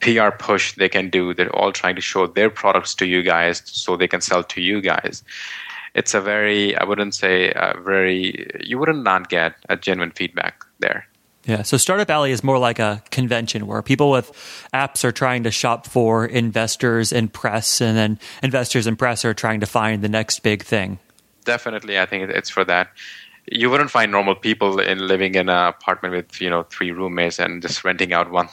PR 0.01 0.31
push 0.31 0.75
they 0.75 0.89
can 0.89 1.11
do. 1.11 1.35
They're 1.35 1.55
all 1.55 1.73
trying 1.73 1.95
to 1.95 2.01
show 2.01 2.27
their 2.27 2.51
products 2.51 2.95
to 2.97 3.07
you 3.07 3.23
guys 3.23 3.63
so 3.67 3.97
they 3.97 4.09
can 4.09 4.21
sell 4.21 4.43
to 4.45 4.61
you 4.61 4.81
guys. 4.81 5.23
It's 5.95 6.15
a 6.15 6.21
very, 6.21 6.77
I 6.77 6.85
wouldn't 6.85 7.15
say 7.15 7.53
very, 7.85 8.49
you 8.61 8.79
wouldn't 8.79 9.03
not 9.03 9.29
get 9.29 9.57
a 9.69 9.77
genuine 9.77 10.13
feedback 10.13 10.65
there. 10.79 11.07
Yeah, 11.45 11.63
so 11.63 11.77
Startup 11.77 12.09
Alley 12.09 12.33
is 12.33 12.45
more 12.45 12.59
like 12.59 12.79
a 12.79 13.03
convention 13.11 13.67
where 13.67 13.83
people 13.83 14.11
with 14.11 14.31
apps 14.73 15.05
are 15.05 15.13
trying 15.13 15.43
to 15.45 15.51
shop 15.51 15.87
for 15.87 16.25
investors 16.25 17.13
and 17.13 17.33
press, 17.33 17.81
and 17.81 17.97
then 17.97 18.19
investors 18.43 18.87
and 18.87 18.99
press 18.99 19.25
are 19.25 19.35
trying 19.35 19.61
to 19.61 19.67
find 19.67 20.03
the 20.03 20.09
next 20.09 20.41
big 20.41 20.63
thing. 20.63 20.99
Definitely, 21.45 21.99
I 21.99 22.07
think 22.07 22.31
it's 22.31 22.51
for 22.51 22.65
that. 22.65 22.91
You 23.51 23.71
wouldn't 23.71 23.91
find 23.91 24.13
normal 24.13 24.35
people 24.35 24.79
in 24.79 25.09
living 25.09 25.35
in 25.35 25.49
an 25.49 25.67
apartment 25.69 26.15
with 26.15 26.41
you 26.41 26.51
know 26.51 26.65
three 26.65 26.93
roommates 26.93 27.39
and 27.39 27.63
just 27.63 27.85
renting 27.85 28.13
out 28.13 28.31
one 28.31 28.49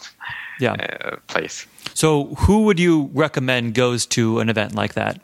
yeah. 0.60 0.74
uh, 0.74 1.18
place. 1.28 1.68
So, 1.94 2.26
who 2.36 2.64
would 2.64 2.80
you 2.80 3.10
recommend 3.14 3.74
goes 3.74 4.06
to 4.08 4.40
an 4.40 4.50
event 4.50 4.76
like 4.76 4.94
that? 4.94 5.20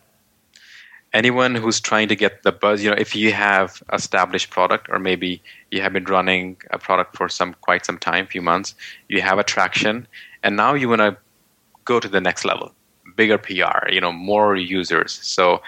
Anyone 1.13 1.53
who's 1.53 1.79
trying 1.79 2.07
to 2.07 2.15
get 2.15 2.41
the 2.41 2.51
buzz. 2.51 2.83
You 2.83 2.89
know, 2.89 2.95
if 2.97 3.15
you 3.15 3.31
have 3.33 3.83
established 3.93 4.49
product, 4.49 4.87
or 4.89 4.97
maybe 4.97 5.41
you 5.69 5.81
have 5.81 5.93
been 5.93 6.05
running 6.05 6.57
a 6.71 6.79
product 6.79 7.15
for 7.15 7.29
some 7.29 7.53
quite 7.61 7.85
some 7.85 7.99
time, 7.99 8.25
few 8.25 8.41
months, 8.41 8.73
you 9.09 9.21
have 9.21 9.37
attraction, 9.37 10.07
and 10.41 10.55
now 10.55 10.73
you 10.73 10.89
want 10.89 11.01
to 11.01 11.15
go 11.85 11.99
to 11.99 12.07
the 12.07 12.19
next 12.19 12.45
level, 12.45 12.73
bigger 13.15 13.37
PR. 13.37 13.89
You 13.89 14.01
know, 14.01 14.11
more 14.11 14.55
users. 14.55 15.19
So 15.21 15.61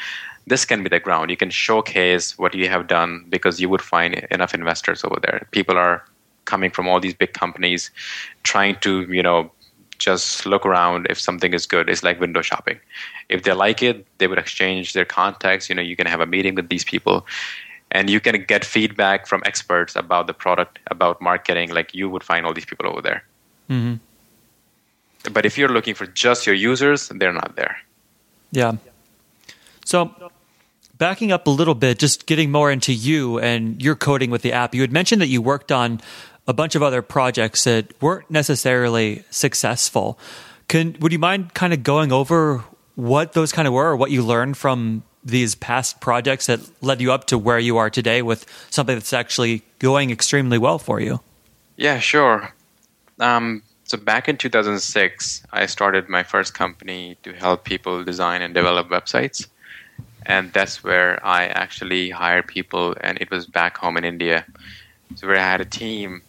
this 0.47 0.65
can 0.65 0.83
be 0.83 0.89
the 0.89 0.99
ground. 0.99 1.29
You 1.29 1.37
can 1.37 1.49
showcase 1.49 2.37
what 2.37 2.53
you 2.53 2.69
have 2.69 2.87
done 2.87 3.25
because 3.29 3.59
you 3.59 3.69
would 3.69 3.81
find 3.81 4.15
enough 4.31 4.53
investors 4.53 5.03
over 5.03 5.19
there. 5.21 5.47
People 5.51 5.77
are 5.77 6.03
coming 6.45 6.69
from 6.69 6.87
all 6.87 6.99
these 6.99 7.15
big 7.15 7.33
companies 7.33 7.89
trying 8.43 8.75
to 8.81 9.01
you 9.11 9.23
know 9.23 9.51
just 9.97 10.45
look 10.45 10.65
around 10.65 11.07
if 11.09 11.19
something 11.19 11.53
is 11.53 11.65
good. 11.65 11.89
It's 11.89 12.03
like 12.03 12.19
window 12.19 12.41
shopping. 12.41 12.79
If 13.29 13.43
they 13.43 13.53
like 13.53 13.81
it 13.81 14.05
they 14.19 14.27
would 14.27 14.37
exchange 14.37 14.93
their 14.93 15.05
contacts. 15.05 15.69
You 15.69 15.75
know 15.75 15.81
you 15.81 15.95
can 15.95 16.07
have 16.07 16.21
a 16.21 16.25
meeting 16.25 16.55
with 16.55 16.69
these 16.69 16.83
people. 16.83 17.25
And 17.91 18.09
you 18.09 18.19
can 18.19 18.43
get 18.43 18.65
feedback 18.65 19.25
from 19.25 19.41
experts 19.45 19.95
about 19.95 20.27
the 20.27 20.33
product 20.33 20.79
about 20.87 21.21
marketing. 21.21 21.69
Like 21.69 21.93
you 21.93 22.09
would 22.09 22.23
find 22.23 22.45
all 22.45 22.53
these 22.53 22.65
people 22.65 22.87
over 22.87 23.01
there. 23.01 23.23
Mm-hmm. 23.67 23.95
but 25.33 25.43
if 25.43 25.57
you're 25.57 25.69
looking 25.69 25.95
for 25.95 26.05
just 26.05 26.45
your 26.45 26.53
users 26.53 27.09
they're 27.09 27.33
not 27.33 27.55
there. 27.55 27.77
Yeah. 28.51 28.73
So 29.85 30.13
backing 30.97 31.31
up 31.31 31.47
a 31.47 31.49
little 31.49 31.75
bit 31.75 31.99
just 31.99 32.25
getting 32.25 32.51
more 32.51 32.71
into 32.71 32.93
you 32.93 33.39
and 33.39 33.81
your 33.81 33.95
coding 33.95 34.29
with 34.29 34.41
the 34.41 34.53
app 34.53 34.73
you 34.73 34.81
had 34.81 34.91
mentioned 34.91 35.21
that 35.21 35.27
you 35.27 35.41
worked 35.41 35.71
on 35.71 35.99
a 36.47 36.53
bunch 36.53 36.75
of 36.75 36.83
other 36.83 37.01
projects 37.01 37.63
that 37.63 37.91
weren't 38.01 38.29
necessarily 38.29 39.23
successful. 39.29 40.17
Can 40.67 40.95
would 40.99 41.11
you 41.11 41.19
mind 41.19 41.53
kind 41.53 41.73
of 41.73 41.83
going 41.83 42.11
over 42.11 42.63
what 42.95 43.33
those 43.33 43.51
kind 43.51 43.67
of 43.67 43.73
were, 43.73 43.91
or 43.91 43.95
what 43.95 44.11
you 44.11 44.23
learned 44.23 44.57
from 44.57 45.03
these 45.23 45.55
past 45.55 45.99
projects 45.99 46.45
that 46.45 46.59
led 46.81 47.01
you 47.01 47.11
up 47.11 47.25
to 47.25 47.37
where 47.37 47.59
you 47.59 47.77
are 47.77 47.89
today 47.89 48.21
with 48.21 48.45
something 48.69 48.95
that's 48.95 49.13
actually 49.13 49.63
going 49.79 50.11
extremely 50.11 50.57
well 50.57 50.79
for 50.79 50.99
you? 50.99 51.19
Yeah, 51.75 51.99
sure. 51.99 52.53
Um, 53.19 53.63
so 53.83 53.97
back 53.97 54.29
in 54.29 54.37
2006, 54.37 55.43
I 55.51 55.65
started 55.65 56.09
my 56.09 56.23
first 56.23 56.53
company 56.53 57.17
to 57.23 57.33
help 57.33 57.65
people 57.65 58.03
design 58.03 58.41
and 58.41 58.53
develop 58.53 58.89
websites. 58.89 59.47
And 60.25 60.51
that's 60.53 60.83
where 60.83 61.23
I 61.25 61.45
actually 61.47 62.09
hired 62.09 62.47
people, 62.47 62.95
and 63.01 63.17
it 63.21 63.29
was 63.29 63.45
back 63.45 63.77
home 63.77 63.97
in 63.97 64.05
India. 64.05 64.45
So 65.15 65.27
where 65.27 65.37
I 65.37 65.51
had 65.51 65.61
a 65.61 65.65
team. 65.65 66.21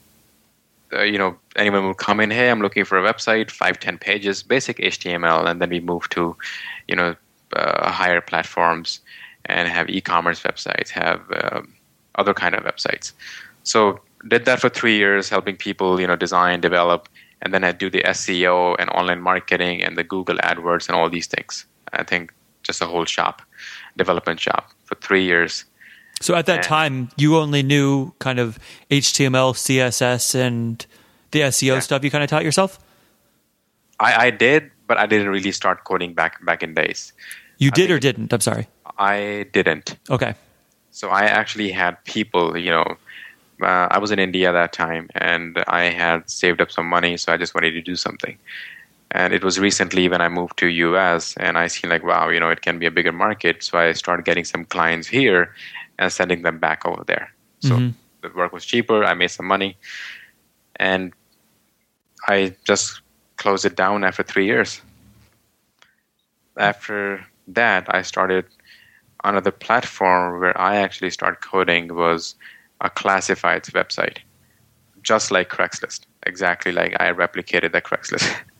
Uh, 0.92 1.02
you 1.02 1.18
know 1.18 1.36
anyone 1.56 1.84
would 1.88 1.96
come 1.96 2.20
in 2.20 2.30
hey 2.30 2.48
i'm 2.48 2.60
looking 2.60 2.84
for 2.84 2.96
a 2.96 3.02
website 3.02 3.50
five 3.50 3.76
ten 3.80 3.98
pages 3.98 4.44
basic 4.44 4.76
html 4.78 5.44
and 5.44 5.60
then 5.60 5.68
we 5.68 5.80
move 5.80 6.08
to 6.10 6.36
you 6.86 6.94
know 6.94 7.16
uh, 7.54 7.90
higher 7.90 8.20
platforms 8.20 9.00
and 9.46 9.68
have 9.68 9.88
e-commerce 9.88 10.42
websites 10.42 10.88
have 10.88 11.20
uh, 11.32 11.62
other 12.16 12.34
kind 12.34 12.54
of 12.54 12.64
websites. 12.64 13.12
So 13.62 14.00
did 14.28 14.44
that 14.44 14.60
for 14.60 14.68
three 14.68 14.96
years 14.96 15.28
helping 15.28 15.56
people 15.56 16.00
you 16.00 16.06
know 16.06 16.16
design 16.16 16.60
develop 16.60 17.08
and 17.42 17.52
then 17.54 17.62
i 17.62 17.70
do 17.70 17.88
the 17.90 18.02
seo 18.02 18.74
and 18.78 18.90
online 18.90 19.20
marketing 19.20 19.82
and 19.82 19.96
the 19.96 20.02
google 20.02 20.36
adwords 20.38 20.88
and 20.88 20.96
all 20.96 21.08
these 21.08 21.26
things. 21.26 21.66
I 21.92 22.02
think 22.02 22.32
just 22.66 22.82
a 22.82 22.86
whole 22.86 23.04
shop 23.04 23.42
development 23.96 24.40
shop 24.40 24.70
for 24.84 24.94
three 24.96 25.24
years 25.24 25.64
so 26.20 26.34
at 26.34 26.46
that 26.46 26.56
and, 26.56 26.64
time, 26.64 27.08
you 27.16 27.36
only 27.36 27.62
knew 27.62 28.12
kind 28.18 28.38
of 28.38 28.58
HTML, 28.90 29.52
CSS, 29.52 30.34
and 30.34 30.84
the 31.30 31.40
SEO 31.40 31.66
yeah. 31.74 31.78
stuff. 31.80 32.04
You 32.04 32.10
kind 32.10 32.24
of 32.24 32.30
taught 32.30 32.44
yourself. 32.44 32.78
I, 34.00 34.26
I, 34.26 34.30
did, 34.30 34.70
but 34.86 34.98
I 34.98 35.06
didn't 35.06 35.28
really 35.28 35.52
start 35.52 35.84
coding 35.84 36.14
back 36.14 36.44
back 36.44 36.62
in 36.62 36.74
days. 36.74 37.12
You 37.58 37.70
did 37.70 37.90
or 37.90 37.98
didn't? 37.98 38.32
I'm 38.32 38.40
sorry. 38.40 38.68
I 38.98 39.46
didn't. 39.52 39.96
Okay. 40.10 40.34
So 40.90 41.08
I 41.08 41.24
actually 41.24 41.70
had 41.70 42.02
people. 42.04 42.56
You 42.56 42.70
know, 42.70 42.96
uh, 43.62 43.88
I 43.90 43.98
was 43.98 44.10
in 44.10 44.18
India 44.18 44.52
that 44.52 44.72
time, 44.72 45.08
and 45.14 45.62
I 45.66 45.84
had 45.84 46.28
saved 46.28 46.60
up 46.60 46.70
some 46.70 46.86
money, 46.86 47.16
so 47.16 47.32
I 47.32 47.36
just 47.36 47.54
wanted 47.54 47.72
to 47.72 47.82
do 47.82 47.96
something. 47.96 48.38
And 49.16 49.32
it 49.32 49.42
was 49.42 49.58
recently 49.58 50.10
when 50.10 50.20
I 50.20 50.28
moved 50.28 50.58
to 50.58 50.66
US, 50.66 51.34
and 51.38 51.56
I 51.56 51.68
seen 51.68 51.88
like, 51.88 52.04
wow, 52.04 52.28
you 52.28 52.38
know, 52.38 52.50
it 52.50 52.60
can 52.60 52.78
be 52.78 52.84
a 52.84 52.90
bigger 52.90 53.12
market. 53.12 53.62
So 53.62 53.78
I 53.78 53.92
started 53.92 54.26
getting 54.26 54.44
some 54.44 54.66
clients 54.66 55.08
here, 55.08 55.54
and 55.98 56.12
sending 56.12 56.42
them 56.42 56.58
back 56.58 56.84
over 56.84 57.02
there. 57.06 57.32
So 57.60 57.70
mm-hmm. 57.70 57.90
the 58.20 58.28
work 58.36 58.52
was 58.52 58.66
cheaper. 58.66 59.04
I 59.04 59.14
made 59.14 59.30
some 59.30 59.46
money, 59.46 59.78
and 60.76 61.14
I 62.28 62.54
just 62.64 63.00
closed 63.36 63.64
it 63.64 63.74
down 63.74 64.04
after 64.04 64.22
three 64.22 64.44
years. 64.44 64.82
After 66.58 67.24
that, 67.48 67.86
I 67.94 68.02
started 68.02 68.44
another 69.24 69.50
platform 69.50 70.40
where 70.40 70.58
I 70.60 70.76
actually 70.76 71.10
started 71.10 71.40
coding 71.40 71.94
was 71.94 72.34
a 72.82 72.90
classifieds 72.90 73.70
website, 73.70 74.18
just 75.02 75.30
like 75.30 75.48
Craigslist, 75.48 76.00
exactly 76.26 76.72
like 76.72 76.94
I 77.00 77.12
replicated 77.12 77.72
the 77.72 77.80
Craigslist. 77.80 78.30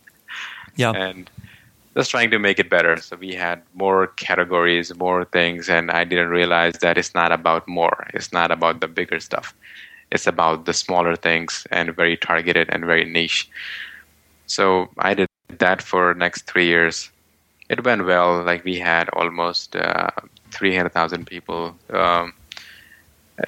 yeah, 0.77 0.93
and 0.93 1.31
just 1.97 2.11
trying 2.11 2.31
to 2.31 2.39
make 2.39 2.59
it 2.59 2.68
better. 2.68 2.97
So 2.99 3.16
we 3.16 3.35
had 3.35 3.62
more 3.74 4.09
categories, 4.09 4.95
more 4.97 5.24
things, 5.24 5.68
and 5.68 5.91
I 5.91 6.05
didn't 6.05 6.29
realize 6.29 6.74
that 6.81 6.99
it's 6.99 7.14
not 7.14 7.33
about 7.33 7.66
more. 7.66 8.07
It's 8.14 8.33
not 8.33 8.51
about 8.51 8.81
the 8.81 8.89
bigger 8.89 9.18
stuff. 9.18 9.55
It's 10.11 10.27
about 10.27 10.66
the 10.66 10.74
smaller 10.74 11.16
things 11.16 11.66
and 11.70 11.95
very 11.97 12.16
targeted 12.16 12.68
and 12.70 12.85
very 12.85 13.05
niche. 13.05 13.49
So 14.47 14.89
I 14.99 15.14
did 15.14 15.29
that 15.59 15.83
for 15.83 16.14
next 16.14 16.43
three 16.43 16.66
years. 16.66 17.11
It 17.68 17.85
went 17.85 18.05
well. 18.07 18.43
Like 18.43 18.64
we 18.64 18.79
had 18.79 19.09
almost 19.14 19.74
uh, 19.74 20.11
300,000 20.53 21.27
people. 21.27 21.74
Um, 21.91 22.35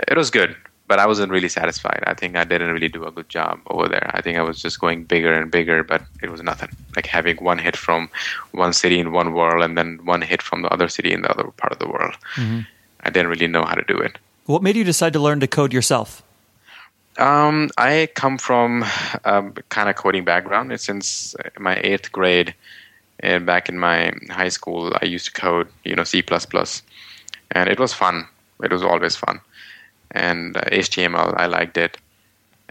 it 0.09 0.17
was 0.17 0.31
good 0.31 0.57
but 0.89 0.99
I 0.99 1.07
wasn't 1.07 1.31
really 1.31 1.51
satisfied. 1.51 2.03
I 2.07 2.15
think 2.15 2.35
I 2.35 2.45
didn't 2.45 2.73
really 2.73 2.89
do 2.89 3.05
a 3.05 3.13
good 3.13 3.29
job 3.29 3.61
over 3.67 3.89
there. 3.89 4.11
I 4.15 4.23
think 4.23 4.39
I 4.39 4.43
was 4.43 4.61
just 4.61 4.81
going 4.81 5.05
bigger 5.05 5.33
and 5.35 5.51
bigger, 5.51 5.85
but 5.85 6.03
it 6.23 6.31
was 6.31 6.43
nothing. 6.43 6.71
Like 6.97 7.07
having 7.07 7.37
one 7.37 7.59
hit 7.59 7.77
from 7.77 8.09
one 8.53 8.73
city 8.73 8.99
in 8.99 9.13
one 9.13 9.35
world 9.35 9.63
and 9.63 9.77
then 9.77 10.01
one 10.05 10.23
hit 10.23 10.41
from 10.41 10.63
the 10.63 10.69
other 10.73 10.89
city 10.89 11.13
in 11.13 11.21
the 11.23 11.31
other 11.31 11.45
part 11.59 11.73
of 11.75 11.79
the 11.79 11.87
world. 11.87 12.15
Mm-hmm. 12.37 12.61
I 13.03 13.11
didn't 13.11 13.29
really 13.29 13.47
know 13.47 13.65
how 13.65 13.75
to 13.75 13.85
do 13.85 13.99
it. 13.99 14.19
What 14.47 14.63
made 14.63 14.77
you 14.77 14.85
decide 14.85 15.13
to 15.13 15.21
learn 15.21 15.41
to 15.41 15.47
code 15.47 15.75
yourself? 15.75 16.23
Um, 17.19 17.69
I 17.77 18.09
come 18.15 18.39
from 18.39 18.85
a 19.25 19.53
kind 19.69 19.91
of 19.91 19.97
coding 19.97 20.25
background. 20.25 20.81
Since 20.81 21.37
my 21.59 21.79
eighth 21.85 22.11
grade, 22.13 22.55
and 23.21 23.45
back 23.45 23.69
in 23.69 23.79
my 23.79 24.13
high 24.31 24.49
school, 24.49 24.97
I 25.03 25.05
used 25.05 25.27
to 25.27 25.33
code, 25.33 25.69
you 25.85 25.95
know, 25.97 26.05
C++, 26.05 26.25
and 27.51 27.69
it 27.69 27.79
was 27.79 27.93
fun. 27.93 28.27
It 28.63 28.73
was 28.73 28.83
always 28.83 29.17
fun 29.17 29.41
and 30.13 30.55
HTML. 30.55 31.35
I 31.37 31.47
liked 31.47 31.77
it. 31.77 31.99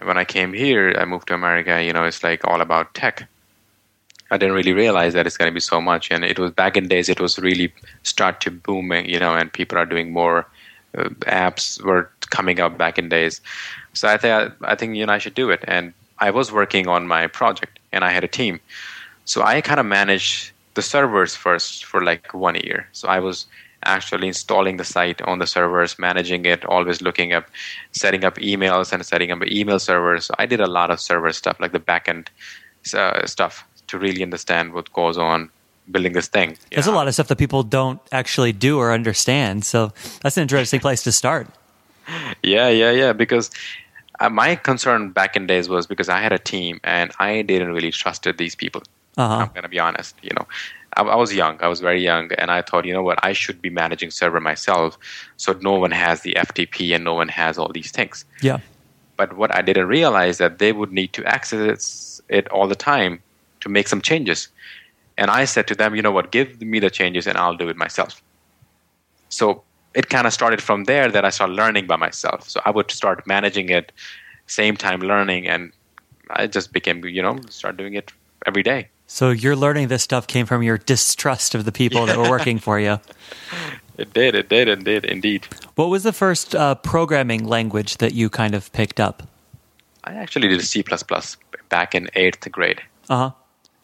When 0.01 0.17
I 0.17 0.25
came 0.25 0.53
here, 0.53 0.95
I 0.97 1.05
moved 1.05 1.27
to 1.27 1.33
America. 1.33 1.83
You 1.83 1.93
know, 1.93 2.03
it's 2.03 2.23
like 2.23 2.45
all 2.45 2.61
about 2.61 2.93
tech. 2.93 3.27
I 4.29 4.37
didn't 4.37 4.55
really 4.55 4.73
realize 4.73 5.13
that 5.13 5.25
it's 5.25 5.37
going 5.37 5.49
to 5.49 5.53
be 5.53 5.59
so 5.59 5.79
much. 5.79 6.11
And 6.11 6.23
it 6.23 6.37
was 6.37 6.51
back 6.51 6.75
in 6.77 6.87
days, 6.87 7.09
it 7.09 7.19
was 7.19 7.39
really 7.39 7.73
start 8.03 8.41
to 8.41 8.51
booming. 8.51 9.09
You 9.09 9.19
know, 9.19 9.35
and 9.35 9.51
people 9.51 9.77
are 9.77 9.85
doing 9.85 10.11
more. 10.11 10.45
Uh, 10.97 11.09
apps 11.25 11.81
were 11.83 12.09
coming 12.29 12.59
up 12.59 12.77
back 12.77 12.97
in 12.97 13.09
days. 13.09 13.41
So 13.93 14.07
I 14.07 14.17
think 14.17 14.53
I 14.61 14.75
think 14.75 14.95
you 14.95 15.01
and 15.01 15.11
I 15.11 15.17
should 15.17 15.33
do 15.33 15.49
it. 15.49 15.63
And 15.67 15.93
I 16.19 16.31
was 16.31 16.51
working 16.51 16.87
on 16.87 17.07
my 17.07 17.27
project, 17.27 17.79
and 17.91 18.03
I 18.03 18.11
had 18.11 18.23
a 18.23 18.27
team. 18.27 18.59
So 19.25 19.43
I 19.43 19.61
kind 19.61 19.79
of 19.79 19.85
managed 19.85 20.51
the 20.75 20.81
servers 20.81 21.35
first 21.35 21.85
for 21.85 22.03
like 22.03 22.33
one 22.33 22.55
year. 22.55 22.87
So 22.91 23.07
I 23.07 23.19
was 23.19 23.45
actually 23.87 24.27
installing 24.27 24.77
the 24.77 24.83
site 24.83 25.21
on 25.23 25.39
the 25.39 25.47
servers, 25.47 25.97
managing 25.97 26.45
it, 26.45 26.65
always 26.65 27.01
looking 27.01 27.33
up, 27.33 27.47
setting 27.91 28.23
up 28.23 28.35
emails 28.37 28.91
and 28.91 29.05
setting 29.05 29.31
up 29.31 29.43
email 29.45 29.79
servers. 29.79 30.25
So 30.25 30.35
I 30.37 30.45
did 30.45 30.61
a 30.61 30.67
lot 30.67 30.91
of 30.91 30.99
server 30.99 31.31
stuff, 31.33 31.59
like 31.59 31.71
the 31.71 31.79
backend 31.79 32.27
uh, 32.93 33.25
stuff, 33.25 33.65
to 33.87 33.97
really 33.97 34.21
understand 34.21 34.73
what 34.73 34.91
goes 34.93 35.17
on 35.17 35.49
building 35.89 36.13
this 36.13 36.27
thing. 36.27 36.57
There's 36.71 36.85
know? 36.85 36.93
a 36.93 36.95
lot 36.95 37.07
of 37.07 37.13
stuff 37.13 37.27
that 37.29 37.37
people 37.37 37.63
don't 37.63 38.01
actually 38.11 38.51
do 38.51 38.77
or 38.77 38.91
understand. 38.91 39.65
So 39.65 39.93
that's 40.21 40.37
an 40.37 40.41
interesting 40.41 40.79
place 40.79 41.03
to 41.03 41.11
start. 41.11 41.47
Yeah, 42.43 42.69
yeah, 42.69 42.91
yeah. 42.91 43.13
Because 43.13 43.51
uh, 44.19 44.29
my 44.29 44.55
concern 44.55 45.11
back 45.11 45.35
in 45.35 45.47
days 45.47 45.69
was 45.69 45.87
because 45.87 46.09
I 46.09 46.21
had 46.21 46.33
a 46.33 46.39
team 46.39 46.79
and 46.83 47.11
I 47.19 47.41
didn't 47.41 47.71
really 47.71 47.91
trusted 47.91 48.37
these 48.37 48.55
people. 48.55 48.83
Uh-huh. 49.17 49.35
I'm 49.35 49.51
gonna 49.53 49.69
be 49.69 49.79
honest. 49.79 50.15
You 50.21 50.31
know, 50.35 50.47
I, 50.95 51.01
I, 51.01 51.15
was 51.15 51.33
young. 51.33 51.57
I 51.61 51.67
was 51.67 51.79
very 51.79 52.01
young, 52.01 52.31
and 52.33 52.51
I 52.51 52.61
thought, 52.61 52.85
you 52.85 52.93
know 52.93 53.03
what, 53.03 53.19
I 53.23 53.33
should 53.33 53.61
be 53.61 53.69
managing 53.69 54.11
server 54.11 54.39
myself, 54.39 54.97
so 55.37 55.53
no 55.61 55.73
one 55.73 55.91
has 55.91 56.21
the 56.21 56.33
FTP 56.33 56.93
and 56.95 57.03
no 57.03 57.13
one 57.13 57.27
has 57.29 57.57
all 57.57 57.71
these 57.73 57.91
things. 57.91 58.25
Yeah. 58.41 58.59
But 59.17 59.35
what 59.35 59.53
I 59.53 59.61
didn't 59.61 59.87
realize 59.87 60.37
that 60.37 60.59
they 60.59 60.71
would 60.71 60.91
need 60.91 61.13
to 61.13 61.25
access 61.25 62.21
it 62.29 62.47
all 62.49 62.67
the 62.67 62.75
time 62.75 63.19
to 63.61 63.69
make 63.69 63.87
some 63.87 64.01
changes. 64.01 64.47
And 65.17 65.31
I 65.31 65.45
said 65.45 65.67
to 65.67 65.75
them, 65.75 65.95
you 65.95 66.01
know 66.01 66.11
what, 66.11 66.31
give 66.31 66.61
me 66.61 66.79
the 66.79 66.91
changes 66.91 67.25
and 67.25 67.37
I'll 67.37 67.57
do 67.57 67.67
it 67.69 67.75
myself. 67.75 68.21
So 69.29 69.63
it 69.95 70.09
kind 70.09 70.27
of 70.27 70.33
started 70.33 70.61
from 70.61 70.83
there 70.83 71.09
that 71.09 71.25
I 71.25 71.31
started 71.31 71.53
learning 71.53 71.87
by 71.87 71.95
myself. 71.95 72.47
So 72.47 72.61
I 72.65 72.71
would 72.71 72.91
start 72.91 73.25
managing 73.25 73.69
it, 73.69 73.91
same 74.45 74.77
time 74.77 74.99
learning, 74.99 75.47
and 75.47 75.71
I 76.29 76.45
just 76.45 76.71
became, 76.71 77.03
you 77.03 77.21
know, 77.21 77.39
start 77.49 77.77
doing 77.77 77.95
it 77.95 78.13
every 78.45 78.61
day. 78.61 78.89
So 79.07 79.31
your 79.31 79.55
learning 79.55 79.87
this 79.87 80.03
stuff 80.03 80.27
came 80.27 80.45
from 80.45 80.61
your 80.61 80.77
distrust 80.77 81.55
of 81.55 81.63
the 81.63 81.71
people 81.71 82.05
that 82.05 82.17
were 82.17 82.29
working 82.29 82.59
for 82.59 82.79
you. 82.79 82.99
It 83.97 84.13
did, 84.13 84.35
it 84.35 84.47
did, 84.47 84.67
it 84.67 84.83
did, 84.83 85.05
indeed. 85.05 85.47
What 85.73 85.89
was 85.89 86.03
the 86.03 86.13
first 86.13 86.53
uh, 86.53 86.75
programming 86.75 87.47
language 87.47 87.97
that 87.97 88.13
you 88.13 88.29
kind 88.29 88.53
of 88.53 88.71
picked 88.71 88.99
up? 88.99 89.23
I 90.03 90.13
actually 90.13 90.49
did 90.49 90.61
C 90.61 90.83
back 91.69 91.95
in 91.95 92.07
eighth 92.13 92.51
grade. 92.51 92.79
Uh 93.09 93.17
huh. 93.17 93.31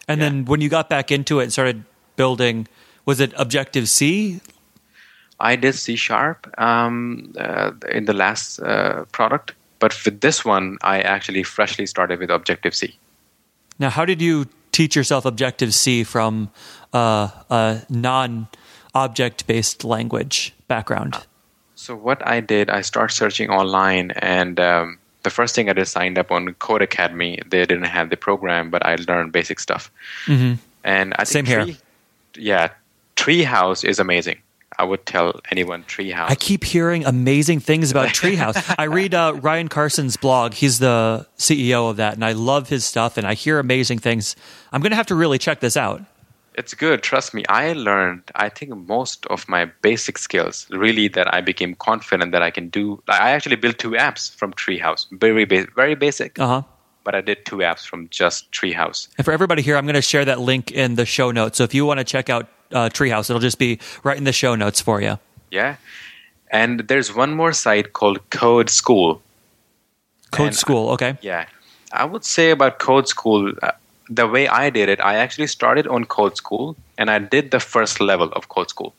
And 0.08 0.22
yeah. 0.22 0.30
then 0.30 0.46
when 0.46 0.62
you 0.62 0.70
got 0.70 0.88
back 0.88 1.12
into 1.12 1.40
it 1.40 1.44
and 1.46 1.52
started 1.52 1.84
building, 2.16 2.68
was 3.06 3.20
it 3.20 3.34
Objective 3.38 3.90
C? 3.90 4.40
I 5.40 5.56
did 5.56 5.74
C 5.74 5.96
sharp 5.96 6.48
um, 6.62 7.34
uh, 7.38 7.72
in 7.90 8.06
the 8.06 8.14
last 8.14 8.60
uh, 8.60 9.06
product, 9.12 9.54
but 9.80 9.98
with 10.06 10.22
this 10.22 10.46
one, 10.46 10.78
I 10.84 11.02
actually 11.02 11.42
freshly 11.42 11.88
started 11.88 12.20
with 12.20 12.30
Objective 12.30 12.76
C. 12.76 12.96
Now, 13.80 13.90
how 13.90 14.06
did 14.06 14.22
you 14.22 14.46
teach 14.74 14.96
yourself 14.96 15.24
Objective 15.24 15.74
C 15.74 16.04
from 16.04 16.52
uh, 16.92 17.30
a 17.50 17.82
non 17.90 18.48
object 18.94 19.48
based 19.48 19.86
language 19.86 20.54
background? 20.68 21.16
So, 21.76 21.96
what 21.96 22.26
I 22.28 22.42
did, 22.42 22.70
I 22.70 22.82
started 22.82 23.14
searching 23.14 23.50
online, 23.50 24.12
and 24.12 24.60
um, 24.60 25.00
the 25.24 25.30
first 25.30 25.56
thing 25.56 25.70
I 25.70 25.74
did 25.74 25.88
signed 25.88 26.18
up 26.18 26.32
on 26.32 26.48
Codecademy. 26.56 27.50
They 27.50 27.66
didn't 27.66 27.84
have 27.84 28.10
the 28.10 28.18
program, 28.18 28.70
but 28.70 28.86
I 28.86 28.96
learned 29.08 29.32
basic 29.32 29.60
stuff. 29.60 29.92
Mm-hmm. 30.26 30.56
And 30.84 31.14
I 31.14 31.24
think 31.24 31.48
Same 31.48 31.64
Tree, 31.64 31.72
here. 31.74 31.82
Yeah, 32.36 32.70
Treehouse 33.16 33.86
is 33.86 34.00
amazing. 34.00 34.42
I 34.78 34.84
would 34.84 35.06
tell 35.06 35.40
anyone 35.52 35.84
Treehouse. 35.84 36.30
I 36.30 36.36
keep 36.36 36.64
hearing 36.64 37.06
amazing 37.06 37.60
things 37.60 37.92
about 37.92 38.10
Treehouse. 38.10 38.76
I 38.78 38.86
read 38.86 39.14
uh, 39.14 39.34
Ryan 39.42 39.68
Carson's 39.68 40.18
blog. 40.18 40.54
He's 40.54 40.80
the 40.80 41.28
CEO 41.38 41.90
of 41.90 41.98
that, 41.98 42.14
and 42.14 42.26
I 42.26 42.34
love 42.34 42.70
his 42.70 42.86
stuff. 42.86 43.18
And 43.18 43.28
I 43.28 43.34
hear 43.34 43.60
amazing 43.60 44.00
things. 44.00 44.36
I'm 44.72 44.82
going 44.82 44.92
to 44.92 44.96
have 44.96 45.08
to 45.08 45.16
really 45.16 45.38
check 45.38 45.60
this 45.60 45.78
out. 45.78 46.02
It's 46.56 46.74
good. 46.76 47.02
Trust 47.02 47.34
me. 47.34 47.44
I 47.50 47.74
learned, 47.74 48.24
I 48.36 48.50
think, 48.50 48.76
most 48.76 49.26
of 49.28 49.50
my 49.50 49.66
basic 49.82 50.20
skills 50.20 50.68
really 50.70 51.08
that 51.10 51.34
I 51.34 51.42
became 51.42 51.74
confident 51.76 52.32
that 52.32 52.44
I 52.44 52.52
can 52.52 52.70
do. 52.70 53.02
I 53.08 53.32
actually 53.32 53.56
built 53.56 53.80
two 53.80 53.92
apps 53.92 54.34
from 54.36 54.54
Treehouse. 54.54 55.08
Very, 55.12 55.46
very 55.46 55.96
basic. 55.96 56.38
Uh 56.40 56.48
huh 56.48 56.64
but 57.04 57.16
I 57.16 57.22
did 57.22 57.46
two 57.46 57.58
apps 57.58 57.86
from 57.86 58.08
just 58.10 58.52
Treehouse. 58.52 59.08
And 59.18 59.26
for 59.26 59.32
everybody 59.32 59.62
here, 59.62 59.76
I'm 59.76 59.86
going 59.86 59.96
to 59.96 60.02
share 60.02 60.26
that 60.26 60.40
link 60.40 60.72
in 60.72 60.96
the 60.96 61.06
show 61.06 61.32
notes. 61.32 61.58
So 61.58 61.64
if 61.64 61.74
you 61.74 61.86
want 61.86 62.00
to 62.00 62.04
check 62.04 62.30
out 62.30 62.48
uh, 62.74 62.90
Treehouse. 62.90 63.30
It'll 63.30 63.40
just 63.40 63.60
be 63.60 63.80
right 64.04 64.18
in 64.18 64.24
the 64.24 64.34
show 64.34 64.56
notes 64.56 64.82
for 64.82 65.02
you. 65.02 65.20
Yeah. 65.52 65.78
And 66.52 66.82
there's 66.82 67.16
one 67.16 67.34
more 67.34 67.54
site 67.54 67.94
called 67.94 68.30
Code 68.30 68.70
School. 68.70 69.22
Code 70.32 70.48
and 70.48 70.56
School, 70.56 70.90
okay. 70.92 71.18
Yeah. 71.22 71.46
I 71.92 72.06
would 72.06 72.26
say 72.26 72.52
about 72.52 72.80
Code 72.80 73.08
School, 73.08 73.54
uh, 73.62 73.72
the 74.10 74.28
way 74.28 74.48
I 74.48 74.70
did 74.70 74.90
it, 74.90 75.00
I 75.00 75.16
actually 75.16 75.48
started 75.48 75.88
on 75.88 76.06
Code 76.06 76.38
School 76.38 76.76
and 76.98 77.10
I 77.10 77.20
did 77.20 77.52
the 77.52 77.60
first 77.60 78.00
level 78.02 78.30
of 78.34 78.50
Code 78.50 78.70
School. 78.70 78.94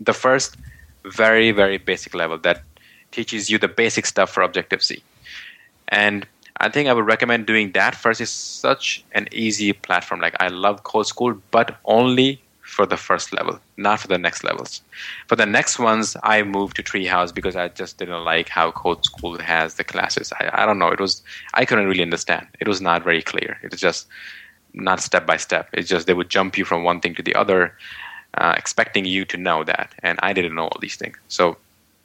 The 0.00 0.12
first 0.12 0.56
very, 1.04 1.50
very 1.52 1.78
basic 1.78 2.14
level 2.14 2.38
that 2.38 2.62
teaches 3.10 3.50
you 3.50 3.58
the 3.58 3.68
basic 3.68 4.06
stuff 4.06 4.30
for 4.30 4.42
Objective 4.42 4.82
C. 4.82 5.02
And 5.88 6.26
I 6.58 6.68
think 6.68 6.88
I 6.88 6.92
would 6.92 7.06
recommend 7.06 7.46
doing 7.46 7.72
that 7.72 7.94
first. 7.94 8.20
It's 8.20 8.30
such 8.30 9.04
an 9.12 9.28
easy 9.32 9.72
platform. 9.72 10.20
Like 10.20 10.36
I 10.40 10.48
love 10.48 10.84
Code 10.84 11.06
School, 11.06 11.34
but 11.50 11.76
only 11.84 12.40
for 12.72 12.86
the 12.86 12.96
first 12.96 13.34
level, 13.34 13.60
not 13.76 14.00
for 14.00 14.08
the 14.08 14.18
next 14.18 14.42
levels. 14.42 14.80
For 15.28 15.36
the 15.36 15.44
next 15.46 15.78
ones, 15.78 16.16
I 16.22 16.42
moved 16.42 16.76
to 16.76 16.82
Treehouse 16.82 17.34
because 17.34 17.54
I 17.54 17.68
just 17.68 17.98
didn't 17.98 18.24
like 18.24 18.48
how 18.48 18.70
Code 18.72 19.04
School 19.04 19.38
has 19.38 19.74
the 19.74 19.84
classes. 19.84 20.32
I, 20.40 20.62
I 20.62 20.66
don't 20.66 20.78
know. 20.78 20.88
It 20.88 21.00
was 21.00 21.22
I 21.54 21.66
couldn't 21.66 21.86
really 21.86 22.02
understand. 22.02 22.46
It 22.60 22.68
was 22.68 22.80
not 22.80 23.04
very 23.04 23.22
clear. 23.22 23.58
It 23.62 23.70
was 23.72 23.80
just 23.80 24.06
not 24.72 25.00
step 25.00 25.26
by 25.26 25.36
step. 25.36 25.68
It's 25.74 25.88
just 25.88 26.06
they 26.06 26.14
would 26.14 26.30
jump 26.30 26.56
you 26.56 26.64
from 26.64 26.82
one 26.82 27.00
thing 27.00 27.14
to 27.16 27.22
the 27.22 27.34
other, 27.34 27.74
uh, 28.38 28.54
expecting 28.56 29.04
you 29.04 29.24
to 29.26 29.36
know 29.36 29.64
that, 29.64 29.92
and 30.02 30.18
I 30.22 30.32
didn't 30.32 30.54
know 30.54 30.68
all 30.68 30.80
these 30.80 30.96
things. 30.96 31.18
So 31.28 31.58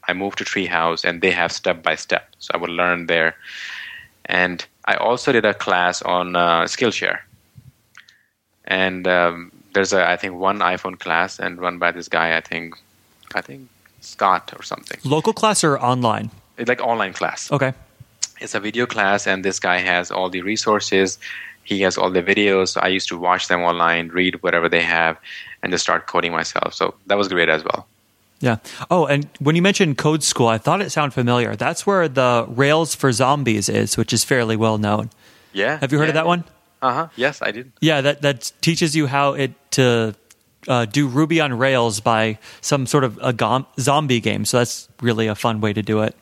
I 0.10 0.14
moved 0.14 0.38
to 0.40 0.44
Treehouse, 0.44 1.06
and 1.06 1.22
they 1.22 1.32
have 1.32 1.52
step 1.52 1.82
by 1.82 1.96
step. 1.96 2.28
So 2.40 2.52
I 2.54 2.58
would 2.58 2.70
learn 2.82 3.08
there, 3.08 3.36
and 4.26 4.66
I 4.86 4.96
also 4.96 5.32
did 5.32 5.46
a 5.46 5.54
class 5.54 6.02
on 6.02 6.36
uh, 6.36 6.64
Skillshare, 6.64 7.20
and 8.66 9.08
um, 9.08 9.52
there's 9.78 9.94
a 9.94 10.10
I 10.10 10.16
think 10.18 10.34
one 10.34 10.60
iPhone 10.60 10.98
class 11.00 11.40
and 11.40 11.62
run 11.62 11.78
by 11.78 11.92
this 11.92 12.08
guy 12.10 12.36
I 12.36 12.42
think 12.42 12.76
I 13.36 13.42
think 13.42 13.70
Scott 14.02 14.52
or 14.58 14.64
something. 14.64 15.00
Local 15.04 15.34
class 15.34 15.64
or 15.64 15.78
online? 15.78 16.32
It's 16.58 16.68
like 16.68 16.82
online 16.82 17.14
class. 17.14 17.52
Okay. 17.52 17.74
It's 18.42 18.56
a 18.56 18.60
video 18.60 18.86
class 18.88 19.28
and 19.28 19.46
this 19.46 19.60
guy 19.60 19.78
has 19.78 20.10
all 20.10 20.30
the 20.30 20.42
resources. 20.42 21.20
He 21.64 21.82
has 21.82 21.98
all 21.98 22.10
the 22.10 22.24
videos. 22.24 22.70
I 22.82 22.88
used 22.88 23.08
to 23.10 23.18
watch 23.18 23.50
them 23.50 23.62
online, 23.62 24.08
read 24.08 24.42
whatever 24.42 24.68
they 24.68 24.82
have, 24.82 25.18
and 25.62 25.72
just 25.72 25.84
start 25.84 26.08
coding 26.08 26.32
myself. 26.32 26.74
So 26.74 26.96
that 27.08 27.18
was 27.18 27.28
great 27.28 27.50
as 27.50 27.64
well. 27.64 27.86
Yeah. 28.40 28.58
Oh, 28.90 29.06
and 29.06 29.28
when 29.40 29.56
you 29.56 29.62
mentioned 29.62 29.98
Code 29.98 30.24
School, 30.24 30.48
I 30.48 30.58
thought 30.58 30.82
it 30.82 30.92
sounded 30.92 31.14
familiar. 31.14 31.56
That's 31.56 31.86
where 31.86 32.08
the 32.08 32.46
Rails 32.48 32.96
for 32.96 33.12
Zombies 33.12 33.68
is, 33.68 33.98
which 33.98 34.14
is 34.14 34.24
fairly 34.24 34.56
well 34.56 34.78
known. 34.78 35.10
Yeah. 35.54 35.78
Have 35.82 35.92
you 35.92 35.98
heard 36.00 36.06
yeah, 36.06 36.22
of 36.22 36.22
that 36.22 36.28
one? 36.28 36.44
Uh 36.82 36.94
huh. 36.94 37.08
Yes, 37.16 37.42
I 37.42 37.52
did. 37.52 37.72
Yeah, 37.82 38.02
that 38.02 38.22
that 38.22 38.52
teaches 38.62 38.96
you 38.96 39.08
how 39.08 39.34
it 39.34 39.52
to 39.78 40.16
uh, 40.68 40.86
do 40.86 41.08
Ruby 41.08 41.40
on 41.42 41.58
Rails 41.58 42.00
by 42.00 42.38
some 42.62 42.86
sort 42.86 43.04
of 43.04 43.18
a 43.22 43.34
gom- 43.34 43.66
zombie 43.80 44.20
game. 44.20 44.46
So 44.46 44.58
that's 44.58 44.90
really 45.02 45.28
a 45.28 45.36
fun 45.36 45.62
way 45.62 45.74
to 45.74 45.82
do 45.82 46.02
it. 46.02 46.16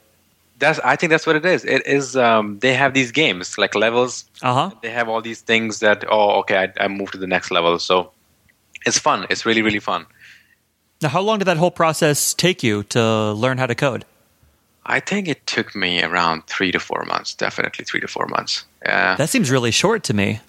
That's 0.59 0.79
I 0.79 0.95
think 0.95 1.09
that's 1.09 1.27
what 1.27 1.35
it 1.35 1.45
is. 1.45 1.65
It 1.65 1.85
is. 1.85 2.15
Um, 2.15 2.59
they 2.59 2.73
have 2.73 2.93
these 2.93 3.11
games 3.11 3.57
like 3.57 3.75
levels. 3.75 4.23
Uh 4.41 4.53
huh. 4.53 4.75
They 4.81 4.89
have 4.91 5.09
all 5.09 5.21
these 5.21 5.41
things 5.41 5.79
that 5.79 6.05
oh 6.09 6.39
okay 6.39 6.71
I, 6.79 6.85
I 6.85 6.87
moved 6.87 7.11
to 7.13 7.17
the 7.17 7.27
next 7.27 7.51
level. 7.51 7.77
So 7.79 8.11
it's 8.85 8.97
fun. 8.97 9.27
It's 9.29 9.45
really 9.45 9.61
really 9.61 9.81
fun. 9.81 10.05
Now, 11.01 11.09
how 11.09 11.21
long 11.21 11.39
did 11.39 11.45
that 11.45 11.57
whole 11.57 11.71
process 11.71 12.33
take 12.33 12.63
you 12.63 12.83
to 12.83 13.33
learn 13.33 13.57
how 13.57 13.67
to 13.67 13.75
code? 13.75 14.05
I 14.85 15.01
think 15.01 15.27
it 15.27 15.45
took 15.45 15.75
me 15.75 16.01
around 16.01 16.47
three 16.47 16.71
to 16.71 16.79
four 16.79 17.03
months. 17.05 17.33
Definitely 17.33 17.83
three 17.85 17.99
to 17.99 18.07
four 18.07 18.27
months. 18.27 18.65
Yeah. 18.85 19.15
That 19.15 19.29
seems 19.29 19.51
really 19.51 19.71
short 19.71 20.03
to 20.03 20.13
me. 20.13 20.39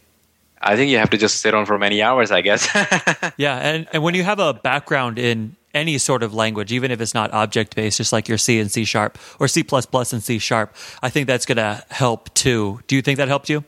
I 0.66 0.74
think 0.76 0.90
you 0.90 0.98
have 0.98 1.10
to 1.10 1.16
just 1.16 1.40
sit 1.40 1.54
on 1.54 1.64
for 1.64 1.78
many 1.78 2.02
hours, 2.02 2.32
I 2.32 2.40
guess. 2.40 2.68
yeah, 3.36 3.56
and, 3.58 3.86
and 3.92 4.02
when 4.02 4.14
you 4.14 4.24
have 4.24 4.40
a 4.40 4.52
background 4.52 5.18
in 5.18 5.54
any 5.72 5.96
sort 5.98 6.22
of 6.24 6.34
language, 6.34 6.72
even 6.72 6.90
if 6.90 7.00
it's 7.00 7.14
not 7.14 7.32
object 7.32 7.76
based, 7.76 7.98
just 7.98 8.12
like 8.12 8.28
your 8.28 8.38
C 8.38 8.58
and 8.58 8.70
C 8.70 8.84
sharp 8.84 9.16
or 9.38 9.46
C 9.46 9.64
and 9.70 10.22
C 10.22 10.38
sharp, 10.38 10.74
I 11.02 11.08
think 11.10 11.28
that's 11.28 11.46
going 11.46 11.56
to 11.56 11.84
help 11.90 12.34
too. 12.34 12.80
Do 12.88 12.96
you 12.96 13.02
think 13.02 13.18
that 13.18 13.28
helped 13.28 13.48
you? 13.48 13.62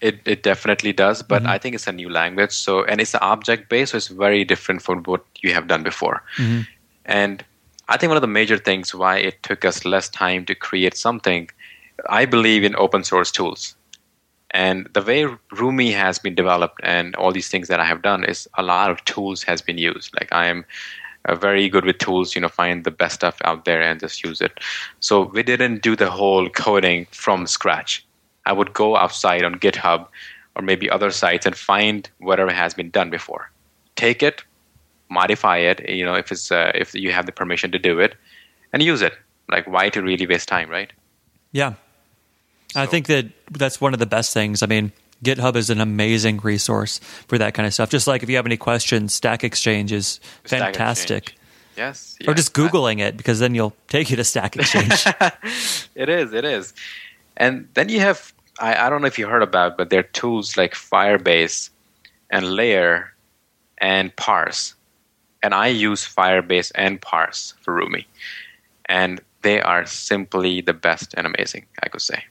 It 0.00 0.20
it 0.26 0.42
definitely 0.42 0.92
does, 0.92 1.22
but 1.22 1.42
mm-hmm. 1.42 1.50
I 1.50 1.58
think 1.58 1.74
it's 1.74 1.88
a 1.88 1.92
new 1.92 2.08
language, 2.08 2.52
so 2.52 2.84
and 2.84 3.00
it's 3.00 3.16
object 3.16 3.68
based, 3.68 3.90
so 3.92 3.96
it's 3.96 4.06
very 4.06 4.44
different 4.44 4.80
from 4.82 5.02
what 5.04 5.24
you 5.40 5.52
have 5.54 5.66
done 5.66 5.82
before. 5.82 6.22
Mm-hmm. 6.36 6.60
And 7.06 7.44
I 7.88 7.96
think 7.96 8.10
one 8.10 8.16
of 8.16 8.20
the 8.20 8.28
major 8.28 8.58
things 8.58 8.94
why 8.94 9.16
it 9.16 9.42
took 9.42 9.64
us 9.64 9.84
less 9.84 10.08
time 10.08 10.44
to 10.46 10.54
create 10.54 10.96
something, 10.96 11.50
I 12.08 12.26
believe 12.26 12.62
in 12.62 12.76
open 12.76 13.02
source 13.02 13.32
tools. 13.32 13.74
And 14.52 14.88
the 14.94 15.02
way 15.02 15.24
Roomi 15.52 15.92
has 15.92 16.18
been 16.18 16.34
developed 16.34 16.80
and 16.82 17.14
all 17.16 17.32
these 17.32 17.48
things 17.48 17.68
that 17.68 17.80
I 17.80 17.84
have 17.84 18.02
done 18.02 18.24
is 18.24 18.48
a 18.56 18.62
lot 18.62 18.90
of 18.90 19.04
tools 19.04 19.42
has 19.42 19.60
been 19.60 19.78
used. 19.78 20.14
Like 20.14 20.32
I 20.32 20.46
am 20.46 20.64
uh, 21.26 21.34
very 21.34 21.68
good 21.68 21.84
with 21.84 21.98
tools. 21.98 22.34
You 22.34 22.40
know, 22.40 22.48
find 22.48 22.84
the 22.84 22.90
best 22.90 23.16
stuff 23.16 23.38
out 23.44 23.64
there 23.64 23.82
and 23.82 24.00
just 24.00 24.24
use 24.24 24.40
it. 24.40 24.58
So 25.00 25.24
we 25.24 25.42
didn't 25.42 25.82
do 25.82 25.94
the 25.94 26.10
whole 26.10 26.48
coding 26.48 27.06
from 27.10 27.46
scratch. 27.46 28.06
I 28.46 28.52
would 28.52 28.72
go 28.72 28.96
outside 28.96 29.44
on 29.44 29.56
GitHub 29.56 30.06
or 30.56 30.62
maybe 30.62 30.88
other 30.88 31.10
sites 31.10 31.44
and 31.44 31.54
find 31.54 32.08
whatever 32.18 32.50
has 32.50 32.72
been 32.72 32.90
done 32.90 33.10
before. 33.10 33.50
Take 33.96 34.22
it, 34.22 34.42
modify 35.10 35.58
it. 35.58 35.86
You 35.88 36.04
know, 36.04 36.14
if 36.14 36.32
it's 36.32 36.50
uh, 36.50 36.72
if 36.74 36.94
you 36.94 37.12
have 37.12 37.26
the 37.26 37.32
permission 37.32 37.70
to 37.72 37.78
do 37.78 37.98
it, 38.00 38.14
and 38.72 38.82
use 38.82 39.02
it. 39.02 39.14
Like, 39.50 39.66
why 39.66 39.88
to 39.90 40.02
really 40.02 40.26
waste 40.26 40.48
time, 40.48 40.68
right? 40.68 40.92
Yeah, 41.52 41.74
I 42.74 42.86
think 42.86 43.06
that 43.06 43.26
that's 43.50 43.80
one 43.80 43.92
of 43.94 43.98
the 43.98 44.06
best 44.06 44.34
things. 44.34 44.62
I 44.62 44.66
mean, 44.66 44.92
GitHub 45.24 45.56
is 45.56 45.70
an 45.70 45.80
amazing 45.80 46.38
resource 46.38 46.98
for 47.26 47.38
that 47.38 47.54
kind 47.54 47.66
of 47.66 47.74
stuff. 47.74 47.90
Just 47.90 48.06
like 48.06 48.22
if 48.22 48.30
you 48.30 48.36
have 48.36 48.46
any 48.46 48.56
questions, 48.56 49.14
Stack 49.14 49.42
Exchange 49.44 49.92
is 49.92 50.20
fantastic. 50.44 51.18
Exchange. 51.18 51.34
Yes, 51.76 52.18
Or 52.26 52.34
just 52.34 52.54
Googling 52.54 52.98
it 52.98 53.16
because 53.16 53.38
then 53.38 53.54
you'll 53.54 53.74
take 53.86 54.10
you 54.10 54.16
to 54.16 54.24
Stack 54.24 54.56
Exchange. 54.56 55.06
it 55.94 56.08
is, 56.08 56.32
it 56.32 56.44
is. 56.44 56.74
And 57.36 57.68
then 57.74 57.88
you 57.88 58.00
have, 58.00 58.32
I, 58.58 58.86
I 58.86 58.90
don't 58.90 59.00
know 59.00 59.06
if 59.06 59.16
you 59.16 59.28
heard 59.28 59.44
about, 59.44 59.76
but 59.76 59.88
there 59.88 60.00
are 60.00 60.10
tools 60.14 60.56
like 60.56 60.74
Firebase 60.74 61.70
and 62.30 62.50
Layer 62.50 63.12
and 63.78 64.14
Parse. 64.16 64.74
And 65.40 65.54
I 65.54 65.68
use 65.68 66.04
Firebase 66.04 66.72
and 66.74 67.00
Parse 67.00 67.54
for 67.60 67.80
Roomi. 67.80 68.06
And 68.86 69.20
they 69.42 69.60
are 69.60 69.86
simply 69.86 70.60
the 70.60 70.74
best 70.74 71.14
and 71.14 71.28
amazing, 71.28 71.64
I 71.84 71.88
could 71.88 72.02
say. 72.02 72.24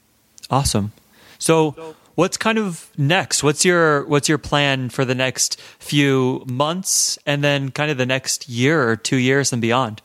Awesome. 0.49 0.91
So, 1.39 1.95
what's 2.15 2.37
kind 2.37 2.57
of 2.57 2.89
next? 2.97 3.43
What's 3.43 3.63
your 3.63 4.05
what's 4.05 4.27
your 4.27 4.37
plan 4.37 4.89
for 4.89 5.05
the 5.05 5.15
next 5.15 5.59
few 5.79 6.43
months 6.47 7.17
and 7.25 7.43
then 7.43 7.71
kind 7.71 7.91
of 7.91 7.97
the 7.97 8.05
next 8.05 8.49
year 8.49 8.89
or 8.89 8.95
2 8.95 9.17
years 9.17 9.53
and 9.53 9.61
beyond? 9.61 10.01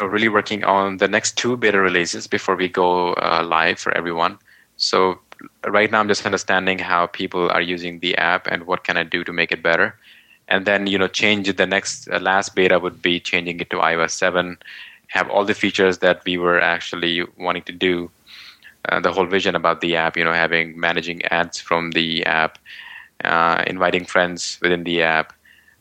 We're 0.00 0.08
really 0.08 0.28
working 0.28 0.64
on 0.64 0.98
the 0.98 1.08
next 1.08 1.38
two 1.38 1.56
beta 1.56 1.80
releases 1.80 2.26
before 2.26 2.56
we 2.56 2.68
go 2.68 3.14
uh, 3.14 3.42
live 3.46 3.78
for 3.78 3.96
everyone. 3.96 4.38
So 4.76 5.20
right 5.66 5.90
now, 5.90 6.00
I'm 6.00 6.08
just 6.08 6.26
understanding 6.26 6.78
how 6.78 7.06
people 7.06 7.48
are 7.50 7.60
using 7.60 8.00
the 8.00 8.16
app 8.16 8.46
and 8.46 8.66
what 8.66 8.84
can 8.84 8.96
I 8.96 9.04
do 9.04 9.24
to 9.24 9.32
make 9.32 9.52
it 9.52 9.62
better. 9.62 9.96
And 10.48 10.66
then 10.66 10.86
you 10.86 10.98
know, 10.98 11.08
change. 11.08 11.54
The 11.56 11.66
next 11.66 12.08
uh, 12.10 12.18
last 12.18 12.54
beta 12.54 12.78
would 12.78 13.00
be 13.00 13.20
changing 13.20 13.60
it 13.60 13.70
to 13.70 13.76
iOS 13.76 14.10
7, 14.10 14.58
have 15.08 15.28
all 15.30 15.44
the 15.44 15.54
features 15.54 15.98
that 15.98 16.22
we 16.24 16.38
were 16.38 16.60
actually 16.60 17.22
wanting 17.38 17.62
to 17.64 17.72
do. 17.72 18.10
Uh, 18.88 19.00
the 19.00 19.12
whole 19.12 19.26
vision 19.26 19.54
about 19.54 19.80
the 19.80 19.96
app, 19.96 20.16
you 20.16 20.24
know, 20.24 20.32
having 20.32 20.78
managing 20.78 21.24
ads 21.26 21.58
from 21.58 21.92
the 21.92 22.24
app, 22.26 22.58
uh, 23.24 23.62
inviting 23.66 24.04
friends 24.04 24.58
within 24.60 24.84
the 24.84 25.02
app, 25.02 25.32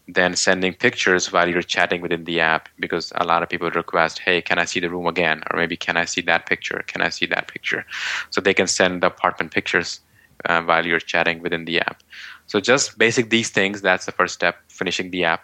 then 0.07 0.36
sending 0.36 0.74
pictures 0.74 1.32
while 1.32 1.47
you're 1.49 1.61
chatting 1.61 2.01
within 2.01 2.26
the 2.26 2.39
app 2.39 2.69
because 2.80 3.11
a 3.15 3.26
lot 3.26 3.43
of 3.43 3.49
people 3.49 3.69
request, 3.71 4.19
hey, 4.19 4.41
can 4.41 4.59
I 4.59 4.65
see 4.65 4.80
the 4.80 4.89
room 4.89 5.07
again? 5.07 5.43
Or 5.51 5.57
maybe 5.57 5.78
can 5.78 5.97
I 5.97 6.05
see 6.05 6.21
that 6.21 6.45
picture? 6.45 6.84
Can 6.88 7.01
I 7.01 7.09
see 7.09 7.26
that 7.28 7.47
picture? 7.47 7.86
So 8.30 8.41
they 8.41 8.53
can 8.53 8.67
send 8.67 9.01
the 9.01 9.07
apartment 9.07 9.51
pictures 9.51 9.99
uh, 10.45 10.61
while 10.61 10.86
you're 10.86 10.99
chatting 10.99 11.41
within 11.41 11.65
the 11.65 11.80
app. 11.80 12.03
So 12.47 12.59
just 12.59 12.97
basic 12.97 13.30
these 13.30 13.49
things, 13.49 13.82
that's 13.82 14.05
the 14.05 14.11
first 14.11 14.34
step, 14.34 14.57
finishing 14.67 15.11
the 15.11 15.24
app. 15.24 15.43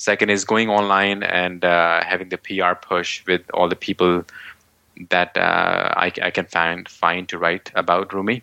Second 0.00 0.30
is 0.30 0.46
going 0.46 0.70
online 0.70 1.22
and 1.22 1.62
uh, 1.62 2.02
having 2.02 2.30
the 2.30 2.38
PR 2.38 2.74
push 2.74 3.22
with 3.26 3.42
all 3.52 3.68
the 3.68 3.76
people 3.76 4.24
that 5.10 5.36
uh, 5.36 5.92
I, 5.94 6.10
I 6.22 6.30
can 6.30 6.46
find 6.46 6.88
find 6.88 7.28
to 7.28 7.36
write 7.36 7.70
about 7.74 8.08
Roomi. 8.08 8.40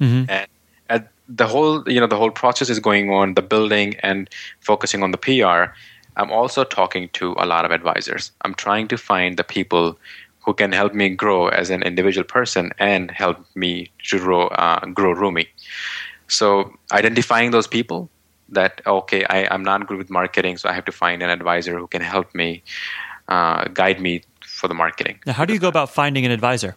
Mhm. 0.00 0.26
and 0.28 0.46
uh, 0.88 1.00
the 1.28 1.46
whole 1.46 1.86
you 1.94 2.00
know 2.00 2.06
the 2.06 2.16
whole 2.16 2.30
process 2.30 2.70
is 2.70 2.78
going 2.78 3.10
on 3.10 3.34
the 3.34 3.42
building 3.42 3.96
and 4.08 4.30
focusing 4.60 5.02
on 5.02 5.10
the 5.10 5.18
pr 5.18 5.62
i'm 6.20 6.30
also 6.30 6.62
talking 6.62 7.08
to 7.18 7.34
a 7.44 7.46
lot 7.52 7.64
of 7.66 7.70
advisors. 7.78 8.30
I'm 8.44 8.54
trying 8.54 8.86
to 8.88 8.96
find 8.96 9.36
the 9.36 9.48
people 9.56 9.98
who 10.44 10.54
can 10.54 10.72
help 10.72 10.94
me 10.94 11.06
grow 11.24 11.48
as 11.48 11.68
an 11.76 11.82
individual 11.82 12.24
person 12.36 12.70
and 12.78 13.10
help 13.10 13.36
me 13.54 13.90
to 14.08 14.18
grow, 14.18 14.46
uh, 14.64 14.80
grow 14.98 15.12
roomi. 15.14 15.46
So 16.28 16.72
identifying 17.00 17.50
those 17.50 17.66
people 17.66 18.08
that 18.48 18.80
okay 18.86 19.24
I, 19.24 19.46
i'm 19.52 19.62
not 19.62 19.86
good 19.86 19.98
with 19.98 20.10
marketing 20.10 20.56
so 20.56 20.68
i 20.68 20.72
have 20.72 20.84
to 20.86 20.92
find 20.92 21.22
an 21.22 21.30
advisor 21.30 21.78
who 21.78 21.86
can 21.86 22.02
help 22.02 22.34
me 22.34 22.62
uh, 23.28 23.64
guide 23.74 24.00
me 24.00 24.22
for 24.42 24.68
the 24.68 24.74
marketing 24.74 25.20
Now, 25.26 25.34
how 25.34 25.44
do 25.44 25.52
you 25.52 25.60
go 25.60 25.68
about 25.68 25.90
finding 25.90 26.24
an 26.24 26.32
advisor? 26.32 26.76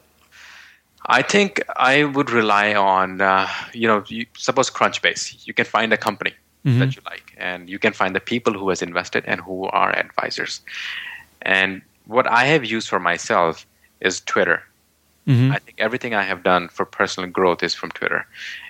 I 1.08 1.24
think 1.24 1.62
I 1.78 2.04
would 2.04 2.30
rely 2.30 2.76
on, 2.76 3.22
uh, 3.22 3.48
you 3.74 3.88
know, 3.88 4.04
you, 4.08 4.28
suppose 4.38 4.70
Crunchbase. 4.70 5.48
You 5.48 5.54
can 5.54 5.66
find 5.66 5.92
a 5.92 5.98
company 5.98 6.34
that 6.80 6.96
you 6.96 7.02
like, 7.06 7.34
and 7.38 7.68
you 7.68 7.80
can 7.80 7.92
find 7.92 8.16
the 8.16 8.20
people 8.20 8.54
who 8.54 8.70
has 8.70 8.84
invested 8.84 9.24
and 9.26 9.42
who 9.42 9.66
are 9.66 9.98
advisors. 9.98 10.62
And 11.42 11.82
what 12.06 12.28
I 12.28 12.46
have 12.46 12.64
used 12.64 12.88
for 12.88 13.00
myself 13.00 13.66
is 14.00 14.22
Twitter. 14.22 14.64
Mhm. 15.28 15.52
I 15.52 15.60
think 15.60 15.80
everything 15.80 16.14
I 16.16 16.24
have 16.24 16.44
done 16.44 16.68
for 16.70 16.86
personal 16.86 17.30
growth 17.30 17.64
is 17.64 17.74
from 17.76 17.92
Twitter, 17.92 18.26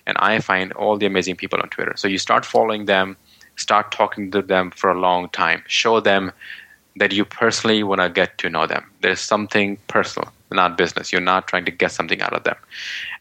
and 0.05 0.17
I 0.19 0.39
find 0.39 0.73
all 0.73 0.97
the 0.97 1.05
amazing 1.05 1.35
people 1.37 1.59
on 1.61 1.69
Twitter. 1.69 1.93
So 1.95 2.07
you 2.07 2.17
start 2.17 2.45
following 2.45 2.85
them, 2.85 3.17
start 3.55 3.91
talking 3.91 4.31
to 4.31 4.41
them 4.41 4.71
for 4.71 4.91
a 4.91 4.99
long 4.99 5.29
time, 5.29 5.63
show 5.67 5.99
them 6.01 6.31
that 6.97 7.13
you 7.13 7.23
personally 7.25 7.83
want 7.83 8.01
to 8.01 8.09
get 8.09 8.37
to 8.39 8.49
know 8.49 8.67
them. 8.67 8.89
There's 9.01 9.21
something 9.21 9.77
personal, 9.87 10.31
not 10.51 10.77
business. 10.77 11.11
You're 11.11 11.21
not 11.21 11.47
trying 11.47 11.65
to 11.65 11.71
get 11.71 11.91
something 11.91 12.21
out 12.21 12.33
of 12.33 12.43
them. 12.43 12.57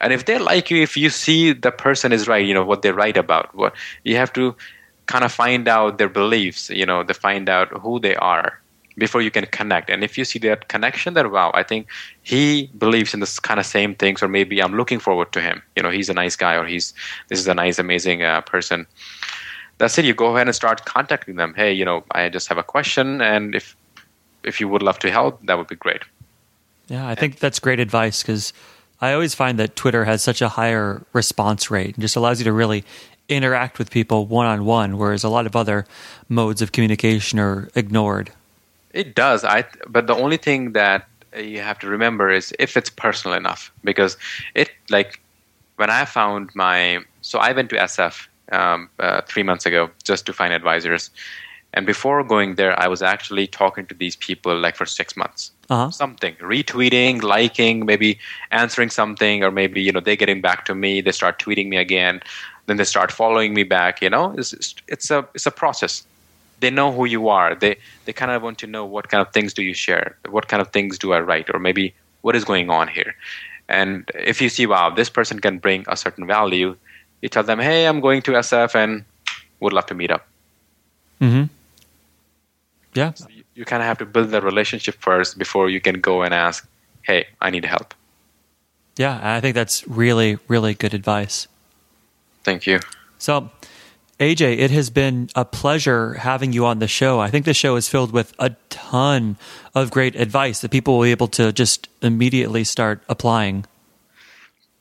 And 0.00 0.12
if 0.12 0.24
they 0.24 0.38
like 0.38 0.70
you, 0.70 0.82
if 0.82 0.96
you 0.96 1.08
see 1.10 1.52
the 1.52 1.70
person 1.70 2.12
is 2.12 2.26
right, 2.26 2.44
you 2.44 2.52
know 2.54 2.64
what 2.64 2.82
they 2.82 2.90
write 2.90 3.16
about, 3.16 3.54
what 3.54 3.74
you 4.02 4.16
have 4.16 4.32
to 4.34 4.56
kind 5.06 5.24
of 5.24 5.32
find 5.32 5.68
out 5.68 5.98
their 5.98 6.08
beliefs, 6.08 6.70
you 6.70 6.86
know, 6.86 7.02
to 7.04 7.14
find 7.14 7.48
out 7.48 7.68
who 7.80 8.00
they 8.00 8.16
are 8.16 8.59
before 9.00 9.22
you 9.26 9.32
can 9.32 9.46
connect. 9.46 9.90
And 9.90 10.04
if 10.04 10.16
you 10.16 10.24
see 10.24 10.38
that 10.40 10.68
connection, 10.68 11.14
that 11.14 11.26
wow, 11.32 11.50
I 11.54 11.64
think 11.64 11.88
he 12.22 12.70
believes 12.78 13.14
in 13.14 13.20
this 13.20 13.40
kind 13.40 13.58
of 13.58 13.66
same 13.66 13.96
things, 13.96 14.22
or 14.22 14.28
maybe 14.28 14.62
I'm 14.62 14.76
looking 14.80 15.00
forward 15.00 15.32
to 15.32 15.40
him. 15.40 15.62
You 15.74 15.82
know, 15.82 15.90
he's 15.90 16.08
a 16.08 16.14
nice 16.14 16.36
guy, 16.36 16.54
or 16.54 16.66
he's 16.66 16.94
this 17.28 17.40
is 17.40 17.48
a 17.48 17.54
nice, 17.54 17.78
amazing 17.80 18.22
uh, 18.22 18.42
person 18.42 18.86
that's 19.80 19.96
it. 19.98 20.04
You 20.04 20.14
go 20.14 20.36
ahead 20.36 20.46
and 20.46 20.54
start 20.54 20.84
contacting 20.84 21.36
them. 21.36 21.54
Hey, 21.56 21.72
you 21.72 21.86
know, 21.86 22.04
I 22.10 22.28
just 22.28 22.48
have 22.48 22.58
a 22.58 22.62
question, 22.62 23.20
and 23.20 23.54
if 23.54 23.76
if 24.44 24.60
you 24.60 24.68
would 24.68 24.82
love 24.82 24.98
to 25.00 25.10
help, 25.10 25.44
that 25.46 25.56
would 25.58 25.68
be 25.68 25.74
great. 25.74 26.02
Yeah, 26.88 27.08
I 27.08 27.14
think 27.14 27.38
that's 27.38 27.58
great 27.58 27.80
advice 27.80 28.22
because 28.22 28.52
I 29.00 29.12
always 29.14 29.34
find 29.34 29.58
that 29.58 29.76
Twitter 29.76 30.04
has 30.04 30.22
such 30.22 30.42
a 30.42 30.48
higher 30.50 31.02
response 31.12 31.70
rate 31.70 31.94
and 31.94 32.02
just 32.02 32.16
allows 32.16 32.40
you 32.40 32.44
to 32.44 32.52
really 32.52 32.84
interact 33.28 33.78
with 33.78 33.90
people 33.90 34.26
one 34.26 34.46
on 34.46 34.64
one, 34.64 34.98
whereas 34.98 35.24
a 35.24 35.28
lot 35.28 35.46
of 35.46 35.56
other 35.56 35.86
modes 36.28 36.60
of 36.60 36.72
communication 36.72 37.38
are 37.38 37.70
ignored. 37.74 38.32
It 38.92 39.14
does. 39.14 39.44
I. 39.44 39.64
But 39.88 40.06
the 40.06 40.14
only 40.14 40.36
thing 40.36 40.72
that 40.72 41.06
you 41.36 41.60
have 41.60 41.78
to 41.80 41.86
remember 41.88 42.30
is 42.30 42.52
if 42.58 42.76
it's 42.76 42.90
personal 42.90 43.36
enough, 43.36 43.72
because 43.84 44.16
it 44.54 44.70
like 44.90 45.20
when 45.76 45.90
I 45.90 46.04
found 46.04 46.50
my 46.54 47.00
so 47.22 47.38
I 47.38 47.52
went 47.52 47.70
to 47.70 47.76
SF 47.76 48.26
um, 48.52 48.88
uh, 48.98 49.20
three 49.22 49.42
months 49.44 49.64
ago 49.66 49.90
just 50.02 50.26
to 50.26 50.32
find 50.32 50.52
advisors, 50.52 51.10
and 51.72 51.86
before 51.86 52.24
going 52.24 52.56
there, 52.56 52.78
I 52.80 52.88
was 52.88 53.00
actually 53.02 53.46
talking 53.46 53.86
to 53.86 53.94
these 53.94 54.16
people 54.16 54.58
like 54.58 54.76
for 54.76 54.86
six 54.86 55.16
months. 55.16 55.52
Uh-huh. 55.70 55.88
something 55.92 56.34
retweeting 56.40 57.22
liking 57.22 57.86
maybe 57.86 58.18
answering 58.50 58.90
something 58.90 59.44
or 59.44 59.52
maybe 59.52 59.80
you 59.80 59.92
know 59.92 60.00
they 60.00 60.16
getting 60.16 60.40
back 60.40 60.64
to 60.64 60.74
me 60.74 61.00
they 61.00 61.12
start 61.12 61.38
tweeting 61.38 61.68
me 61.68 61.76
again 61.76 62.20
then 62.66 62.76
they 62.76 62.82
start 62.82 63.12
following 63.12 63.54
me 63.54 63.62
back 63.62 64.02
you 64.02 64.10
know 64.10 64.34
it's, 64.36 64.52
it's- 64.52 64.74
it's 64.88 65.12
a 65.12 65.18
it's 65.32 65.46
a 65.46 65.50
process 65.52 66.04
they 66.60 66.70
know 66.70 66.92
who 66.92 67.04
you 67.06 67.28
are. 67.28 67.54
They 67.54 67.76
they 68.04 68.12
kind 68.12 68.30
of 68.30 68.42
want 68.42 68.58
to 68.58 68.66
know 68.66 68.84
what 68.84 69.08
kind 69.08 69.20
of 69.20 69.32
things 69.32 69.54
do 69.54 69.62
you 69.62 69.74
share? 69.74 70.16
What 70.28 70.48
kind 70.48 70.60
of 70.60 70.68
things 70.68 70.98
do 70.98 71.12
i 71.12 71.20
write? 71.20 71.48
Or 71.52 71.58
maybe 71.58 71.94
what 72.22 72.36
is 72.36 72.44
going 72.44 72.70
on 72.70 72.88
here? 72.88 73.14
And 73.68 74.10
if 74.14 74.40
you 74.40 74.48
see 74.48 74.66
wow 74.66 74.90
this 74.90 75.10
person 75.10 75.40
can 75.40 75.58
bring 75.58 75.84
a 75.88 75.96
certain 75.96 76.26
value 76.26 76.76
you 77.22 77.28
tell 77.28 77.42
them 77.42 77.58
hey 77.58 77.86
i'm 77.86 78.00
going 78.00 78.22
to 78.22 78.32
sf 78.32 78.74
and 78.74 79.04
would 79.60 79.72
love 79.72 79.86
to 79.86 79.94
meet 79.94 80.10
up. 80.10 80.26
Mm-hmm. 81.20 81.44
Yeah, 82.94 83.12
you, 83.28 83.44
you 83.54 83.64
kind 83.64 83.82
of 83.82 83.86
have 83.86 83.98
to 83.98 84.06
build 84.06 84.30
the 84.30 84.40
relationship 84.40 84.96
first 85.00 85.38
before 85.38 85.70
you 85.70 85.80
can 85.80 86.00
go 86.00 86.22
and 86.22 86.34
ask 86.34 86.66
hey 87.02 87.26
i 87.40 87.50
need 87.50 87.64
help. 87.64 87.94
Yeah, 88.96 89.18
I 89.22 89.40
think 89.40 89.54
that's 89.54 89.86
really, 89.88 90.38
really 90.48 90.74
good 90.74 90.92
advice. 90.92 91.48
thank 92.44 92.66
you. 92.66 92.80
So, 93.18 93.50
AJ, 94.20 94.58
it 94.58 94.70
has 94.70 94.90
been 94.90 95.30
a 95.34 95.46
pleasure 95.46 96.12
having 96.12 96.52
you 96.52 96.66
on 96.66 96.78
the 96.78 96.86
show. 96.86 97.20
I 97.20 97.30
think 97.30 97.46
the 97.46 97.54
show 97.54 97.76
is 97.76 97.88
filled 97.88 98.12
with 98.12 98.34
a 98.38 98.50
ton 98.68 99.38
of 99.74 99.90
great 99.90 100.14
advice 100.14 100.60
that 100.60 100.70
people 100.70 100.98
will 100.98 101.04
be 101.04 101.10
able 101.10 101.28
to 101.28 101.52
just 101.52 101.88
immediately 102.02 102.62
start 102.62 103.02
applying. 103.08 103.64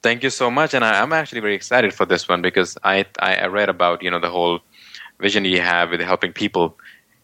Thank 0.03 0.23
you 0.23 0.29
so 0.29 0.51
much, 0.51 0.73
and 0.73 0.83
I, 0.83 1.01
I'm 1.01 1.13
actually 1.13 1.39
very 1.39 1.55
excited 1.55 1.93
for 1.93 2.05
this 2.05 2.27
one 2.27 2.41
because 2.41 2.77
I 2.83 3.05
I 3.19 3.47
read 3.47 3.69
about 3.69 4.03
you 4.03 4.11
know 4.11 4.19
the 4.19 4.29
whole 4.29 4.59
vision 5.19 5.45
you 5.45 5.61
have 5.61 5.91
with 5.91 6.01
helping 6.01 6.33
people, 6.33 6.77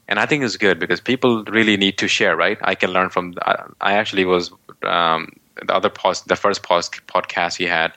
and 0.08 0.18
I 0.18 0.26
think 0.26 0.44
it's 0.44 0.56
good 0.56 0.80
because 0.80 1.02
people 1.02 1.44
really 1.46 1.76
need 1.76 1.98
to 1.98 2.08
share, 2.08 2.36
right? 2.38 2.58
I 2.62 2.76
can 2.76 2.92
learn 2.92 3.10
from. 3.10 3.34
I, 3.42 3.64
I 3.82 3.94
actually 3.94 4.24
was 4.24 4.52
um, 4.84 5.34
the 5.66 5.74
other 5.74 5.90
post, 5.90 6.28
the 6.28 6.36
first 6.36 6.64
post, 6.64 7.00
podcast 7.08 7.58
he 7.58 7.66
had, 7.66 7.94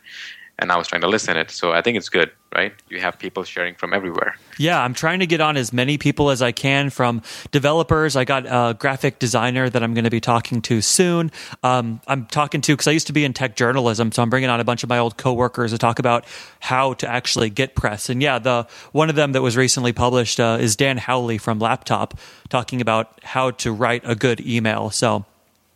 and 0.59 0.73
I 0.73 0.77
was 0.77 0.89
trying 0.89 1.03
to 1.03 1.09
listen 1.09 1.37
it. 1.37 1.51
So 1.51 1.73
I 1.73 1.83
think 1.83 1.97
it's 1.97 2.09
good, 2.09 2.33
right? 2.55 2.73
You 2.89 3.01
have 3.01 3.19
people 3.19 3.45
sharing 3.45 3.77
from 3.77 3.95
everywhere. 3.95 4.37
Yeah, 4.59 4.83
I'm 4.83 4.93
trying 4.93 5.21
to 5.21 5.27
get 5.27 5.41
on 5.41 5.57
as 5.57 5.73
many 5.73 5.99
people 5.99 6.31
as 6.31 6.43
I 6.43 6.51
can 6.51 6.91
from 6.91 7.23
developers. 7.53 8.17
I 8.17 8.25
got 8.25 8.45
a 8.47 8.75
graphic 8.75 9.21
designer 9.21 9.71
that 9.71 9.83
I'm 9.83 9.95
going 9.95 10.05
to 10.05 10.11
be 10.11 10.21
talking 10.21 10.61
to 10.63 10.81
soon. 10.81 11.31
Um, 11.63 12.01
I'm 12.09 12.27
talking 12.27 12.61
to 12.63 12.73
because 12.73 12.89
I 12.89 12.91
used 12.91 13.07
to 13.07 13.13
be 13.13 13.25
in 13.25 13.33
tech 13.33 13.55
journalism, 13.55 14.11
so 14.11 14.21
I'm 14.21 14.31
bringing 14.31 14.51
on 14.51 14.59
a 14.59 14.65
bunch 14.65 14.83
of 14.83 14.89
my 14.89 14.99
old 14.99 15.17
coworkers 15.17 15.71
to 15.71 15.79
talk 15.79 16.01
about 16.01 16.25
how 16.59 16.95
to 16.95 17.09
actually 17.09 17.51
get 17.51 17.77
press. 17.77 18.09
And 18.09 18.21
yeah, 18.21 18.41
the 18.41 18.67
one 18.91 19.11
of 19.11 19.15
them 19.15 19.33
that 19.33 19.43
was 19.43 19.57
recently 19.57 19.93
published 19.93 20.41
uh, 20.41 20.59
is 20.61 20.75
Dan 20.75 20.99
Howley 20.99 21.39
from 21.39 21.61
Laptop, 21.61 22.19
talking 22.49 22.81
about 22.81 23.21
how 23.23 23.53
to 23.53 23.73
write 23.73 24.03
a 24.05 24.17
good 24.17 24.41
email. 24.41 24.91
So, 24.91 25.25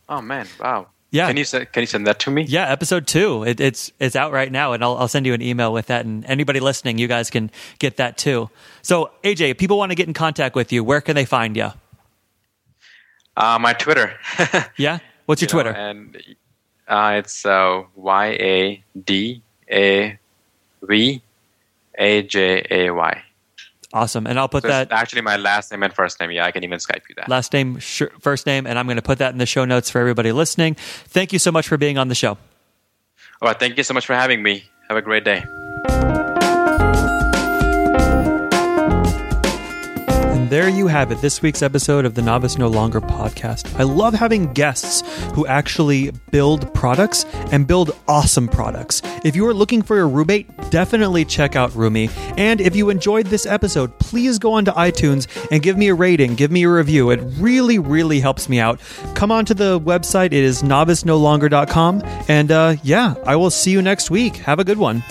oh 0.09 0.21
man, 0.21 0.47
wow. 0.59 0.87
Yeah. 1.13 1.27
Can 1.27 1.37
you 1.37 1.45
send, 1.45 1.71
can 1.71 1.81
you 1.83 1.87
send 1.87 2.07
that 2.07 2.17
to 2.21 2.31
me? 2.31 2.41
Yeah, 2.41 2.67
episode 2.71 3.05
two. 3.05 3.43
It, 3.43 3.59
it's 3.59 3.91
it's 3.99 4.15
out 4.15 4.31
right 4.31 4.51
now, 4.51 4.73
and 4.73 4.83
I'll 4.83 4.97
I'll 4.97 5.07
send 5.07 5.27
you 5.27 5.33
an 5.35 5.43
email 5.43 5.71
with 5.71 5.85
that. 5.85 6.05
And 6.05 6.25
anybody 6.25 6.59
listening, 6.59 6.97
you 6.97 7.07
guys 7.07 7.29
can 7.29 7.51
get 7.77 7.97
that 7.97 8.17
too. 8.17 8.49
So 8.81 9.11
AJ, 9.23 9.51
if 9.51 9.57
people 9.59 9.77
want 9.77 9.91
to 9.91 9.95
get 9.95 10.07
in 10.07 10.15
contact 10.15 10.55
with 10.55 10.73
you, 10.73 10.83
where 10.83 11.01
can 11.01 11.15
they 11.15 11.25
find 11.25 11.55
you? 11.55 11.69
Uh, 13.37 13.59
my 13.61 13.73
Twitter. 13.73 14.13
yeah. 14.77 14.99
What's 15.27 15.39
your 15.41 15.49
You 15.49 15.63
know, 15.63 15.71
Twitter? 15.71 15.77
and 15.77 16.17
uh, 16.87 17.13
it's 17.19 17.45
uh, 17.45 17.83
Y 17.95 18.25
A 18.29 18.83
D 19.05 19.43
A 19.71 20.17
V 20.81 21.21
A 21.99 22.23
J 22.23 22.65
A 22.71 22.89
Y. 22.91 23.23
awesome. 23.93 24.27
And 24.27 24.37
I'll 24.39 24.49
put 24.49 24.63
So 24.63 24.67
that 24.69 24.83
it's 24.83 24.91
actually 24.91 25.21
my 25.21 25.37
last 25.37 25.71
name 25.71 25.83
and 25.83 25.93
first 25.93 26.19
name. 26.19 26.31
Yeah, 26.31 26.45
I 26.45 26.51
can 26.51 26.63
even 26.63 26.79
Skype 26.79 27.07
you 27.07 27.15
that. 27.15 27.29
last 27.29 27.53
name, 27.53 27.79
sh- 27.79 28.03
first 28.19 28.45
name, 28.45 28.67
and 28.67 28.77
I'm 28.77 28.85
going 28.87 28.97
to 28.97 29.01
put 29.01 29.19
that 29.19 29.31
in 29.31 29.37
the 29.37 29.45
show 29.45 29.63
notes 29.65 29.89
for 29.89 29.99
everybody 29.99 30.31
listening. 30.31 30.75
Thank 30.75 31.31
you 31.31 31.39
so 31.39 31.51
much 31.51 31.67
for 31.67 31.77
being 31.77 31.97
on 31.97 32.07
the 32.09 32.15
show. 32.15 32.31
All 33.41 33.47
right, 33.49 33.59
thank 33.59 33.77
you 33.77 33.83
so 33.83 33.93
much 33.93 34.05
for 34.05 34.13
having 34.15 34.41
me. 34.43 34.65
Have 34.89 34.97
a 34.97 35.01
great 35.01 35.23
day. 35.23 35.43
There 40.53 40.69
you 40.69 40.85
have 40.85 41.11
it, 41.11 41.19
this 41.19 41.41
week's 41.41 41.63
episode 41.63 42.05
of 42.05 42.13
the 42.13 42.21
Novice 42.21 42.59
No 42.59 42.67
Longer 42.67 43.01
podcast. 43.01 43.75
I 43.79 43.81
love 43.81 44.13
having 44.13 44.53
guests 44.53 45.01
who 45.33 45.47
actually 45.47 46.11
build 46.29 46.71
products 46.75 47.25
and 47.51 47.65
build 47.65 47.89
awesome 48.07 48.47
products. 48.47 49.01
If 49.25 49.35
you 49.35 49.47
are 49.47 49.53
looking 49.55 49.81
for 49.81 49.99
a 49.99 50.05
roommate, 50.05 50.45
definitely 50.69 51.25
check 51.25 51.55
out 51.55 51.71
Roomi. 51.71 52.07
And 52.37 52.61
if 52.61 52.75
you 52.75 52.91
enjoyed 52.91 53.25
this 53.25 53.47
episode, 53.47 53.97
please 53.97 54.37
go 54.37 54.53
onto 54.53 54.69
iTunes 54.73 55.25
and 55.49 55.63
give 55.63 55.75
me 55.75 55.87
a 55.87 55.95
rating, 55.95 56.35
give 56.35 56.51
me 56.51 56.65
a 56.65 56.69
review. 56.69 57.09
It 57.09 57.21
really, 57.39 57.79
really 57.79 58.19
helps 58.19 58.47
me 58.47 58.59
out. 58.59 58.79
Come 59.15 59.31
on 59.31 59.45
to 59.45 59.55
the 59.55 59.79
website, 59.79 60.27
it 60.27 60.33
is 60.33 60.61
novicenolonger.com. 60.61 62.03
And 62.27 62.51
uh, 62.51 62.75
yeah, 62.83 63.15
I 63.25 63.37
will 63.37 63.49
see 63.49 63.71
you 63.71 63.81
next 63.81 64.11
week. 64.11 64.35
Have 64.35 64.59
a 64.59 64.63
good 64.63 64.77
one. 64.77 65.01